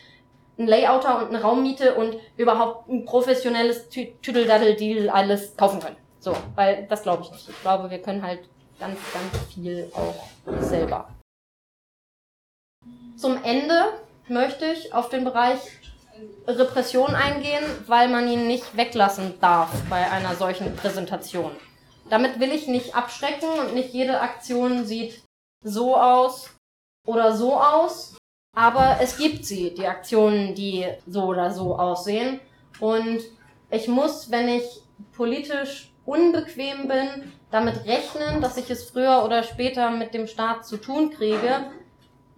ein 0.59 0.66
Layouter 0.66 1.18
und 1.18 1.29
eine 1.29 1.40
Raummiete 1.40 1.94
und 1.94 2.16
überhaupt 2.37 2.88
ein 2.88 3.05
professionelles 3.05 3.88
Tüdeldaddel-Deal 3.88 5.09
alles 5.09 5.57
kaufen 5.57 5.81
können. 5.81 5.97
So, 6.21 6.37
weil 6.55 6.87
das 6.88 7.03
glaube 7.03 7.23
ich 7.23 7.31
nicht. 7.31 7.49
Ich 7.49 7.61
glaube, 7.62 7.90
wir 7.90 8.03
können 8.03 8.23
halt 8.23 8.40
ganz, 8.81 8.99
ganz 9.12 9.55
viel 9.55 9.90
auch 9.94 10.29
selber. 10.61 11.09
Zum 13.16 13.42
Ende 13.44 14.01
möchte 14.29 14.66
ich 14.66 14.92
auf 14.92 15.09
den 15.09 15.25
Bereich 15.25 15.61
Repression 16.47 17.14
eingehen, 17.14 17.64
weil 17.87 18.09
man 18.09 18.29
ihn 18.29 18.47
nicht 18.47 18.77
weglassen 18.77 19.38
darf 19.40 19.71
bei 19.88 20.11
einer 20.11 20.35
solchen 20.35 20.75
Präsentation. 20.75 21.53
Damit 22.11 22.40
will 22.40 22.53
ich 22.53 22.66
nicht 22.66 22.94
abschrecken 22.94 23.49
und 23.61 23.75
nicht 23.75 23.92
jede 23.92 24.21
Aktion 24.21 24.87
sieht 24.87 25.23
so 25.62 25.97
aus 25.97 26.51
oder 27.07 27.37
so 27.37 27.55
aus, 27.61 28.16
aber 28.59 28.99
es 29.01 29.16
gibt 29.16 29.44
sie, 29.44 29.73
die 29.73 29.87
Aktionen, 29.87 30.53
die 30.57 30.85
so 31.07 31.27
oder 31.27 31.53
so 31.53 31.77
aussehen. 31.77 32.40
Und 32.81 33.21
ich 33.71 33.87
muss, 33.87 34.33
wenn 34.33 34.49
ich 34.49 34.64
politisch 35.16 35.92
unbequem 36.05 36.88
bin, 36.88 37.33
damit 37.53 37.87
rechnen, 37.87 38.40
dass 38.40 38.57
ich 38.57 38.68
es 38.68 38.90
früher 38.90 39.23
oder 39.25 39.44
später 39.44 39.92
mit 39.92 40.12
dem 40.12 40.27
Staat 40.27 40.66
zu 40.66 40.77
tun 40.77 41.11
kriege, 41.11 41.66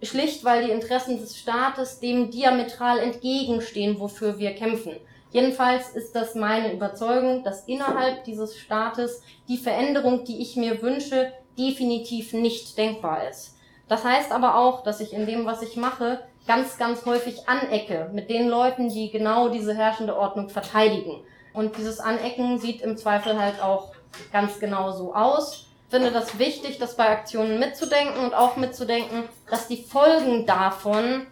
schlicht 0.03 0.45
weil 0.45 0.65
die 0.65 0.71
Interessen 0.71 1.17
des 1.17 1.39
Staates 1.39 1.99
dem 1.99 2.29
diametral 2.29 2.99
entgegenstehen, 2.99 3.99
wofür 3.99 4.37
wir 4.37 4.53
kämpfen. 4.53 4.97
Jedenfalls 5.31 5.89
ist 5.95 6.13
das 6.13 6.35
meine 6.35 6.71
Überzeugung, 6.71 7.43
dass 7.43 7.67
innerhalb 7.67 8.25
dieses 8.25 8.59
Staates 8.59 9.23
die 9.47 9.57
Veränderung, 9.57 10.23
die 10.23 10.39
ich 10.43 10.55
mir 10.55 10.83
wünsche, 10.83 11.33
definitiv 11.57 12.33
nicht 12.33 12.77
denkbar 12.77 13.27
ist. 13.27 13.55
Das 13.91 14.05
heißt 14.05 14.31
aber 14.31 14.55
auch, 14.55 14.83
dass 14.83 15.01
ich 15.01 15.11
in 15.11 15.25
dem, 15.25 15.45
was 15.45 15.61
ich 15.61 15.75
mache, 15.75 16.21
ganz, 16.47 16.77
ganz 16.77 17.05
häufig 17.05 17.49
anecke 17.49 18.09
mit 18.13 18.29
den 18.29 18.47
Leuten, 18.47 18.87
die 18.87 19.11
genau 19.11 19.49
diese 19.49 19.73
herrschende 19.73 20.17
Ordnung 20.17 20.47
verteidigen. 20.47 21.25
Und 21.51 21.75
dieses 21.75 21.99
Anecken 21.99 22.57
sieht 22.57 22.81
im 22.83 22.95
Zweifel 22.95 23.37
halt 23.37 23.61
auch 23.61 23.91
ganz 24.31 24.61
genau 24.61 24.93
so 24.93 25.13
aus. 25.13 25.67
Ich 25.89 25.93
finde 25.93 26.09
das 26.09 26.39
wichtig, 26.39 26.77
das 26.79 26.95
bei 26.95 27.09
Aktionen 27.09 27.59
mitzudenken 27.59 28.23
und 28.23 28.33
auch 28.33 28.55
mitzudenken, 28.55 29.23
dass 29.49 29.67
die 29.67 29.83
Folgen 29.83 30.45
davon 30.45 31.27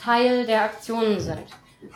Teil 0.00 0.46
der 0.46 0.62
Aktionen 0.62 1.18
sind. 1.18 1.42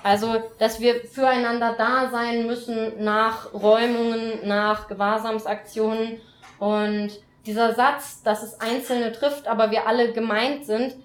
Also, 0.03 0.43
dass 0.59 0.81
wir 0.81 1.05
füreinander 1.05 1.77
da 1.79 2.11
sein 2.11 2.45
müssen 2.49 3.05
nach 3.05 3.55
Räumungen, 3.55 4.41
nach 4.49 4.89
Gewahrsamsaktionen. 4.89 6.21
Und 6.59 7.21
dieser 7.49 7.75
Satz, 7.75 8.23
dass 8.23 8.43
es 8.43 8.61
Einzelne 8.61 9.11
trifft, 9.11 9.49
aber 9.49 9.71
wir 9.71 9.89
alle 9.89 10.13
gemeint 10.13 10.67
sind, 10.67 10.97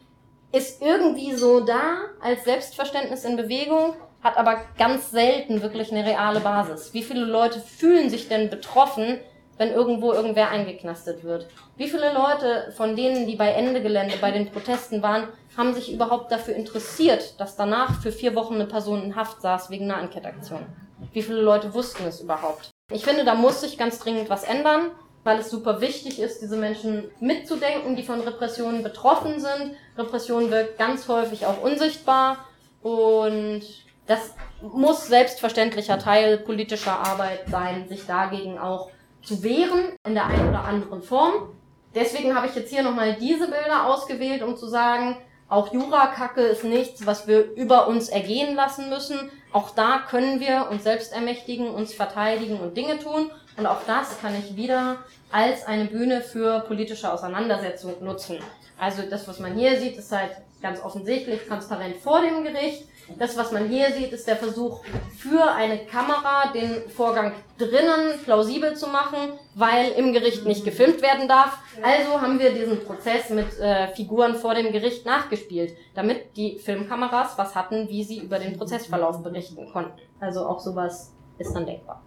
ist 0.52 0.82
irgendwie 0.82 1.34
so 1.34 1.62
da 1.62 1.96
als 2.22 2.44
Selbstverständnis 2.44 3.24
in 3.24 3.38
Bewegung, 3.38 3.96
hat 4.22 4.38
aber 4.38 4.58
ganz 4.78 5.10
selten 5.12 5.62
wirklich 5.62 5.92
eine 5.92 6.06
reale 6.06 6.42
Basis. 6.42 6.94
Wie 6.94 7.02
viele 7.02 7.24
Leute 7.24 7.62
fühlen 7.62 8.10
sich 8.10 8.28
denn 8.28 8.50
betroffen, 8.50 9.20
wenn 9.58 9.72
irgendwo 9.72 10.12
irgendwer 10.12 10.50
eingeknastet 10.50 11.24
wird? 11.24 11.48
Wie 11.78 11.88
viele 11.88 12.12
Leute 12.14 12.74
von 12.76 12.98
denen, 12.98 13.26
die 13.26 13.38
bei 13.38 13.52
Ende 13.52 13.82
Gelände 13.82 14.16
bei 14.20 14.32
den 14.32 14.52
Protesten 14.52 15.02
waren, 15.02 15.30
haben 15.56 15.74
sich 15.74 15.94
überhaupt 15.94 16.30
dafür 16.30 16.56
interessiert, 16.56 17.40
dass 17.40 17.56
danach 17.56 18.02
für 18.02 18.12
vier 18.12 18.36
Wochen 18.36 18.56
eine 18.56 18.66
Person 18.66 19.02
in 19.02 19.16
Haft 19.16 19.42
saß 19.42 19.70
wegen 19.70 19.86
einer 19.86 20.02
Ankettaktion? 20.02 20.66
Wie 21.14 21.22
viele 21.22 21.42
Leute 21.42 21.74
wussten 21.74 22.06
es 22.06 22.20
überhaupt? 22.20 22.70
Ich 22.92 23.06
finde, 23.06 23.24
da 23.24 23.34
muss 23.34 23.62
sich 23.62 23.78
ganz 23.78 24.00
dringend 24.00 24.30
was 24.30 24.44
ändern, 24.44 24.92
weil 25.24 25.40
es 25.40 25.50
super 25.50 25.82
wichtig 25.82 26.20
ist, 26.20 26.42
diese 26.42 26.58
Menschen 26.58 27.06
mitzudenken, 27.20 27.96
die 27.96 28.04
von 28.04 28.20
Repressionen 28.22 28.84
betroffen 28.84 29.40
sind. 29.40 29.76
Repression 29.98 30.52
wirkt 30.52 30.78
ganz 30.78 31.08
häufig 31.08 31.46
auch 31.46 31.62
unsichtbar 31.62 32.38
und 32.82 33.62
das 34.06 34.34
muss 34.62 35.08
selbstverständlicher 35.08 35.98
Teil 35.98 36.38
politischer 36.40 37.00
Arbeit 37.00 37.42
sein, 37.50 37.88
sich 37.88 38.06
dagegen 38.06 38.58
auch 38.60 38.90
zu 39.22 39.44
wehren 39.44 39.94
in 40.06 40.14
der 40.14 40.28
einen 40.28 40.50
oder 40.50 40.66
anderen 40.66 41.02
Form. 41.02 41.50
Deswegen 41.96 42.36
habe 42.36 42.48
ich 42.48 42.56
jetzt 42.56 42.72
hier 42.72 42.84
nochmal 42.84 43.16
diese 43.16 43.48
Bilder 43.48 43.88
ausgewählt, 43.88 44.42
um 44.42 44.58
zu 44.58 44.68
sagen, 44.68 45.18
auch 45.48 45.72
Jurakacke 45.72 46.42
ist 46.42 46.64
nichts, 46.64 47.06
was 47.06 47.28
wir 47.28 47.52
über 47.54 47.88
uns 47.88 48.10
ergehen 48.10 48.56
lassen 48.56 48.90
müssen. 48.90 49.30
Auch 49.52 49.70
da 49.70 50.00
können 50.00 50.40
wir 50.40 50.68
uns 50.72 50.84
selbst 50.84 51.14
ermächtigen, 51.14 51.70
uns 51.70 51.94
verteidigen 51.94 52.60
und 52.60 52.76
Dinge 52.76 52.98
tun. 52.98 53.30
Und 53.58 53.66
auch 53.66 53.84
das 53.86 54.20
kann 54.20 54.34
ich 54.36 54.56
wieder 54.56 54.98
als 55.32 55.66
eine 55.66 55.86
Bühne 55.86 56.22
für 56.22 56.62
politische 56.62 57.12
Auseinandersetzung 57.12 58.04
nutzen. 58.04 58.40
Also 58.78 59.04
das, 59.10 59.28
was 59.28 59.40
man 59.40 59.54
hier 59.56 59.80
sieht, 59.80 59.98
ist 59.98 60.12
halt 60.12 60.32
ganz 60.62 60.82
offensichtlich 60.82 61.46
transparent 61.48 61.98
vor 61.98 62.22
dem 62.22 62.44
Gericht. 62.44 62.88
Das, 63.20 63.38
was 63.38 63.52
man 63.52 63.68
hier 63.68 63.92
sieht, 63.92 64.14
ist 64.14 64.28
der 64.28 64.38
Versuch 64.38 64.82
für 65.18 65.52
eine 65.52 65.86
Kamera, 65.86 66.52
den 66.54 66.90
Vorgang 66.90 67.34
drinnen 67.58 68.20
plausibel 68.24 68.76
zu 68.76 68.88
machen, 68.88 69.34
weil 69.56 69.92
im 69.92 70.14
Gericht 70.14 70.46
nicht 70.46 70.64
gefilmt 70.64 71.02
werden 71.02 71.28
darf. 71.28 71.58
Also 71.82 72.22
haben 72.22 72.40
wir 72.40 72.54
diesen 72.54 72.84
Prozess 72.86 73.30
mit 73.30 73.60
äh, 73.60 73.90
Figuren 73.90 74.36
vor 74.36 74.56
dem 74.56 74.72
Gericht 74.72 75.06
nachgespielt, 75.06 75.76
damit 75.96 76.38
die 76.38 76.58
Filmkameras 76.60 77.38
was 77.38 77.56
hatten, 77.56 77.90
wie 77.90 78.04
sie 78.04 78.20
über 78.20 78.40
den 78.40 78.58
Prozessverlauf 78.58 79.22
berichten 79.22 79.70
konnten. 79.72 80.00
Also 80.22 80.46
auch 80.46 80.62
sowas 80.62 81.14
ist 81.38 81.54
dann 81.54 81.66
denkbar. 81.66 82.02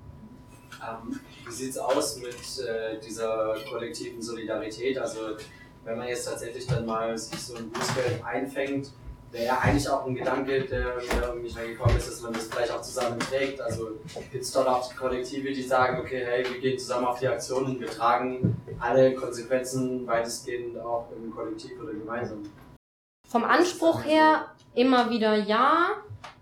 Ähm, 0.89 1.21
wie 1.47 1.53
sieht's 1.53 1.79
aus 1.79 2.19
mit 2.19 2.35
äh, 2.67 2.99
dieser 3.01 3.55
kollektiven 3.69 4.21
Solidarität? 4.23 4.99
Also 4.99 5.37
wenn 5.85 5.99
man 5.99 6.09
jetzt 6.09 6.25
tatsächlich 6.25 6.67
dann 6.67 6.87
mal 6.87 7.17
sich 7.17 7.41
so 7.41 7.57
ein 7.57 7.71
Bußgeld 7.71 8.25
einfängt, 8.25 8.91
wäre 9.31 9.47
ja 9.47 9.59
eigentlich 9.59 9.89
auch 9.89 10.07
ein 10.07 10.15
Gedanke, 10.15 10.63
der 10.63 10.97
mir 10.97 11.27
irgendwie 11.27 11.51
schnell 11.51 11.69
gekommen 11.69 11.97
ist, 11.97 12.09
dass 12.09 12.21
man 12.23 12.33
das 12.33 12.45
vielleicht 12.45 12.73
auch 12.73 12.83
zusammen 12.83 13.19
trägt. 13.19 13.61
Also 13.61 13.91
gibt 14.33 14.45
es 14.45 14.53
dort 14.53 14.69
auch 14.69 14.95
Kollektive, 14.95 15.53
die 15.53 15.63
sagen, 15.63 16.01
okay, 16.01 16.25
hey, 16.25 16.45
wir 16.45 16.61
gehen 16.61 16.79
zusammen 16.79 17.07
auf 17.07 17.19
die 17.19 17.29
Aktion 17.29 17.65
und 17.67 17.81
wir 17.81 17.89
tragen 17.89 18.57
alle 18.79 19.15
Konsequenzen 19.15 20.07
weitestgehend 20.07 20.79
auch 20.79 21.09
im 21.17 21.35
Kollektiv 21.35 21.73
oder 21.83 21.93
gemeinsam. 21.93 22.43
Vom 23.29 23.45
Anspruch 23.45 24.05
her 24.05 24.47
immer 24.75 25.11
wieder 25.11 25.35
ja, 25.37 25.89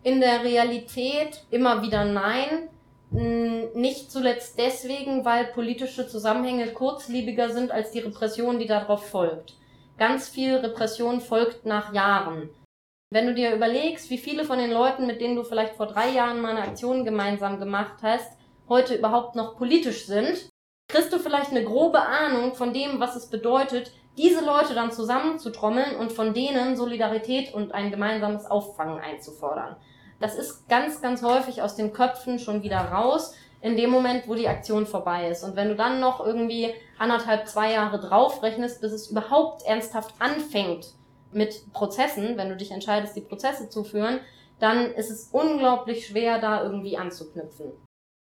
in 0.02 0.20
der 0.20 0.44
Realität 0.44 1.44
immer 1.50 1.82
wieder 1.82 2.04
nein. 2.04 2.68
Nicht 3.14 4.10
zuletzt 4.10 4.58
deswegen, 4.58 5.24
weil 5.24 5.46
politische 5.46 6.08
Zusammenhänge 6.08 6.72
kurzlebiger 6.72 7.50
sind 7.50 7.70
als 7.70 7.92
die 7.92 8.00
Repression, 8.00 8.58
die 8.58 8.66
darauf 8.66 9.08
folgt. 9.08 9.54
Ganz 9.98 10.28
viel 10.28 10.56
Repression 10.56 11.20
folgt 11.20 11.64
nach 11.64 11.94
Jahren. 11.94 12.50
Wenn 13.10 13.26
du 13.26 13.34
dir 13.34 13.54
überlegst, 13.54 14.10
wie 14.10 14.18
viele 14.18 14.44
von 14.44 14.58
den 14.58 14.72
Leuten, 14.72 15.06
mit 15.06 15.20
denen 15.20 15.36
du 15.36 15.44
vielleicht 15.44 15.74
vor 15.74 15.86
drei 15.86 16.10
Jahren 16.10 16.40
mal 16.40 16.56
eine 16.56 16.66
Aktion 16.66 17.04
gemeinsam 17.04 17.60
gemacht 17.60 17.98
hast, 18.02 18.32
heute 18.68 18.96
überhaupt 18.96 19.36
noch 19.36 19.56
politisch 19.56 20.06
sind, 20.06 20.48
kriegst 20.88 21.12
du 21.12 21.20
vielleicht 21.20 21.52
eine 21.52 21.62
grobe 21.62 22.00
Ahnung 22.00 22.54
von 22.54 22.72
dem, 22.72 22.98
was 22.98 23.14
es 23.14 23.30
bedeutet, 23.30 23.92
diese 24.16 24.44
Leute 24.44 24.74
dann 24.74 24.90
zusammenzutrommeln 24.90 25.94
und 25.96 26.12
von 26.12 26.34
denen 26.34 26.76
Solidarität 26.76 27.54
und 27.54 27.72
ein 27.72 27.92
gemeinsames 27.92 28.46
Auffangen 28.46 28.98
einzufordern. 28.98 29.76
Das 30.24 30.36
ist 30.36 30.66
ganz, 30.70 31.02
ganz 31.02 31.22
häufig 31.22 31.60
aus 31.60 31.76
den 31.76 31.92
Köpfen 31.92 32.38
schon 32.38 32.62
wieder 32.62 32.78
raus, 32.78 33.34
in 33.60 33.76
dem 33.76 33.90
Moment, 33.90 34.26
wo 34.26 34.34
die 34.34 34.48
Aktion 34.48 34.86
vorbei 34.86 35.28
ist. 35.28 35.44
Und 35.44 35.54
wenn 35.54 35.68
du 35.68 35.76
dann 35.76 36.00
noch 36.00 36.24
irgendwie 36.24 36.72
anderthalb, 36.98 37.46
zwei 37.46 37.72
Jahre 37.74 38.00
draufrechnest, 38.00 38.80
bis 38.80 38.92
es 38.92 39.10
überhaupt 39.10 39.66
ernsthaft 39.66 40.14
anfängt 40.20 40.94
mit 41.30 41.70
Prozessen, 41.74 42.38
wenn 42.38 42.48
du 42.48 42.56
dich 42.56 42.70
entscheidest, 42.70 43.14
die 43.14 43.20
Prozesse 43.20 43.68
zu 43.68 43.84
führen, 43.84 44.18
dann 44.60 44.94
ist 44.94 45.10
es 45.10 45.28
unglaublich 45.30 46.06
schwer, 46.06 46.38
da 46.38 46.62
irgendwie 46.62 46.96
anzuknüpfen. 46.96 47.72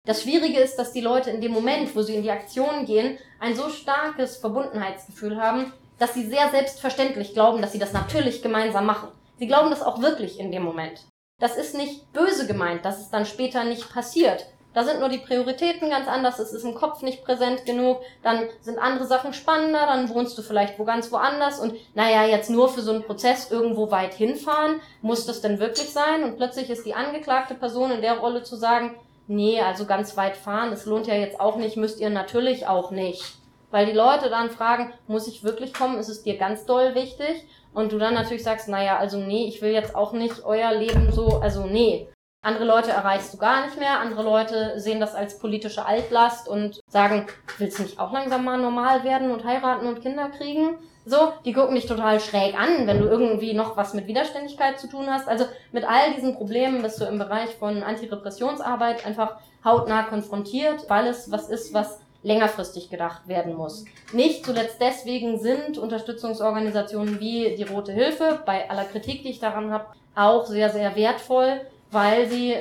Das 0.07 0.23
Schwierige 0.23 0.59
ist, 0.59 0.77
dass 0.77 0.95
die 0.95 1.03
Leute 1.03 1.29
in 1.29 1.43
dem 1.43 1.53
Moment, 1.53 1.95
wo 1.95 2.01
sie 2.01 2.15
in 2.15 2.23
die 2.23 2.31
Aktion 2.31 2.87
gehen, 2.87 3.19
ein 3.41 3.55
so 3.55 3.69
starkes 3.69 4.39
Verbundenheitsgefühl 4.39 5.37
haben, 5.37 5.71
dass 5.99 6.15
sie 6.15 6.25
sehr 6.25 6.49
selbstverständlich 6.49 7.35
glauben, 7.35 7.61
dass 7.61 7.73
sie 7.73 7.79
das 7.79 7.93
natürlich 7.93 8.41
gemeinsam 8.41 8.87
machen. 8.87 9.11
Sie 9.39 9.47
glauben 9.47 9.69
das 9.69 9.83
auch 9.83 10.01
wirklich 10.01 10.41
in 10.41 10.51
dem 10.51 10.63
Moment. 10.63 11.05
Das 11.41 11.57
ist 11.57 11.75
nicht 11.75 12.13
böse 12.13 12.47
gemeint, 12.47 12.85
dass 12.85 13.01
es 13.01 13.11
dann 13.11 13.27
später 13.27 13.65
nicht 13.65 13.93
passiert, 13.93 14.47
da 14.73 14.85
sind 14.85 15.01
nur 15.01 15.09
die 15.09 15.19
Prioritäten 15.19 15.91
ganz 15.91 16.07
anders, 16.07 16.39
es 16.39 16.53
ist 16.53 16.63
im 16.63 16.75
Kopf 16.75 17.03
nicht 17.03 17.25
präsent 17.25 17.67
genug, 17.67 18.01
dann 18.23 18.49
sind 18.61 18.79
andere 18.79 19.05
Sachen 19.05 19.33
spannender, 19.33 19.85
dann 19.87 20.09
wohnst 20.11 20.39
du 20.39 20.43
vielleicht 20.43 20.79
wo 20.79 20.85
ganz 20.85 21.11
woanders 21.11 21.59
und 21.59 21.75
naja, 21.95 22.25
jetzt 22.25 22.51
nur 22.51 22.69
für 22.69 22.81
so 22.81 22.93
einen 22.93 23.03
Prozess 23.03 23.51
irgendwo 23.51 23.91
weit 23.91 24.15
hinfahren, 24.15 24.81
muss 25.03 25.27
das 25.27 25.41
denn 25.41 25.59
wirklich 25.59 25.91
sein? 25.91 26.23
Und 26.23 26.37
plötzlich 26.37 26.71
ist 26.71 26.87
die 26.87 26.95
angeklagte 26.95 27.55
Person 27.55 27.91
in 27.91 28.01
der 28.01 28.19
Rolle 28.19 28.45
zu 28.45 28.55
sagen, 28.55 28.95
nee, 29.27 29.61
also 29.61 29.87
ganz 29.87 30.17
weit 30.17 30.37
fahren, 30.37 30.71
das 30.71 30.87
lohnt 30.87 31.09
ja 31.09 31.15
jetzt 31.15 31.41
auch 31.41 31.57
nicht, 31.57 31.77
müsst 31.77 31.99
ihr 31.99 32.11
natürlich 32.11 32.69
auch 32.69 32.93
nicht. 32.93 33.25
Weil 33.73 33.87
die 33.87 33.93
Leute 33.93 34.31
dann 34.31 34.51
fragen, 34.51 34.93
muss 35.09 35.27
ich 35.27 35.43
wirklich 35.43 35.75
kommen, 35.75 35.99
ist 35.99 36.09
es 36.09 36.23
dir 36.23 36.37
ganz 36.37 36.65
doll 36.65 36.95
wichtig? 36.95 37.45
Und 37.73 37.93
du 37.93 37.99
dann 37.99 38.15
natürlich 38.15 38.43
sagst, 38.43 38.69
naja, 38.69 38.99
also 38.99 39.19
nee, 39.19 39.47
ich 39.47 39.63
will 39.63 39.71
jetzt 39.71 39.95
auch 39.95 40.13
nicht 40.13 40.45
euer 40.45 40.73
Leben 40.73 41.13
so, 41.13 41.41
also 41.41 41.67
nee. 41.67 42.09
Andere 42.43 42.65
Leute 42.65 42.91
erreichst 42.91 43.35
du 43.35 43.39
gar 43.39 43.67
nicht 43.67 43.79
mehr. 43.79 44.01
Andere 44.01 44.23
Leute 44.23 44.81
sehen 44.81 44.99
das 44.99 45.15
als 45.15 45.39
politische 45.39 45.85
Altlast 45.85 46.49
und 46.49 46.81
sagen, 46.89 47.27
willst 47.59 47.79
du 47.79 47.83
nicht 47.83 48.01
auch 48.01 48.13
langsam 48.13 48.45
mal 48.45 48.59
normal 48.59 49.05
werden 49.05 49.31
und 49.31 49.45
heiraten 49.45 49.87
und 49.87 50.01
Kinder 50.01 50.31
kriegen? 50.31 50.79
So, 51.05 51.33
die 51.45 51.53
gucken 51.53 51.75
dich 51.75 51.87
total 51.87 52.21
schräg 52.21 52.59
an, 52.59 52.87
wenn 52.87 53.01
du 53.01 53.07
irgendwie 53.07 53.53
noch 53.53 53.77
was 53.77 53.95
mit 53.95 54.07
Widerständigkeit 54.07 54.79
zu 54.79 54.87
tun 54.87 55.07
hast. 55.09 55.29
Also 55.29 55.45
mit 55.73 55.85
all 55.85 56.15
diesen 56.15 56.35
Problemen 56.35 56.83
bist 56.83 57.01
du 57.01 57.05
im 57.05 57.19
Bereich 57.19 57.51
von 57.57 57.83
Antirepressionsarbeit 57.83 59.05
einfach 59.05 59.37
hautnah 59.65 60.05
konfrontiert, 60.05 60.89
weil 60.89 61.07
es 61.07 61.31
was 61.31 61.49
ist, 61.49 61.75
was 61.75 62.01
längerfristig 62.23 62.91
gedacht 62.91 63.29
werden 63.29 63.55
muss. 63.55 63.85
Nicht 64.13 64.45
zuletzt 64.45 64.81
deswegen 64.81 65.39
sind 65.39 65.79
Unterstützungsorganisationen 65.79 67.21
wie 67.21 67.55
die 67.57 67.63
Rote 67.63 67.93
Hilfe, 67.93 68.43
bei 68.45 68.69
aller 68.69 68.85
Kritik, 68.85 69.23
die 69.23 69.31
ich 69.31 69.41
daran 69.41 69.71
habe, 69.71 69.87
auch 70.15 70.47
sehr, 70.47 70.71
sehr 70.71 70.97
wertvoll, 70.97 71.61
weil 71.91 72.29
sie 72.29 72.57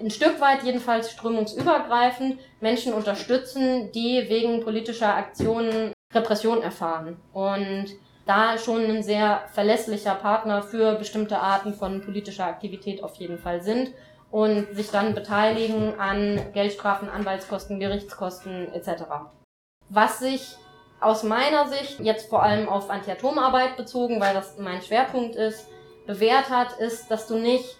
ein 0.00 0.10
Stück 0.10 0.40
weit 0.40 0.62
jedenfalls 0.62 1.10
strömungsübergreifend 1.10 2.38
Menschen 2.60 2.92
unterstützen, 2.92 3.90
die 3.92 4.26
wegen 4.28 4.62
politischer 4.62 5.14
Aktionen 5.14 5.92
Repression 6.14 6.62
erfahren. 6.62 7.16
Und 7.32 7.86
da 8.26 8.58
schon 8.58 8.84
ein 8.84 9.02
sehr 9.02 9.42
verlässlicher 9.52 10.14
Partner 10.14 10.62
für 10.62 10.94
bestimmte 10.96 11.38
Arten 11.38 11.72
von 11.74 12.02
politischer 12.02 12.44
Aktivität 12.44 13.02
auf 13.02 13.16
jeden 13.16 13.38
Fall 13.38 13.62
sind 13.62 13.92
und 14.30 14.74
sich 14.74 14.90
dann 14.90 15.14
beteiligen 15.14 15.98
an 15.98 16.40
Geldstrafen, 16.52 17.08
Anwaltskosten, 17.08 17.80
Gerichtskosten 17.80 18.72
etc. 18.72 19.04
Was 19.88 20.18
sich 20.18 20.56
aus 21.00 21.22
meiner 21.22 21.68
Sicht 21.68 22.00
jetzt 22.00 22.28
vor 22.28 22.42
allem 22.42 22.68
auf 22.68 22.90
Antiatomarbeit 22.90 23.76
bezogen, 23.76 24.20
weil 24.20 24.34
das 24.34 24.58
mein 24.58 24.82
Schwerpunkt 24.82 25.36
ist, 25.36 25.66
bewährt 26.06 26.50
hat, 26.50 26.78
ist, 26.78 27.10
dass 27.10 27.26
du 27.26 27.38
nicht 27.38 27.76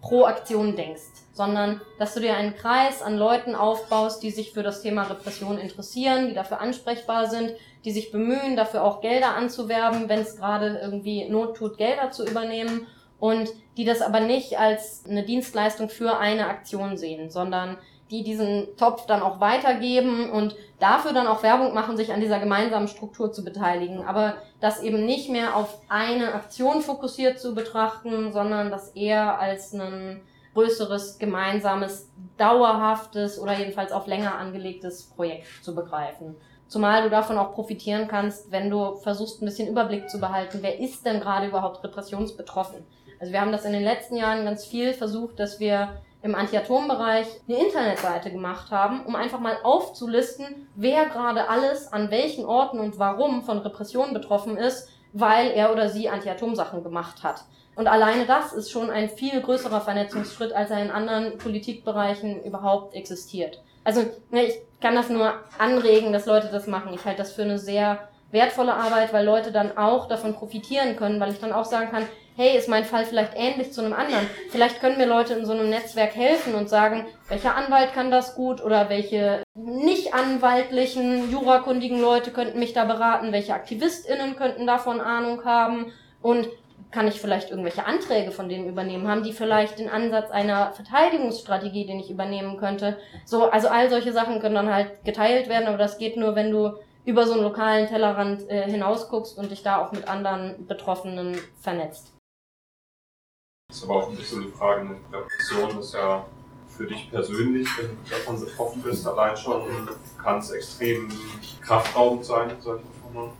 pro 0.00 0.24
Aktion 0.24 0.74
denkst, 0.74 1.02
sondern 1.32 1.80
dass 1.98 2.14
du 2.14 2.20
dir 2.20 2.34
einen 2.34 2.56
Kreis 2.56 3.02
an 3.02 3.16
Leuten 3.16 3.54
aufbaust, 3.54 4.22
die 4.22 4.30
sich 4.30 4.52
für 4.52 4.64
das 4.64 4.82
Thema 4.82 5.04
Repression 5.04 5.58
interessieren, 5.58 6.28
die 6.28 6.34
dafür 6.34 6.60
ansprechbar 6.60 7.28
sind, 7.28 7.52
die 7.84 7.92
sich 7.92 8.10
bemühen, 8.10 8.56
dafür 8.56 8.82
auch 8.82 9.00
Gelder 9.00 9.36
anzuwerben, 9.36 10.08
wenn 10.08 10.20
es 10.20 10.36
gerade 10.36 10.78
irgendwie 10.82 11.28
Not 11.28 11.56
tut, 11.56 11.78
Gelder 11.78 12.10
zu 12.10 12.26
übernehmen 12.26 12.86
und 13.22 13.50
die 13.76 13.84
das 13.84 14.02
aber 14.02 14.18
nicht 14.18 14.58
als 14.58 15.04
eine 15.08 15.22
Dienstleistung 15.22 15.88
für 15.88 16.18
eine 16.18 16.48
Aktion 16.48 16.96
sehen, 16.96 17.30
sondern 17.30 17.78
die 18.10 18.24
diesen 18.24 18.76
Topf 18.76 19.06
dann 19.06 19.22
auch 19.22 19.38
weitergeben 19.38 20.28
und 20.28 20.56
dafür 20.80 21.12
dann 21.12 21.28
auch 21.28 21.44
Werbung 21.44 21.72
machen, 21.72 21.96
sich 21.96 22.12
an 22.12 22.20
dieser 22.20 22.40
gemeinsamen 22.40 22.88
Struktur 22.88 23.32
zu 23.32 23.44
beteiligen. 23.44 24.04
Aber 24.04 24.34
das 24.60 24.82
eben 24.82 25.06
nicht 25.06 25.30
mehr 25.30 25.54
auf 25.54 25.78
eine 25.88 26.34
Aktion 26.34 26.82
fokussiert 26.82 27.38
zu 27.38 27.54
betrachten, 27.54 28.32
sondern 28.32 28.72
das 28.72 28.88
eher 28.88 29.38
als 29.38 29.72
ein 29.72 30.20
größeres, 30.54 31.20
gemeinsames, 31.20 32.10
dauerhaftes 32.38 33.38
oder 33.38 33.56
jedenfalls 33.56 33.92
auf 33.92 34.08
länger 34.08 34.34
angelegtes 34.34 35.04
Projekt 35.04 35.46
zu 35.62 35.76
begreifen. 35.76 36.34
Zumal 36.66 37.04
du 37.04 37.10
davon 37.10 37.38
auch 37.38 37.52
profitieren 37.52 38.08
kannst, 38.08 38.50
wenn 38.50 38.68
du 38.68 38.96
versuchst, 38.96 39.40
ein 39.40 39.44
bisschen 39.44 39.68
Überblick 39.68 40.10
zu 40.10 40.18
behalten, 40.18 40.58
wer 40.62 40.80
ist 40.80 41.06
denn 41.06 41.20
gerade 41.20 41.46
überhaupt 41.46 41.84
repressionsbetroffen. 41.84 42.84
Also 43.22 43.32
wir 43.32 43.40
haben 43.40 43.52
das 43.52 43.64
in 43.64 43.72
den 43.72 43.84
letzten 43.84 44.16
Jahren 44.16 44.44
ganz 44.44 44.64
viel 44.64 44.94
versucht, 44.94 45.38
dass 45.38 45.60
wir 45.60 45.90
im 46.22 46.34
Anti-Atom-Bereich 46.34 47.28
eine 47.48 47.64
Internetseite 47.64 48.32
gemacht 48.32 48.72
haben, 48.72 49.06
um 49.06 49.14
einfach 49.14 49.38
mal 49.38 49.58
aufzulisten, 49.62 50.66
wer 50.74 51.06
gerade 51.06 51.48
alles 51.48 51.92
an 51.92 52.10
welchen 52.10 52.44
Orten 52.44 52.80
und 52.80 52.98
warum 52.98 53.42
von 53.42 53.58
Repressionen 53.58 54.12
betroffen 54.12 54.56
ist, 54.56 54.88
weil 55.12 55.52
er 55.52 55.70
oder 55.70 55.88
sie 55.88 56.08
Anti-Atom-Sachen 56.08 56.82
gemacht 56.82 57.22
hat. 57.22 57.44
Und 57.76 57.86
alleine 57.86 58.26
das 58.26 58.52
ist 58.52 58.72
schon 58.72 58.90
ein 58.90 59.08
viel 59.08 59.40
größerer 59.40 59.82
Vernetzungsschritt, 59.82 60.52
als 60.52 60.72
er 60.72 60.82
in 60.82 60.90
anderen 60.90 61.38
Politikbereichen 61.38 62.42
überhaupt 62.42 62.96
existiert. 62.96 63.62
Also 63.84 64.00
ne, 64.32 64.46
ich 64.46 64.54
kann 64.80 64.96
das 64.96 65.10
nur 65.10 65.34
anregen, 65.58 66.12
dass 66.12 66.26
Leute 66.26 66.48
das 66.50 66.66
machen. 66.66 66.92
Ich 66.92 67.04
halte 67.04 67.18
das 67.18 67.30
für 67.30 67.42
eine 67.42 67.60
sehr 67.60 68.00
wertvolle 68.32 68.74
Arbeit, 68.74 69.12
weil 69.12 69.24
Leute 69.24 69.52
dann 69.52 69.78
auch 69.78 70.08
davon 70.08 70.34
profitieren 70.34 70.96
können, 70.96 71.20
weil 71.20 71.30
ich 71.30 71.38
dann 71.38 71.52
auch 71.52 71.66
sagen 71.66 71.92
kann, 71.92 72.08
hey, 72.36 72.56
ist 72.56 72.68
mein 72.68 72.84
Fall 72.84 73.04
vielleicht 73.04 73.32
ähnlich 73.36 73.72
zu 73.72 73.82
einem 73.82 73.92
anderen? 73.92 74.26
Vielleicht 74.50 74.80
können 74.80 74.98
mir 74.98 75.06
Leute 75.06 75.34
in 75.34 75.44
so 75.44 75.52
einem 75.52 75.70
Netzwerk 75.70 76.14
helfen 76.14 76.54
und 76.54 76.68
sagen, 76.68 77.06
welcher 77.28 77.56
Anwalt 77.56 77.92
kann 77.92 78.10
das 78.10 78.34
gut 78.34 78.62
oder 78.62 78.88
welche 78.88 79.42
nicht 79.54 80.14
anwaltlichen, 80.14 81.30
jurakundigen 81.30 82.00
Leute 82.00 82.30
könnten 82.30 82.58
mich 82.58 82.72
da 82.72 82.84
beraten, 82.84 83.32
welche 83.32 83.54
AktivistInnen 83.54 84.36
könnten 84.36 84.66
davon 84.66 85.00
Ahnung 85.00 85.44
haben 85.44 85.92
und 86.20 86.48
kann 86.90 87.08
ich 87.08 87.20
vielleicht 87.20 87.50
irgendwelche 87.50 87.86
Anträge 87.86 88.30
von 88.30 88.48
denen 88.48 88.68
übernehmen? 88.68 89.08
Haben 89.08 89.22
die 89.22 89.32
vielleicht 89.32 89.78
den 89.78 89.88
Ansatz 89.88 90.30
einer 90.30 90.72
Verteidigungsstrategie, 90.72 91.86
den 91.86 91.98
ich 91.98 92.10
übernehmen 92.10 92.58
könnte? 92.58 92.98
So, 93.24 93.50
also 93.50 93.68
all 93.68 93.88
solche 93.88 94.12
Sachen 94.12 94.40
können 94.40 94.54
dann 94.54 94.72
halt 94.72 95.04
geteilt 95.04 95.48
werden, 95.48 95.68
aber 95.68 95.78
das 95.78 95.98
geht 95.98 96.16
nur, 96.16 96.36
wenn 96.36 96.50
du 96.50 96.72
über 97.04 97.26
so 97.26 97.32
einen 97.32 97.42
lokalen 97.42 97.88
Tellerrand 97.88 98.48
äh, 98.48 98.70
hinausguckst 98.70 99.36
und 99.36 99.50
dich 99.50 99.62
da 99.62 99.84
auch 99.84 99.92
mit 99.92 100.06
anderen 100.06 100.66
Betroffenen 100.66 101.36
vernetzt. 101.60 102.12
Das 103.72 103.78
ist 103.78 103.84
aber 103.88 104.02
auch 104.02 104.10
ein 104.10 104.16
bisschen 104.16 104.42
die 104.42 104.50
Frage 104.50 104.84
mit 104.84 104.98
Repression, 105.10 105.80
ist 105.80 105.94
ja 105.94 106.26
für 106.68 106.84
dich 106.84 107.10
persönlich, 107.10 107.66
wenn 107.78 107.86
du 107.86 108.10
davon 108.10 108.38
betroffen 108.38 108.82
bist, 108.82 109.06
allein 109.06 109.34
schon 109.34 109.62
kann 110.22 110.40
es 110.40 110.50
extrem 110.50 111.08
kraftraubend 111.62 112.22
sein, 112.22 112.50
sag 112.60 112.80
ich 112.80 113.14
mal. 113.14 113.30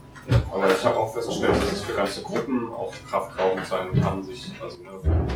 Aber 0.50 0.70
ich 0.70 0.82
habe 0.86 0.96
auch 0.96 1.12
festgestellt, 1.12 1.54
dass 1.56 1.72
es 1.72 1.82
für 1.82 1.92
ganze 1.92 2.22
Gruppen 2.22 2.72
auch 2.72 2.94
kraftraubend 3.10 3.66
sein 3.66 3.92
kann, 4.00 4.24
sich, 4.24 4.50
also 4.62 4.78
ne, 4.78 4.88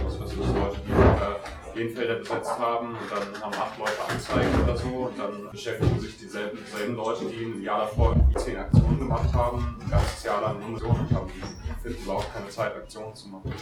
was 0.02 0.18
weiß 0.18 0.32
ich, 0.32 0.38
Leute, 0.38 0.80
die 0.86 0.92
äh, 0.92 1.84
Genfelder 1.84 2.14
besetzt 2.14 2.58
haben 2.58 2.88
und 2.88 3.10
dann 3.10 3.42
haben 3.42 3.52
acht 3.52 3.78
Leute 3.78 4.08
Anzeigen 4.08 4.62
oder 4.62 4.78
so 4.78 4.88
und 4.88 5.18
dann 5.18 5.50
beschäftigen 5.52 6.00
sich 6.00 6.16
dieselben, 6.16 6.58
dieselben 6.64 6.96
Leute, 6.96 7.26
die 7.26 7.44
ein 7.44 7.62
Jahr 7.62 7.80
davor 7.80 8.16
zehn 8.36 8.56
Aktionen 8.56 8.98
gemacht 8.98 9.30
haben, 9.34 9.76
ein 9.78 9.90
ganzes 9.90 10.24
Jahr 10.24 10.40
lang 10.40 10.70
nur 10.70 10.80
so 10.80 10.86
und 10.86 11.10
haben, 11.12 11.30
die 11.34 11.82
finden 11.82 12.02
überhaupt 12.02 12.32
keine 12.32 12.48
Zeit, 12.48 12.74
Aktionen 12.74 13.14
zu 13.14 13.28
machen. 13.28 13.52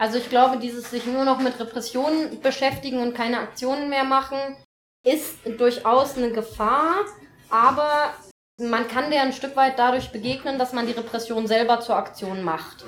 Also 0.00 0.18
ich 0.18 0.30
glaube, 0.30 0.58
dieses 0.58 0.90
sich 0.90 1.06
nur 1.06 1.24
noch 1.24 1.40
mit 1.40 1.58
Repressionen 1.58 2.40
beschäftigen 2.40 3.02
und 3.02 3.14
keine 3.14 3.40
Aktionen 3.40 3.88
mehr 3.90 4.04
machen, 4.04 4.38
ist 5.04 5.38
durchaus 5.58 6.16
eine 6.16 6.30
Gefahr, 6.30 7.04
aber 7.50 8.14
man 8.60 8.86
kann 8.86 9.10
der 9.10 9.22
ein 9.22 9.32
Stück 9.32 9.56
weit 9.56 9.78
dadurch 9.78 10.10
begegnen, 10.10 10.58
dass 10.58 10.72
man 10.72 10.86
die 10.86 10.92
Repression 10.92 11.48
selber 11.48 11.80
zur 11.80 11.96
Aktion 11.96 12.42
macht. 12.42 12.84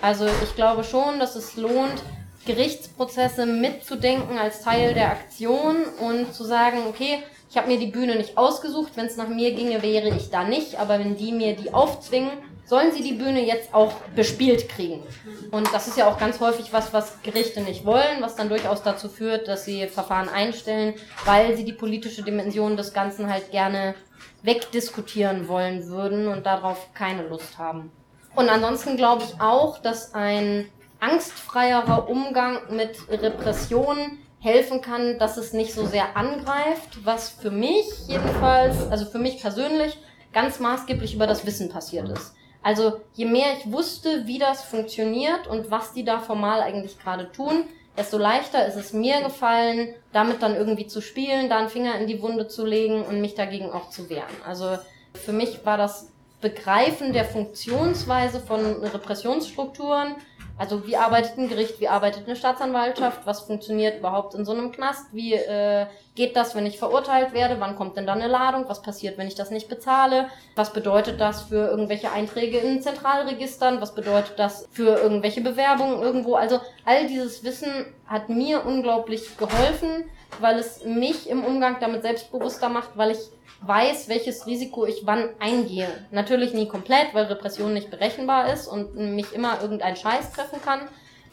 Also 0.00 0.26
ich 0.42 0.54
glaube 0.54 0.84
schon, 0.84 1.18
dass 1.18 1.36
es 1.36 1.56
lohnt, 1.56 2.02
Gerichtsprozesse 2.46 3.46
mitzudenken 3.46 4.38
als 4.38 4.62
Teil 4.62 4.94
der 4.94 5.10
Aktion 5.10 5.84
und 6.00 6.34
zu 6.34 6.44
sagen, 6.44 6.86
okay, 6.88 7.22
ich 7.50 7.56
habe 7.56 7.68
mir 7.68 7.78
die 7.78 7.86
Bühne 7.90 8.16
nicht 8.16 8.36
ausgesucht, 8.36 8.92
wenn 8.96 9.06
es 9.06 9.16
nach 9.16 9.28
mir 9.28 9.54
ginge, 9.54 9.82
wäre 9.82 10.08
ich 10.08 10.30
da 10.30 10.44
nicht, 10.44 10.78
aber 10.78 10.98
wenn 10.98 11.16
die 11.16 11.32
mir 11.32 11.56
die 11.56 11.72
aufzwingen, 11.72 12.32
sollen 12.66 12.92
sie 12.92 13.02
die 13.02 13.14
Bühne 13.14 13.44
jetzt 13.44 13.74
auch 13.74 13.92
bespielt 14.14 14.68
kriegen. 14.68 15.02
Und 15.50 15.72
das 15.72 15.88
ist 15.88 15.98
ja 15.98 16.08
auch 16.08 16.18
ganz 16.18 16.40
häufig 16.40 16.72
was, 16.72 16.92
was 16.92 17.22
Gerichte 17.22 17.60
nicht 17.60 17.84
wollen, 17.84 18.20
was 18.20 18.36
dann 18.36 18.48
durchaus 18.48 18.82
dazu 18.82 19.08
führt, 19.08 19.48
dass 19.48 19.64
sie 19.64 19.86
Verfahren 19.86 20.28
einstellen, 20.28 20.94
weil 21.24 21.56
sie 21.56 21.64
die 21.64 21.72
politische 21.72 22.22
Dimension 22.22 22.76
des 22.76 22.92
Ganzen 22.92 23.30
halt 23.30 23.50
gerne 23.50 23.94
wegdiskutieren 24.42 25.48
wollen 25.48 25.88
würden 25.88 26.28
und 26.28 26.46
darauf 26.46 26.92
keine 26.94 27.26
Lust 27.28 27.58
haben. 27.58 27.90
Und 28.34 28.48
ansonsten 28.48 28.96
glaube 28.96 29.24
ich 29.24 29.40
auch, 29.40 29.78
dass 29.78 30.14
ein 30.14 30.68
angstfreierer 31.00 32.08
Umgang 32.08 32.58
mit 32.70 32.96
Repression 33.10 34.18
helfen 34.40 34.82
kann, 34.82 35.18
dass 35.18 35.36
es 35.36 35.52
nicht 35.52 35.72
so 35.72 35.86
sehr 35.86 36.16
angreift, 36.16 37.04
was 37.04 37.30
für 37.30 37.50
mich 37.50 37.86
jedenfalls, 38.08 38.90
also 38.90 39.06
für 39.06 39.18
mich 39.18 39.40
persönlich, 39.40 39.98
ganz 40.32 40.58
maßgeblich 40.60 41.14
über 41.14 41.26
das 41.26 41.46
Wissen 41.46 41.70
passiert 41.70 42.08
ist. 42.08 42.34
Also 42.64 43.00
je 43.12 43.26
mehr 43.26 43.52
ich 43.58 43.70
wusste, 43.70 44.26
wie 44.26 44.38
das 44.38 44.64
funktioniert 44.64 45.46
und 45.46 45.70
was 45.70 45.92
die 45.92 46.04
da 46.04 46.18
formal 46.18 46.60
eigentlich 46.60 46.98
gerade 46.98 47.30
tun, 47.30 47.64
desto 47.96 48.18
leichter 48.18 48.66
ist 48.66 48.76
es 48.76 48.92
mir 48.92 49.20
gefallen, 49.20 49.94
damit 50.12 50.42
dann 50.42 50.56
irgendwie 50.56 50.86
zu 50.86 51.00
spielen, 51.00 51.48
da 51.48 51.58
einen 51.58 51.68
Finger 51.68 51.94
in 51.96 52.08
die 52.08 52.20
Wunde 52.20 52.48
zu 52.48 52.64
legen 52.64 53.02
und 53.02 53.20
mich 53.20 53.34
dagegen 53.34 53.70
auch 53.70 53.90
zu 53.90 54.10
wehren. 54.10 54.34
Also 54.46 54.78
für 55.14 55.32
mich 55.32 55.64
war 55.64 55.76
das 55.76 56.10
Begreifen 56.40 57.12
der 57.12 57.24
Funktionsweise 57.24 58.40
von 58.40 58.82
Repressionsstrukturen 58.82 60.16
also 60.56 60.86
wie 60.86 60.96
arbeitet 60.96 61.36
ein 61.36 61.48
Gericht, 61.48 61.80
wie 61.80 61.88
arbeitet 61.88 62.26
eine 62.26 62.36
Staatsanwaltschaft, 62.36 63.26
was 63.26 63.40
funktioniert 63.40 63.98
überhaupt 63.98 64.34
in 64.34 64.44
so 64.44 64.52
einem 64.52 64.70
Knast, 64.70 65.12
wie 65.12 65.34
äh, 65.34 65.86
geht 66.14 66.36
das, 66.36 66.54
wenn 66.54 66.66
ich 66.66 66.78
verurteilt 66.78 67.32
werde, 67.32 67.58
wann 67.58 67.76
kommt 67.76 67.96
denn 67.96 68.06
dann 68.06 68.20
eine 68.20 68.30
Ladung, 68.30 68.68
was 68.68 68.82
passiert, 68.82 69.18
wenn 69.18 69.26
ich 69.26 69.34
das 69.34 69.50
nicht 69.50 69.68
bezahle, 69.68 70.28
was 70.54 70.72
bedeutet 70.72 71.20
das 71.20 71.42
für 71.42 71.68
irgendwelche 71.68 72.12
Einträge 72.12 72.58
in 72.58 72.82
Zentralregistern, 72.82 73.80
was 73.80 73.94
bedeutet 73.94 74.38
das 74.38 74.68
für 74.70 74.96
irgendwelche 74.96 75.40
Bewerbungen 75.40 76.00
irgendwo. 76.00 76.34
Also 76.36 76.60
all 76.84 77.08
dieses 77.08 77.42
Wissen 77.42 77.86
hat 78.06 78.28
mir 78.28 78.64
unglaublich 78.64 79.36
geholfen, 79.36 80.08
weil 80.40 80.58
es 80.58 80.84
mich 80.84 81.28
im 81.28 81.44
Umgang 81.44 81.78
damit 81.80 82.02
selbstbewusster 82.02 82.68
macht, 82.68 82.90
weil 82.96 83.10
ich 83.10 83.18
weiß, 83.62 84.08
welches 84.08 84.46
Risiko 84.46 84.86
ich 84.86 85.06
wann 85.06 85.30
eingehe. 85.40 85.88
Natürlich 86.10 86.54
nie 86.54 86.68
komplett, 86.68 87.14
weil 87.14 87.24
Repression 87.26 87.72
nicht 87.72 87.90
berechenbar 87.90 88.52
ist 88.52 88.68
und 88.68 88.94
mich 88.94 89.32
immer 89.32 89.60
irgendein 89.62 89.96
Scheiß 89.96 90.32
treffen 90.32 90.60
kann. 90.62 90.80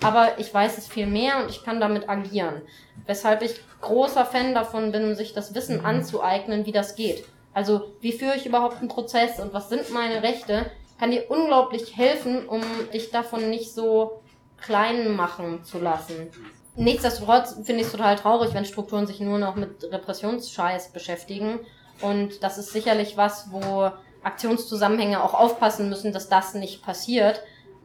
Aber 0.04 0.39
ich 0.39 0.54
weiß 0.54 0.78
es 0.78 0.88
viel 0.88 1.06
mehr 1.06 1.43
und 1.43 1.49
ich 1.49 1.64
kann 1.64 1.80
damit 1.80 2.10
agieren. 2.10 2.62
Weshalb 3.06 3.41
ich 3.41 3.60
großer 3.82 4.26
Fan 4.26 4.54
davon 4.54 4.91
bin, 4.91 5.16
sich 5.16 5.34
das 5.34 5.54
Wissen 5.54 5.80
mhm. 5.80 5.86
anzueignen, 5.86 6.66
wie 6.66 6.72
das 6.72 6.95
geht. 6.95 7.26
Also, 7.54 7.91
wie 7.99 8.14
führe 8.14 8.36
ich 8.36 8.45
überhaupt 8.45 8.80
einen 8.80 8.88
Prozess 8.88 9.39
und 9.39 9.54
was 9.54 9.70
sind 9.70 9.91
meine 9.91 10.24
Rechte, 10.24 10.66
kann 10.99 11.12
dir 11.12 11.30
unglaublich 11.30 11.97
helfen, 11.97 12.47
um 12.47 12.62
dich 12.93 13.12
davon 13.12 13.49
nicht 13.49 13.74
so 13.74 14.22
klein 14.62 15.16
machen 15.16 15.64
zu 15.64 15.80
lassen. 15.80 16.30
Nichtsdestotrotz 16.76 17.56
finde 17.64 17.82
ich 17.82 17.88
es 17.88 17.91
total 17.91 18.16
traurig, 18.16 18.54
wenn 18.54 18.66
Strukturen 18.66 19.08
sich 19.08 19.20
nur 19.20 19.39
noch 19.39 19.56
mit 19.56 19.84
Repressionsscheiß 19.84 20.93
beschäftigen 20.93 21.60
und 22.02 22.43
das 22.43 22.58
ist 22.58 22.72
sicherlich 22.72 23.18
was, 23.18 23.52
wo 23.52 23.91
Aktionszusammenhänge 24.24 25.24
auch 25.24 25.34
aufpassen 25.34 25.89
müssen, 25.89 26.14
dass 26.14 26.30
das 26.30 26.54
nicht 26.54 26.84
passiert. 26.84 27.41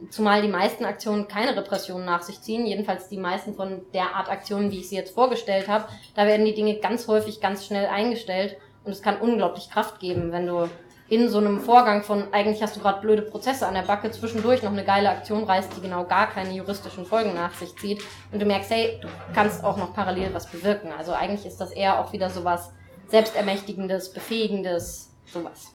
Zumal 0.09 0.43
die 0.43 0.47
meisten 0.47 0.85
Aktionen 0.85 1.27
keine 1.27 1.55
Repression 1.55 2.05
nach 2.05 2.21
sich 2.21 2.41
ziehen, 2.41 2.65
jedenfalls 2.65 3.09
die 3.09 3.17
meisten 3.17 3.55
von 3.55 3.81
der 3.93 4.15
Art 4.15 4.29
Aktionen, 4.29 4.71
wie 4.71 4.79
ich 4.79 4.89
sie 4.89 4.95
jetzt 4.95 5.15
vorgestellt 5.15 5.67
habe. 5.67 5.85
Da 6.15 6.27
werden 6.27 6.45
die 6.45 6.53
Dinge 6.53 6.75
ganz 6.75 7.07
häufig 7.07 7.41
ganz 7.41 7.65
schnell 7.65 7.87
eingestellt 7.87 8.57
und 8.83 8.91
es 8.91 9.01
kann 9.01 9.19
unglaublich 9.19 9.69
Kraft 9.69 9.99
geben, 9.99 10.31
wenn 10.31 10.45
du 10.45 10.69
in 11.09 11.29
so 11.29 11.37
einem 11.37 11.61
Vorgang 11.61 12.03
von 12.03 12.33
eigentlich 12.33 12.61
hast 12.61 12.75
du 12.75 12.81
gerade 12.81 13.01
blöde 13.01 13.21
Prozesse 13.21 13.65
an 13.65 13.73
der 13.73 13.83
Backe 13.83 14.11
zwischendurch 14.11 14.61
noch 14.61 14.71
eine 14.71 14.83
geile 14.83 15.09
Aktion 15.09 15.43
reißt, 15.45 15.75
die 15.75 15.81
genau 15.81 16.03
gar 16.03 16.27
keine 16.27 16.51
juristischen 16.51 17.05
Folgen 17.05 17.33
nach 17.33 17.53
sich 17.53 17.75
zieht 17.77 18.03
und 18.31 18.41
du 18.41 18.45
merkst, 18.45 18.71
hey, 18.71 18.99
du 19.01 19.07
kannst 19.33 19.63
auch 19.63 19.77
noch 19.77 19.93
parallel 19.93 20.33
was 20.33 20.47
bewirken. 20.47 20.91
Also 20.97 21.13
eigentlich 21.13 21.45
ist 21.45 21.61
das 21.61 21.71
eher 21.71 21.99
auch 21.99 22.11
wieder 22.11 22.29
sowas 22.29 22.73
Selbstermächtigendes, 23.07 24.11
Befähigendes, 24.11 25.15
sowas. 25.25 25.76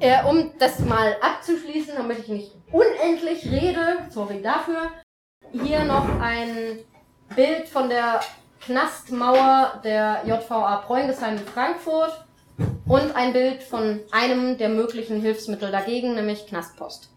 Äh, 0.00 0.24
um 0.24 0.52
das 0.58 0.80
mal 0.80 1.16
abzuschließen, 1.20 1.94
damit 1.96 2.20
ich 2.20 2.28
nicht 2.28 2.52
unendlich 2.70 3.44
rede, 3.50 3.98
sorry 4.10 4.40
dafür, 4.42 4.90
hier 5.52 5.84
noch 5.84 6.20
ein 6.20 6.78
Bild 7.34 7.68
von 7.68 7.88
der 7.88 8.20
Knastmauer 8.60 9.80
der 9.82 10.22
JVA 10.26 10.76
Preungesheim 10.86 11.36
in 11.36 11.46
Frankfurt 11.46 12.24
und 12.86 13.14
ein 13.14 13.32
Bild 13.32 13.62
von 13.62 14.00
einem 14.10 14.58
der 14.58 14.68
möglichen 14.68 15.20
Hilfsmittel 15.20 15.70
dagegen, 15.70 16.14
nämlich 16.14 16.46
Knastpost. 16.46 17.10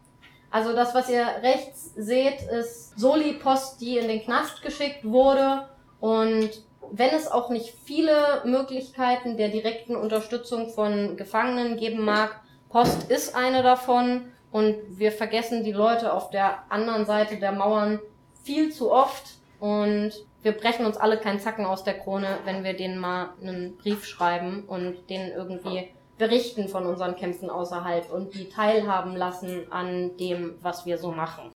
Also 0.49 0.73
das, 0.73 0.93
was 0.93 1.09
ihr 1.09 1.25
rechts 1.41 1.93
seht, 1.95 2.41
ist 2.41 2.99
Soli-Post, 2.99 3.79
die 3.79 3.97
in 3.97 4.07
den 4.07 4.21
Knast 4.21 4.61
geschickt 4.61 5.03
wurde 5.03 5.67
und 5.99 6.49
wenn 6.91 7.11
es 7.11 7.31
auch 7.31 7.49
nicht 7.49 7.73
viele 7.85 8.41
Möglichkeiten 8.43 9.37
der 9.37 9.47
direkten 9.47 9.95
Unterstützung 9.95 10.69
von 10.69 11.15
Gefangenen 11.15 11.77
geben 11.77 12.03
mag, 12.03 12.41
Post 12.71 13.11
ist 13.11 13.35
eine 13.35 13.63
davon 13.63 14.31
und 14.51 14.77
wir 14.97 15.11
vergessen 15.11 15.63
die 15.63 15.73
Leute 15.73 16.13
auf 16.13 16.29
der 16.29 16.63
anderen 16.69 17.05
Seite 17.05 17.37
der 17.37 17.51
Mauern 17.51 17.99
viel 18.43 18.71
zu 18.71 18.91
oft 18.91 19.35
und 19.59 20.13
wir 20.41 20.53
brechen 20.53 20.85
uns 20.85 20.97
alle 20.97 21.17
keinen 21.17 21.39
Zacken 21.39 21.65
aus 21.65 21.83
der 21.83 21.99
Krone, 21.99 22.39
wenn 22.45 22.63
wir 22.63 22.73
denen 22.73 22.97
mal 22.97 23.31
einen 23.41 23.77
Brief 23.77 24.05
schreiben 24.05 24.63
und 24.67 25.09
denen 25.09 25.31
irgendwie 25.31 25.89
berichten 26.17 26.69
von 26.69 26.85
unseren 26.85 27.15
Kämpfen 27.15 27.49
außerhalb 27.49 28.11
und 28.11 28.33
die 28.33 28.49
teilhaben 28.49 29.15
lassen 29.17 29.71
an 29.71 30.15
dem, 30.17 30.55
was 30.61 30.85
wir 30.85 30.97
so 30.97 31.11
machen. 31.11 31.51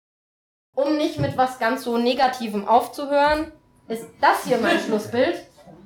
Um 0.75 0.95
nicht 0.95 1.19
mit 1.19 1.35
was 1.37 1.59
ganz 1.59 1.83
so 1.83 1.97
Negativem 1.97 2.67
aufzuhören, 2.67 3.51
ist 3.89 4.07
das 4.21 4.45
hier 4.45 4.59
mein 4.59 4.79
Schlussbild. 4.87 5.35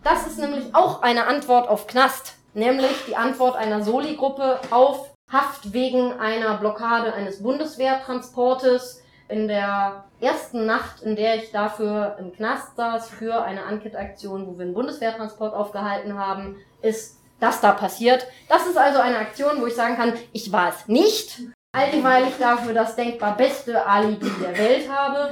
Das 0.04 0.28
ist 0.28 0.38
nämlich 0.38 0.76
auch 0.76 1.02
eine 1.02 1.26
Antwort 1.26 1.68
auf 1.68 1.88
Knast, 1.88 2.36
nämlich 2.54 3.06
die 3.08 3.16
Antwort 3.16 3.56
einer 3.56 3.84
Soli-Gruppe 3.84 4.60
auf 4.70 5.15
Haft 5.32 5.74
wegen 5.74 6.14
einer 6.14 6.58
Blockade 6.58 7.14
eines 7.14 7.42
Bundeswehrtransportes. 7.42 9.02
In 9.28 9.48
der 9.48 10.06
ersten 10.20 10.68
Nacht, 10.68 11.02
in 11.02 11.16
der 11.16 11.38
ich 11.38 11.52
dafür 11.52 12.18
im 12.20 12.32
Knast 12.32 12.76
saß, 12.76 13.10
für 13.10 13.44
eine 13.44 13.64
Ankit-Aktion, 13.64 14.46
wo 14.46 14.58
wir 14.58 14.66
einen 14.66 14.76
Bundeswehrtransport 14.76 15.56
aufgehalten 15.56 16.18
haben, 16.18 16.58
ist 16.84 17.18
das 17.40 17.60
da 17.60 17.72
passiert. 17.72 18.28
Das 18.48 18.68
ist 18.68 18.78
also 18.78 19.00
eine 19.00 19.18
Aktion, 19.18 19.60
wo 19.60 19.66
ich 19.66 19.76
sagen 19.76 19.96
kann, 19.96 20.14
ich 20.32 20.52
war 20.52 20.70
es 20.70 20.88
nicht, 20.88 21.42
weil 21.74 22.28
ich 22.28 22.38
dafür 22.38 22.74
das 22.74 22.96
denkbar 22.96 23.36
beste 23.36 23.86
Alibi 23.86 24.30
der 24.40 24.58
Welt 24.58 24.90
habe 24.90 25.32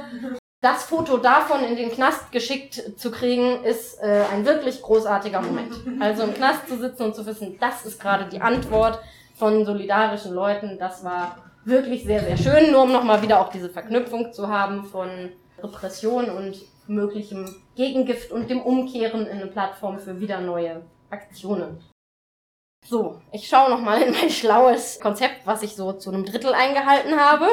das 0.64 0.84
Foto 0.84 1.18
davon 1.18 1.62
in 1.62 1.76
den 1.76 1.90
Knast 1.90 2.32
geschickt 2.32 2.82
zu 2.96 3.10
kriegen, 3.10 3.62
ist 3.64 4.02
äh, 4.02 4.22
ein 4.32 4.46
wirklich 4.46 4.80
großartiger 4.80 5.42
Moment. 5.42 5.74
Also 6.00 6.22
im 6.22 6.32
Knast 6.32 6.66
zu 6.66 6.78
sitzen 6.78 7.02
und 7.02 7.14
zu 7.14 7.26
wissen, 7.26 7.58
das 7.60 7.84
ist 7.84 8.00
gerade 8.00 8.24
die 8.30 8.40
Antwort 8.40 8.98
von 9.34 9.64
solidarischen 9.64 10.32
Leuten, 10.32 10.78
das 10.78 11.04
war 11.04 11.36
wirklich 11.64 12.04
sehr, 12.04 12.20
sehr 12.20 12.36
schön, 12.36 12.72
nur 12.72 12.82
um 12.82 12.92
nochmal 12.92 13.22
wieder 13.22 13.40
auch 13.40 13.50
diese 13.50 13.70
Verknüpfung 13.70 14.32
zu 14.32 14.48
haben 14.48 14.84
von 14.84 15.32
Repression 15.62 16.30
und 16.30 16.56
möglichem 16.86 17.54
Gegengift 17.74 18.30
und 18.30 18.50
dem 18.50 18.60
Umkehren 18.60 19.26
in 19.26 19.38
eine 19.38 19.46
Plattform 19.46 19.98
für 19.98 20.20
wieder 20.20 20.40
neue 20.40 20.82
Aktionen. 21.10 21.82
So, 22.86 23.22
ich 23.32 23.48
schaue 23.48 23.70
nochmal 23.70 24.02
in 24.02 24.12
mein 24.12 24.30
schlaues 24.30 25.00
Konzept, 25.00 25.46
was 25.46 25.62
ich 25.62 25.74
so 25.74 25.92
zu 25.94 26.10
einem 26.10 26.26
Drittel 26.26 26.52
eingehalten 26.52 27.18
habe. 27.18 27.46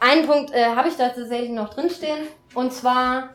Einen 0.00 0.26
Punkt 0.26 0.52
äh, 0.52 0.66
habe 0.66 0.88
ich 0.88 0.96
da 0.96 1.08
tatsächlich 1.08 1.50
noch 1.50 1.74
drinstehen. 1.74 2.28
Und 2.54 2.72
zwar 2.72 3.30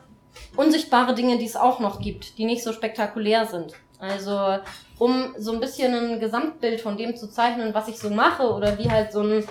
unsichtbare 0.56 1.14
Dinge, 1.14 1.36
die 1.36 1.44
es 1.44 1.56
auch 1.56 1.80
noch 1.80 2.00
gibt, 2.00 2.38
die 2.38 2.46
nicht 2.46 2.62
so 2.62 2.72
spektakulär 2.72 3.46
sind. 3.46 3.74
Also, 3.98 4.58
um 5.00 5.34
so 5.38 5.52
ein 5.52 5.60
bisschen 5.60 5.94
ein 5.94 6.20
Gesamtbild 6.20 6.82
von 6.82 6.98
dem 6.98 7.16
zu 7.16 7.26
zeichnen, 7.30 7.72
was 7.72 7.88
ich 7.88 7.98
so 7.98 8.10
mache 8.10 8.52
oder 8.52 8.78
wie 8.78 8.90
halt 8.90 9.12
so 9.12 9.22
ein 9.22 9.44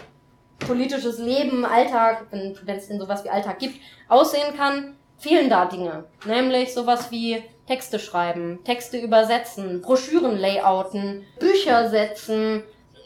politisches 0.60 1.18
Leben, 1.18 1.66
Alltag, 1.66 2.28
wenn 2.30 2.78
es 2.78 2.88
denn 2.88 3.00
sowas 3.00 3.24
wie 3.24 3.32
Alltag 3.32 3.58
gibt, 3.58 3.82
aussehen 4.08 4.56
kann, 4.56 4.96
fehlen 5.18 5.50
da 5.50 5.66
Dinge. 5.66 6.04
Nämlich 6.26 6.72
sowas 6.72 7.10
wie 7.10 7.44
Texte 7.66 7.98
schreiben, 7.98 8.60
Texte 8.64 9.00
übersetzen, 9.00 9.82
Broschüren 9.82 10.38
layouten, 10.38 11.26
Bücher 11.40 11.90
setzen, 11.90 12.64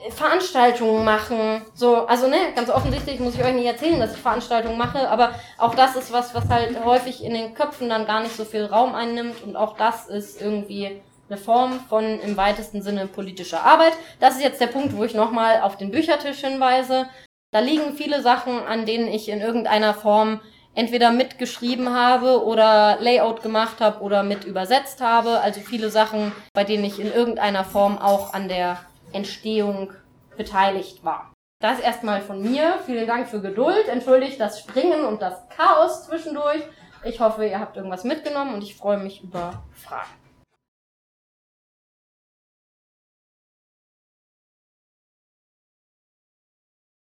Veranstaltungen 0.10 1.06
machen. 1.06 1.62
So, 1.74 1.96
also 2.08 2.28
ne, 2.28 2.52
ganz 2.54 2.70
offensichtlich 2.70 3.22
muss 3.22 3.36
ich 3.36 3.44
euch 3.46 3.54
nicht 3.54 3.68
erzählen, 3.68 4.02
dass 4.02 4.16
ich 4.16 4.22
Veranstaltungen 4.22 4.78
mache, 4.78 5.08
aber 5.08 5.34
auch 5.58 5.76
das 5.76 5.96
ist 5.96 6.12
was, 6.12 6.36
was 6.36 6.50
halt 6.50 6.84
häufig 6.84 7.24
in 7.24 7.34
den 7.34 7.54
Köpfen 7.54 7.88
dann 7.88 8.06
gar 8.06 8.22
nicht 8.22 8.36
so 8.36 8.44
viel 8.44 8.66
Raum 8.66 8.96
einnimmt 8.96 9.42
und 9.44 9.56
auch 9.56 9.78
das 9.78 10.10
ist 10.10 10.42
irgendwie 10.42 11.02
eine 11.30 11.38
Form 11.38 11.80
von 11.90 12.20
im 12.20 12.38
weitesten 12.38 12.82
Sinne 12.82 13.08
politischer 13.08 13.64
Arbeit. 13.64 13.94
Das 14.20 14.36
ist 14.36 14.44
jetzt 14.44 14.62
der 14.62 14.68
Punkt, 14.68 14.96
wo 14.96 15.04
ich 15.04 15.14
nochmal 15.14 15.62
auf 15.62 15.78
den 15.78 15.92
Büchertisch 15.92 16.40
hinweise. 16.40 17.08
Da 17.52 17.60
liegen 17.60 17.94
viele 17.96 18.22
Sachen, 18.22 18.60
an 18.60 18.86
denen 18.86 19.08
ich 19.08 19.30
in 19.30 19.40
irgendeiner 19.40 19.94
Form 19.94 20.42
entweder 20.76 21.12
mitgeschrieben 21.12 21.94
habe 21.94 22.44
oder 22.44 22.98
Layout 23.00 23.44
gemacht 23.44 23.80
habe 23.80 24.02
oder 24.02 24.24
mit 24.24 24.44
übersetzt 24.44 25.02
habe. 25.02 25.40
Also 25.40 25.62
viele 25.62 25.90
Sachen, 25.90 26.32
bei 26.54 26.64
denen 26.64 26.84
ich 26.84 27.00
in 27.00 27.14
irgendeiner 27.14 27.64
Form 27.64 27.98
auch 27.98 28.34
an 28.34 28.48
der 28.48 28.80
Entstehung 29.12 29.94
beteiligt 30.36 31.04
war. 31.06 31.32
Das 31.62 31.80
erstmal 31.80 32.22
von 32.22 32.42
mir. 32.42 32.80
Vielen 32.86 33.08
Dank 33.08 33.30
für 33.30 33.40
Geduld. 33.40 33.88
Entschuldigt 33.88 34.40
das 34.40 34.60
Springen 34.60 35.06
und 35.06 35.22
das 35.22 35.48
Chaos 35.56 36.06
zwischendurch. 36.08 36.64
Ich 37.06 37.20
hoffe, 37.20 37.46
ihr 37.46 37.60
habt 37.60 37.78
irgendwas 37.78 38.04
mitgenommen 38.04 38.54
und 38.56 38.64
ich 38.64 38.76
freue 38.76 38.98
mich 38.98 39.24
über 39.24 39.64
Fragen. 39.76 40.23